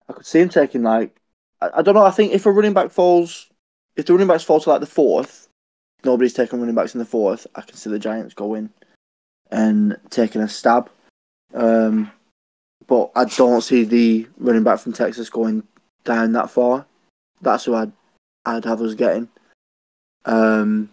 I 0.10 0.14
could 0.14 0.26
see 0.26 0.40
him 0.40 0.50
taking 0.50 0.84
like 0.84 1.20
I, 1.62 1.70
I 1.76 1.82
don't 1.82 1.96
know. 1.96 2.06
I 2.06 2.12
think 2.12 2.34
if 2.34 2.46
a 2.46 2.52
running 2.52 2.74
back 2.74 2.92
falls, 2.92 3.50
if 3.96 4.06
the 4.06 4.14
running 4.14 4.28
backs 4.28 4.44
fall 4.44 4.60
to 4.60 4.70
like 4.70 4.80
the 4.80 4.86
fourth, 4.86 5.50
nobody's 6.08 6.34
taking 6.34 6.60
running 6.60 6.74
backs 6.74 6.96
in 6.96 7.00
the 7.00 7.06
fourth. 7.06 7.46
I 7.54 7.62
can 7.62 7.76
see 7.76 7.90
the 7.90 8.00
Giants 8.00 8.34
going 8.34 8.70
and 9.52 9.98
taking 10.10 10.42
a 10.42 10.48
stab. 10.48 10.90
Um, 11.54 12.10
but 12.88 13.12
I 13.16 13.26
don't 13.26 13.62
see 13.62 13.84
the 13.84 14.26
running 14.40 14.64
back 14.64 14.80
from 14.80 14.94
Texas 14.94 15.30
going 15.30 15.64
down 16.06 16.32
that 16.32 16.50
far. 16.50 16.86
That's 17.42 17.66
who 17.66 17.76
I'd 17.76 17.92
I'd 18.46 18.66
have 18.66 18.82
us 18.82 18.94
getting. 18.94 19.28
Um, 20.26 20.90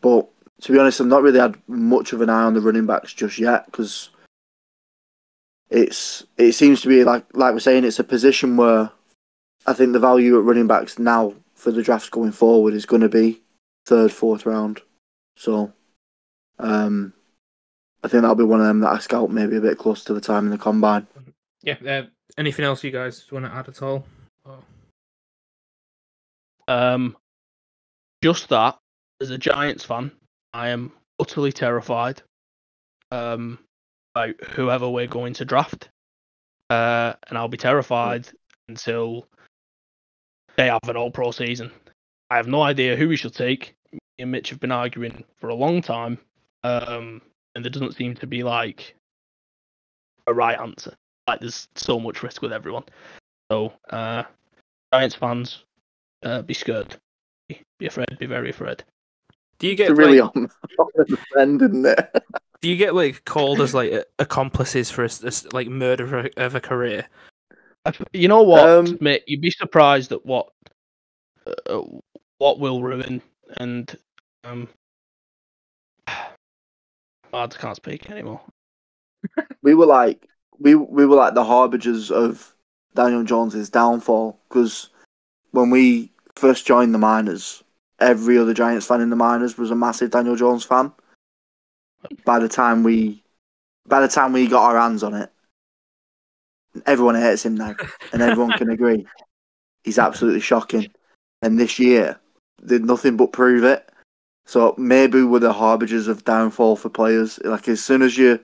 but 0.00 0.28
to 0.62 0.72
be 0.72 0.78
honest, 0.78 1.00
I've 1.00 1.08
not 1.08 1.22
really 1.22 1.40
had 1.40 1.56
much 1.66 2.12
of 2.12 2.20
an 2.20 2.30
eye 2.30 2.44
on 2.44 2.54
the 2.54 2.60
running 2.60 2.86
backs 2.86 3.12
just 3.12 3.38
yet 3.38 3.66
because 3.66 4.10
it's 5.68 6.24
it 6.38 6.52
seems 6.52 6.80
to 6.82 6.88
be 6.88 7.02
like 7.02 7.24
like 7.34 7.52
we're 7.52 7.60
saying 7.60 7.84
it's 7.84 7.98
a 7.98 8.04
position 8.04 8.56
where 8.56 8.90
I 9.66 9.72
think 9.72 9.92
the 9.92 9.98
value 9.98 10.38
at 10.38 10.44
running 10.44 10.68
backs 10.68 10.98
now 10.98 11.34
for 11.54 11.72
the 11.72 11.82
drafts 11.82 12.08
going 12.08 12.32
forward 12.32 12.72
is 12.72 12.86
going 12.86 13.02
to 13.02 13.08
be 13.08 13.40
third, 13.90 14.12
fourth 14.12 14.46
round. 14.46 14.80
So, 15.36 15.72
um, 16.60 17.12
I 18.04 18.08
think 18.08 18.22
that'll 18.22 18.36
be 18.36 18.44
one 18.44 18.60
of 18.60 18.66
them 18.66 18.80
that 18.80 18.92
I 18.92 18.98
scout 18.98 19.30
maybe 19.32 19.56
a 19.56 19.60
bit 19.60 19.78
close 19.78 20.04
to 20.04 20.14
the 20.14 20.20
time 20.20 20.44
in 20.44 20.50
the 20.50 20.58
combine. 20.58 21.08
Yeah. 21.62 21.76
Uh, 21.86 22.02
anything 22.38 22.64
else 22.64 22.84
you 22.84 22.92
guys 22.92 23.26
want 23.32 23.46
to 23.46 23.52
add 23.52 23.68
at 23.68 23.82
all? 23.82 24.06
Oh. 24.46 24.62
Um, 26.68 27.16
just 28.22 28.48
that, 28.50 28.78
as 29.20 29.30
a 29.30 29.38
Giants 29.38 29.84
fan, 29.84 30.12
I 30.54 30.68
am 30.68 30.92
utterly 31.18 31.50
terrified 31.50 32.22
um, 33.10 33.58
about 34.14 34.40
whoever 34.50 34.88
we're 34.88 35.08
going 35.08 35.34
to 35.34 35.44
draft. 35.44 35.88
Uh, 36.70 37.14
and 37.28 37.36
I'll 37.36 37.48
be 37.48 37.56
terrified 37.56 38.28
until 38.68 39.26
they 40.56 40.68
have 40.68 40.78
an 40.84 40.96
all 40.96 41.10
pro 41.10 41.32
season. 41.32 41.72
I 42.30 42.36
have 42.36 42.46
no 42.46 42.62
idea 42.62 42.94
who 42.94 43.08
we 43.08 43.16
should 43.16 43.34
take. 43.34 43.74
Me 44.20 44.24
and 44.24 44.32
Mitch 44.32 44.50
have 44.50 44.60
been 44.60 44.70
arguing 44.70 45.24
for 45.38 45.48
a 45.48 45.54
long 45.54 45.80
time, 45.80 46.18
um, 46.62 47.22
and 47.54 47.64
there 47.64 47.70
doesn't 47.70 47.96
seem 47.96 48.14
to 48.16 48.26
be 48.26 48.42
like 48.42 48.94
a 50.26 50.34
right 50.34 50.60
answer. 50.60 50.92
Like 51.26 51.40
there's 51.40 51.68
so 51.74 51.98
much 51.98 52.22
risk 52.22 52.42
with 52.42 52.52
everyone. 52.52 52.82
So, 53.50 53.72
uh, 53.88 54.24
Giants 54.92 55.14
fans, 55.14 55.64
uh, 56.22 56.42
be 56.42 56.52
scared. 56.52 56.96
Be, 57.48 57.62
be 57.78 57.86
afraid. 57.86 58.18
Be 58.18 58.26
very 58.26 58.50
afraid. 58.50 58.84
Do 59.58 59.68
you 59.68 59.72
It's 59.72 59.78
get 59.78 59.96
really 59.96 60.20
like, 60.20 60.36
on, 60.36 60.50
on 60.78 60.86
the 60.98 61.16
trend, 61.32 61.62
isn't 61.62 61.86
it? 61.86 62.22
do 62.60 62.68
you 62.68 62.76
get 62.76 62.94
like 62.94 63.24
called 63.24 63.62
as 63.62 63.72
like 63.72 64.04
accomplices 64.18 64.90
for 64.90 65.00
a, 65.00 65.06
s- 65.06 65.24
a 65.24 65.28
s- 65.28 65.46
like 65.54 65.68
murder 65.68 66.28
of 66.36 66.54
a, 66.54 66.60
career? 66.60 67.08
You 68.12 68.28
know 68.28 68.42
what, 68.42 68.68
Um, 68.68 68.98
mate? 69.00 69.22
You'd 69.26 69.40
be 69.40 69.50
surprised 69.50 70.12
at 70.12 70.26
what 70.26 70.50
uh, 71.66 71.80
what 72.36 72.58
will 72.60 72.82
ruin 72.82 73.22
and 73.56 73.96
um. 74.44 74.68
I 76.06 77.46
just 77.46 77.58
can't 77.58 77.76
speak 77.76 78.10
anymore. 78.10 78.40
we 79.62 79.74
were 79.74 79.86
like 79.86 80.26
we 80.58 80.74
we 80.74 81.06
were 81.06 81.16
like 81.16 81.34
the 81.34 81.44
harbingers 81.44 82.10
of 82.10 82.54
Daniel 82.94 83.22
Jones's 83.22 83.70
downfall 83.70 84.38
because 84.48 84.88
when 85.52 85.70
we 85.70 86.10
first 86.34 86.66
joined 86.66 86.92
the 86.92 86.98
miners, 86.98 87.62
every 88.00 88.36
other 88.38 88.54
Giants 88.54 88.86
fan 88.86 89.00
in 89.00 89.10
the 89.10 89.16
miners 89.16 89.56
was 89.56 89.70
a 89.70 89.76
massive 89.76 90.10
Daniel 90.10 90.36
Jones 90.36 90.64
fan. 90.64 90.92
By 92.24 92.38
the 92.38 92.48
time 92.48 92.82
we, 92.82 93.22
by 93.86 94.00
the 94.00 94.08
time 94.08 94.32
we 94.32 94.48
got 94.48 94.64
our 94.64 94.80
hands 94.80 95.02
on 95.02 95.14
it, 95.14 95.30
everyone 96.86 97.14
hates 97.14 97.44
him 97.44 97.56
now, 97.56 97.76
and 98.12 98.22
everyone 98.22 98.52
can 98.52 98.70
agree 98.72 99.06
he's 99.84 99.98
absolutely 99.98 100.40
shocking. 100.40 100.88
And 101.42 101.58
this 101.58 101.78
year, 101.78 102.18
did 102.64 102.84
nothing 102.84 103.16
but 103.16 103.32
prove 103.32 103.64
it. 103.64 103.89
So 104.50 104.74
maybe 104.76 105.22
we're 105.22 105.38
the 105.38 105.52
harbingers 105.52 106.08
of 106.08 106.24
downfall 106.24 106.74
for 106.74 106.88
players. 106.88 107.38
Like 107.44 107.68
as 107.68 107.84
soon 107.84 108.02
as 108.02 108.18
you 108.18 108.40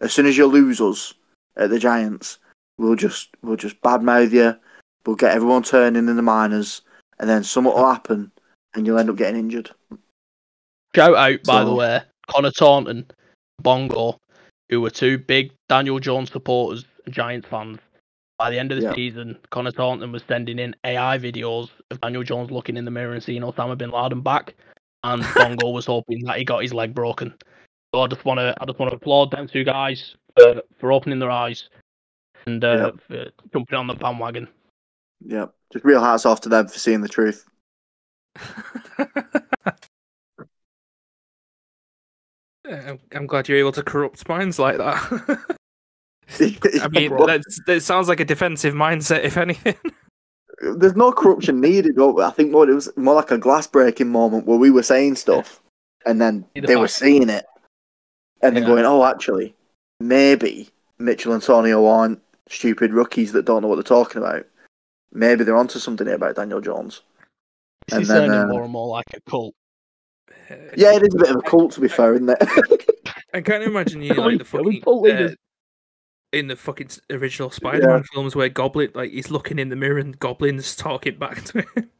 as 0.00 0.10
soon 0.10 0.24
as 0.24 0.38
you 0.38 0.46
lose 0.46 0.80
us 0.80 1.12
at 1.58 1.68
the 1.68 1.78
Giants, 1.78 2.38
we'll 2.78 2.96
just 2.96 3.28
we'll 3.42 3.58
just 3.58 3.78
badmouth 3.82 4.32
you. 4.32 4.56
We'll 5.04 5.16
get 5.16 5.34
everyone 5.34 5.64
turning 5.64 6.08
in 6.08 6.16
the 6.16 6.22
minors, 6.22 6.80
and 7.18 7.28
then 7.28 7.44
something 7.44 7.74
will 7.74 7.92
happen, 7.92 8.32
and 8.72 8.86
you'll 8.86 8.98
end 8.98 9.10
up 9.10 9.16
getting 9.16 9.38
injured. 9.38 9.70
Shout 10.96 11.14
out, 11.14 11.42
by 11.44 11.62
the 11.62 11.74
way, 11.74 12.00
Connor 12.28 12.50
Taunton, 12.50 13.04
Bongo, 13.58 14.16
who 14.70 14.80
were 14.80 14.88
two 14.88 15.18
big 15.18 15.52
Daniel 15.68 15.98
Jones 15.98 16.32
supporters 16.32 16.86
Giants 17.10 17.46
fans. 17.48 17.80
By 18.38 18.48
the 18.48 18.58
end 18.58 18.72
of 18.72 18.78
the 18.78 18.84
Yeah. 18.84 18.94
season, 18.94 19.36
Connor 19.50 19.72
Taunton 19.72 20.10
was 20.10 20.22
sending 20.26 20.58
in 20.58 20.74
AI 20.84 21.18
videos 21.18 21.68
of 21.90 22.00
Daniel 22.00 22.22
Jones 22.22 22.50
looking 22.50 22.78
in 22.78 22.86
the 22.86 22.90
mirror 22.90 23.12
and 23.12 23.22
seeing 23.22 23.42
Osama 23.42 23.76
bin 23.76 23.90
Laden 23.90 24.22
back, 24.22 24.54
and 25.12 25.26
Bongo 25.34 25.70
was 25.70 25.86
hoping 25.86 26.24
that 26.24 26.38
he 26.38 26.44
got 26.44 26.62
his 26.62 26.74
leg 26.74 26.94
broken. 26.94 27.34
So 27.94 28.02
I 28.02 28.06
just 28.06 28.24
want 28.24 28.38
to, 28.38 28.54
I 28.60 28.64
just 28.66 28.78
want 28.78 28.90
to 28.90 28.96
applaud 28.96 29.30
them 29.30 29.48
two 29.48 29.64
guys 29.64 30.14
for, 30.36 30.62
for 30.78 30.92
opening 30.92 31.18
their 31.18 31.30
eyes 31.30 31.68
and 32.46 32.62
uh, 32.62 32.92
for 33.06 33.26
jumping 33.52 33.78
on 33.78 33.86
the 33.86 33.94
bandwagon. 33.94 34.48
Yep, 35.24 35.52
just 35.72 35.84
real 35.84 36.02
hats 36.02 36.26
off 36.26 36.40
to 36.42 36.48
them 36.48 36.68
for 36.68 36.78
seeing 36.78 37.00
the 37.00 37.08
truth. 37.08 37.44
I'm, 42.70 42.98
I'm 43.12 43.26
glad 43.26 43.48
you're 43.48 43.58
able 43.58 43.72
to 43.72 43.82
corrupt 43.82 44.28
minds 44.28 44.58
like 44.58 44.76
that. 44.76 45.56
I 46.40 46.88
mean, 46.88 47.10
that 47.66 47.80
sounds 47.82 48.08
like 48.08 48.20
a 48.20 48.24
defensive 48.24 48.74
mindset, 48.74 49.24
if 49.24 49.38
anything. 49.38 49.76
There's 50.76 50.96
no 50.96 51.12
corruption 51.12 51.60
needed. 51.60 51.96
but 51.96 52.18
I 52.20 52.30
think 52.30 52.50
more 52.50 52.68
it 52.68 52.74
was 52.74 52.88
more 52.96 53.14
like 53.14 53.30
a 53.30 53.38
glass 53.38 53.66
breaking 53.66 54.10
moment 54.10 54.46
where 54.46 54.58
we 54.58 54.70
were 54.70 54.82
saying 54.82 55.16
stuff, 55.16 55.60
and 56.06 56.20
then 56.20 56.44
See 56.54 56.60
the 56.60 56.66
they 56.66 56.76
were 56.76 56.82
facts. 56.88 56.94
seeing 56.94 57.28
it, 57.28 57.44
and 58.42 58.56
then 58.56 58.64
going, 58.64 58.84
"Oh, 58.84 59.04
actually, 59.04 59.54
maybe 60.00 60.68
Mitchell 60.98 61.32
and 61.32 61.42
Antonio 61.42 61.86
aren't 61.86 62.20
stupid 62.48 62.92
rookies 62.92 63.32
that 63.32 63.44
don't 63.44 63.62
know 63.62 63.68
what 63.68 63.76
they're 63.76 63.82
talking 63.82 64.22
about. 64.22 64.46
Maybe 65.12 65.44
they're 65.44 65.56
onto 65.56 65.78
something 65.78 66.06
here 66.06 66.16
about 66.16 66.36
Daniel 66.36 66.60
Jones." 66.60 67.02
This 67.88 67.94
And 67.94 68.02
is 68.02 68.08
then, 68.08 68.28
sounding 68.28 68.40
uh, 68.40 68.46
more 68.46 68.62
and 68.64 68.72
more 68.72 68.88
like 68.88 69.06
a 69.14 69.20
cult. 69.30 69.54
Yeah, 70.76 70.94
it 70.94 71.02
is 71.02 71.14
a 71.14 71.18
bit 71.18 71.30
of 71.30 71.36
a 71.36 71.42
cult 71.42 71.72
to 71.72 71.80
be 71.80 71.88
fair, 71.88 72.14
isn't 72.14 72.28
it? 72.30 72.84
I 73.34 73.40
can't 73.42 73.62
imagine 73.62 74.02
you 74.02 74.12
Are 74.12 74.16
like 74.16 74.26
we- 74.26 74.38
the 74.38 74.58
are 74.58 74.62
we 74.62 74.80
fucking 74.80 75.26
uh, 75.28 75.34
in 76.32 76.48
the 76.48 76.56
fucking 76.56 76.90
original 77.10 77.50
Spider-Man 77.50 78.04
films 78.12 78.36
where 78.36 78.48
Goblin 78.48 78.90
like 78.94 79.10
he's 79.10 79.30
looking 79.30 79.58
in 79.58 79.68
the 79.68 79.76
mirror 79.76 79.98
and 79.98 80.18
Goblin's 80.18 80.76
talking 80.76 81.18
back 81.18 81.42
to 81.44 81.62
him. 81.62 81.90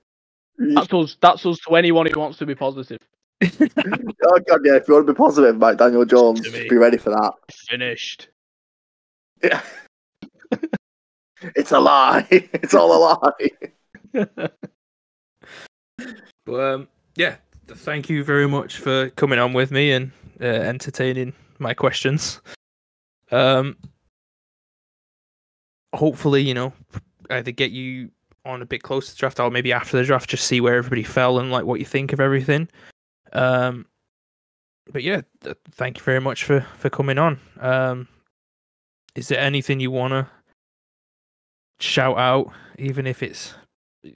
That's 0.74 0.92
us. 0.92 1.16
That's 1.20 1.46
us 1.46 1.58
to 1.68 1.76
anyone 1.76 2.06
who 2.06 2.18
wants 2.18 2.38
to 2.38 2.46
be 2.46 2.54
positive. 2.54 2.98
oh 3.42 4.38
god, 4.48 4.60
yeah. 4.64 4.76
If 4.76 4.88
you 4.88 4.94
want 4.94 5.06
to 5.06 5.12
be 5.12 5.16
positive 5.16 5.56
about 5.56 5.78
Daniel 5.78 6.04
Jones, 6.04 6.40
To 6.40 6.50
me. 6.50 6.58
just 6.58 6.70
be 6.70 6.76
ready 6.76 6.96
for 6.96 7.10
that. 7.10 7.32
Finished. 7.68 8.28
Yeah. 9.42 9.62
it's 11.54 11.70
a 11.70 11.78
lie. 11.78 12.26
It's 12.30 12.74
all 12.74 12.92
a 12.92 13.00
lie. 14.12 14.26
But 16.48 16.60
um, 16.60 16.88
yeah, 17.14 17.36
thank 17.66 18.08
you 18.08 18.24
very 18.24 18.48
much 18.48 18.78
for 18.78 19.10
coming 19.10 19.38
on 19.38 19.52
with 19.52 19.70
me 19.70 19.92
and 19.92 20.10
uh, 20.40 20.46
entertaining 20.46 21.34
my 21.58 21.74
questions. 21.74 22.40
Um, 23.30 23.76
hopefully, 25.94 26.42
you 26.42 26.54
know, 26.54 26.72
either 27.30 27.50
get 27.50 27.70
you 27.70 28.10
on 28.44 28.62
a 28.62 28.66
bit 28.66 28.82
closer 28.82 29.08
to 29.08 29.14
the 29.14 29.18
draft 29.18 29.40
or 29.40 29.50
maybe 29.50 29.72
after 29.72 29.96
the 29.96 30.04
draft, 30.04 30.30
just 30.30 30.46
see 30.46 30.60
where 30.60 30.76
everybody 30.76 31.02
fell 31.02 31.38
and 31.38 31.50
like 31.50 31.64
what 31.64 31.80
you 31.80 31.86
think 31.86 32.12
of 32.12 32.20
everything. 32.20 32.68
Um, 33.32 33.86
but 34.90 35.02
yeah, 35.02 35.20
th- 35.42 35.56
thank 35.72 35.98
you 35.98 36.04
very 36.04 36.20
much 36.20 36.44
for 36.44 36.60
for 36.78 36.88
coming 36.90 37.18
on. 37.18 37.38
Um, 37.60 38.08
is 39.14 39.28
there 39.28 39.40
anything 39.40 39.80
you 39.80 39.90
wanna 39.90 40.30
shout 41.80 42.18
out, 42.18 42.50
even 42.78 43.06
if 43.06 43.22
it's 43.22 43.54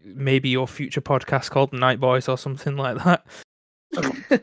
maybe 0.05 0.49
your 0.49 0.67
future 0.67 1.03
podcast 1.03 1.51
called 1.51 1.73
Night 1.73 2.01
Boys 2.01 2.29
or 2.29 2.39
something 2.39 2.77
like 2.77 3.03
that? 3.05 3.27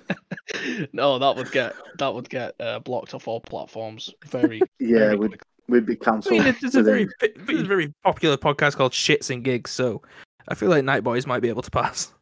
no, 0.93 1.19
that 1.19 1.35
would 1.35 1.51
get 1.51 1.73
that 1.97 2.13
would 2.13 2.29
get 2.29 2.55
uh, 2.59 2.79
blocked 2.79 3.13
off 3.13 3.27
all 3.27 3.39
platforms 3.39 4.13
very. 4.25 4.61
Yeah, 4.79 4.99
very 4.99 5.15
we'd, 5.17 5.27
quickly. 5.29 5.48
We'd 5.69 5.85
be 5.85 5.95
cancelled. 5.95 6.39
I 6.41 6.43
mean, 6.45 6.55
there's 6.61 6.75
a 6.75 6.83
very 6.83 7.07
there's 7.19 7.61
a 7.61 7.63
very 7.65 7.93
popular 8.03 8.37
podcast 8.37 8.75
called 8.75 8.91
Shits 8.93 9.29
and 9.29 9.43
Gigs, 9.43 9.71
so 9.71 10.01
I 10.47 10.55
feel 10.55 10.69
like 10.69 10.83
Night 10.83 11.03
Boys 11.03 11.25
might 11.27 11.41
be 11.41 11.49
able 11.49 11.61
to 11.61 11.71
pass. 11.71 12.13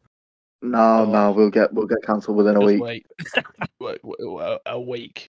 No, 0.62 0.78
Oh. 0.78 1.04
no, 1.10 1.30
we'll 1.32 1.50
get 1.50 1.72
we'll 1.72 1.86
get 1.86 2.02
cancelled 2.04 2.36
within 2.36 2.56
a 2.56 2.60
week. 2.60 2.80
wait. 2.82 3.06
Wait, 3.80 3.98
wait, 4.02 4.16
wait, 4.20 4.58
a 4.66 4.80
week. 4.80 5.28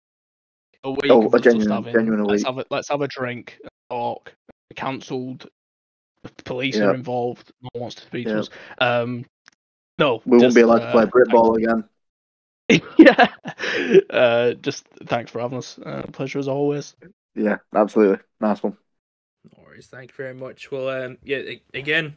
A 0.83 0.91
week. 0.91 1.11
Oh, 1.11 1.25
of 1.25 1.33
a 1.33 1.39
genuine- 1.39 1.69
having- 1.71 1.93
genuine 1.93 2.23
let's 2.23 2.41
week. 2.41 2.47
have 2.47 2.57
a 2.57 2.65
let's 2.69 2.87
have 2.89 3.01
a 3.01 3.07
drink, 3.07 3.59
talk. 3.89 4.33
Cancelled. 4.75 5.47
The 6.23 6.43
police 6.43 6.77
Yeah. 6.77 6.85
are 6.87 6.95
involved. 6.95 7.51
No 7.61 7.69
one 7.73 7.81
wants 7.81 7.95
to 7.95 8.01
speak 8.03 8.27
Yeah. 8.27 8.33
to 8.33 8.39
us. 8.39 8.49
Um, 8.79 9.25
no, 9.97 10.21
We 10.25 10.37
won't 10.37 10.53
be 10.55 10.61
allowed 10.61 10.79
to 10.79 10.87
uh, 10.87 10.91
play 10.91 11.05
Brit 11.05 11.29
Ball 11.29 11.55
again. 11.55 11.83
yeah. 12.97 13.27
Uh, 14.09 14.53
just 14.55 14.85
thanks 15.07 15.31
for 15.31 15.39
having 15.41 15.57
us. 15.57 15.77
Uh, 15.79 16.03
pleasure 16.11 16.39
as 16.39 16.47
always. 16.47 16.95
Yeah, 17.35 17.57
absolutely. 17.73 18.19
Nice 18.39 18.61
one. 18.63 18.77
No 19.55 19.63
worries. 19.65 19.87
Thank 19.87 20.11
you 20.11 20.15
very 20.17 20.33
much. 20.33 20.71
Well, 20.71 20.89
um, 20.89 21.17
yeah, 21.23 21.41
again, 21.73 22.15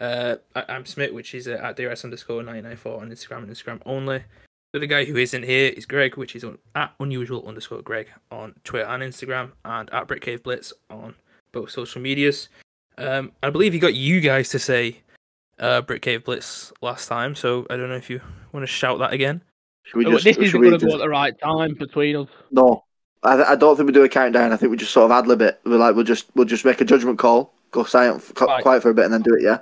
uh, 0.00 0.36
I- 0.54 0.64
I'm 0.68 0.86
Smith, 0.86 1.12
which 1.12 1.34
is 1.34 1.48
uh, 1.48 1.58
at 1.62 1.76
DRS 1.76 2.04
underscore 2.04 2.42
994 2.42 3.00
on 3.02 3.10
Instagram 3.10 3.38
and 3.44 3.50
Instagram 3.50 3.80
only. 3.86 4.24
The 4.72 4.78
other 4.78 4.86
guy 4.86 5.04
who 5.04 5.16
isn't 5.16 5.42
here 5.42 5.72
is 5.76 5.84
Greg, 5.84 6.16
which 6.16 6.34
is 6.34 6.44
on, 6.44 6.56
at 6.74 6.94
unusual 6.98 7.46
underscore 7.46 7.82
Greg 7.82 8.08
on 8.30 8.54
Twitter 8.64 8.86
and 8.86 9.02
Instagram, 9.02 9.50
and 9.66 9.92
at 9.92 10.06
Brit 10.08 10.22
Cave 10.22 10.42
Blitz 10.42 10.72
on 10.88 11.14
both 11.52 11.70
social 11.70 12.00
medias. 12.00 12.48
Um, 12.96 13.32
I 13.42 13.50
believe 13.50 13.74
he 13.74 13.78
got 13.78 13.94
you 13.94 14.20
guys 14.22 14.48
to 14.50 14.58
say 14.58 15.00
uh, 15.58 15.82
Brit 15.82 16.00
Cave 16.00 16.24
Blitz 16.24 16.72
last 16.80 17.06
time, 17.08 17.34
so 17.34 17.66
I 17.68 17.76
don't 17.76 17.90
know 17.90 17.96
if 17.96 18.08
you 18.08 18.22
want 18.52 18.62
to 18.62 18.66
shout 18.66 18.98
that 19.00 19.12
again. 19.12 19.42
Should 19.84 19.98
we 19.98 20.06
Oh, 20.06 20.12
just? 20.12 20.24
this 20.24 20.36
should 20.36 20.44
isn't 20.44 20.60
we 20.60 20.68
going 20.68 20.78
to 20.80 20.86
just 20.86 20.90
go 20.96 21.02
at 21.02 21.04
the 21.04 21.08
right 21.10 21.38
time 21.38 21.74
between 21.74 22.16
us. 22.16 22.28
no, 22.50 22.84
I, 23.24 23.52
I 23.52 23.56
don't 23.56 23.76
think 23.76 23.86
we 23.86 23.92
do 23.92 24.02
a 24.04 24.08
countdown. 24.08 24.52
I 24.52 24.56
think 24.56 24.70
we 24.70 24.76
just 24.76 24.92
sort 24.92 25.04
of 25.04 25.10
ad 25.12 25.26
lib 25.26 25.42
it. 25.42 25.60
We're 25.64 25.76
like 25.76 25.94
we'll 25.94 26.04
just 26.04 26.26
we'll 26.34 26.44
just 26.46 26.64
make 26.64 26.80
a 26.80 26.84
judgment 26.84 27.18
call, 27.18 27.52
go 27.70 27.84
silent, 27.84 28.22
f- 28.22 28.40
Right. 28.40 28.62
quiet 28.62 28.82
for 28.82 28.90
a 28.90 28.94
bit, 28.94 29.04
and 29.04 29.14
then 29.14 29.22
do 29.22 29.34
it. 29.34 29.42
Yeah. 29.42 29.58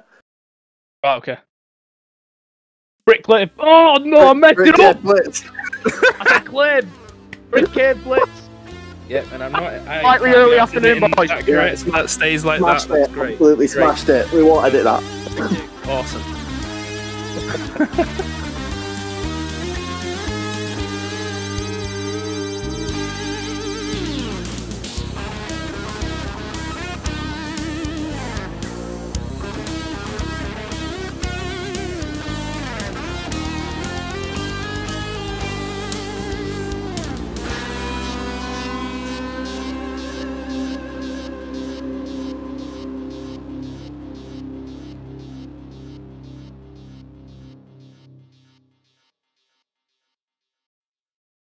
Right, 1.05 1.17
okay. 1.17 1.39
Brick 3.07 3.23
Cliff. 3.23 3.51
Oh 3.59 3.99
no, 4.03 4.29
I 4.31 4.33
messed 4.35 4.57
Brick 4.57 4.75
it 4.79 4.81
up. 4.81 4.97
Cave 5.03 5.03
Blitz. 5.03 5.45
I 5.85 6.25
said 6.29 6.47
Cliff. 6.47 6.85
Brit 7.51 7.73
Cave 7.73 8.03
Blitz. 8.05 8.31
Yep, 9.09 9.27
and 9.33 9.43
I'm 9.43 9.53
not. 9.53 9.63
I 9.65 10.01
Slightly 10.03 10.27
can't 10.31 10.39
early 10.39 10.59
afternoon, 10.59 11.01
getting 11.01 11.15
boys. 11.17 11.29
that 11.31 11.45
correct, 11.45 11.79
so 11.81 11.91
that 11.91 12.09
stays 12.11 12.45
like 12.45 12.61
Smashed 12.61 12.89
that. 12.89 12.95
That's 12.95 13.09
it. 13.11 13.13
great. 13.15 13.33
Absolutely 13.33 13.67
Great. 13.67 13.71
smashed 13.77 14.09
it. 14.09 14.31
We 14.33 14.43
won't 14.45 14.65
edit 14.67 14.85
that. 14.85 15.03
Awesome. 15.89 16.23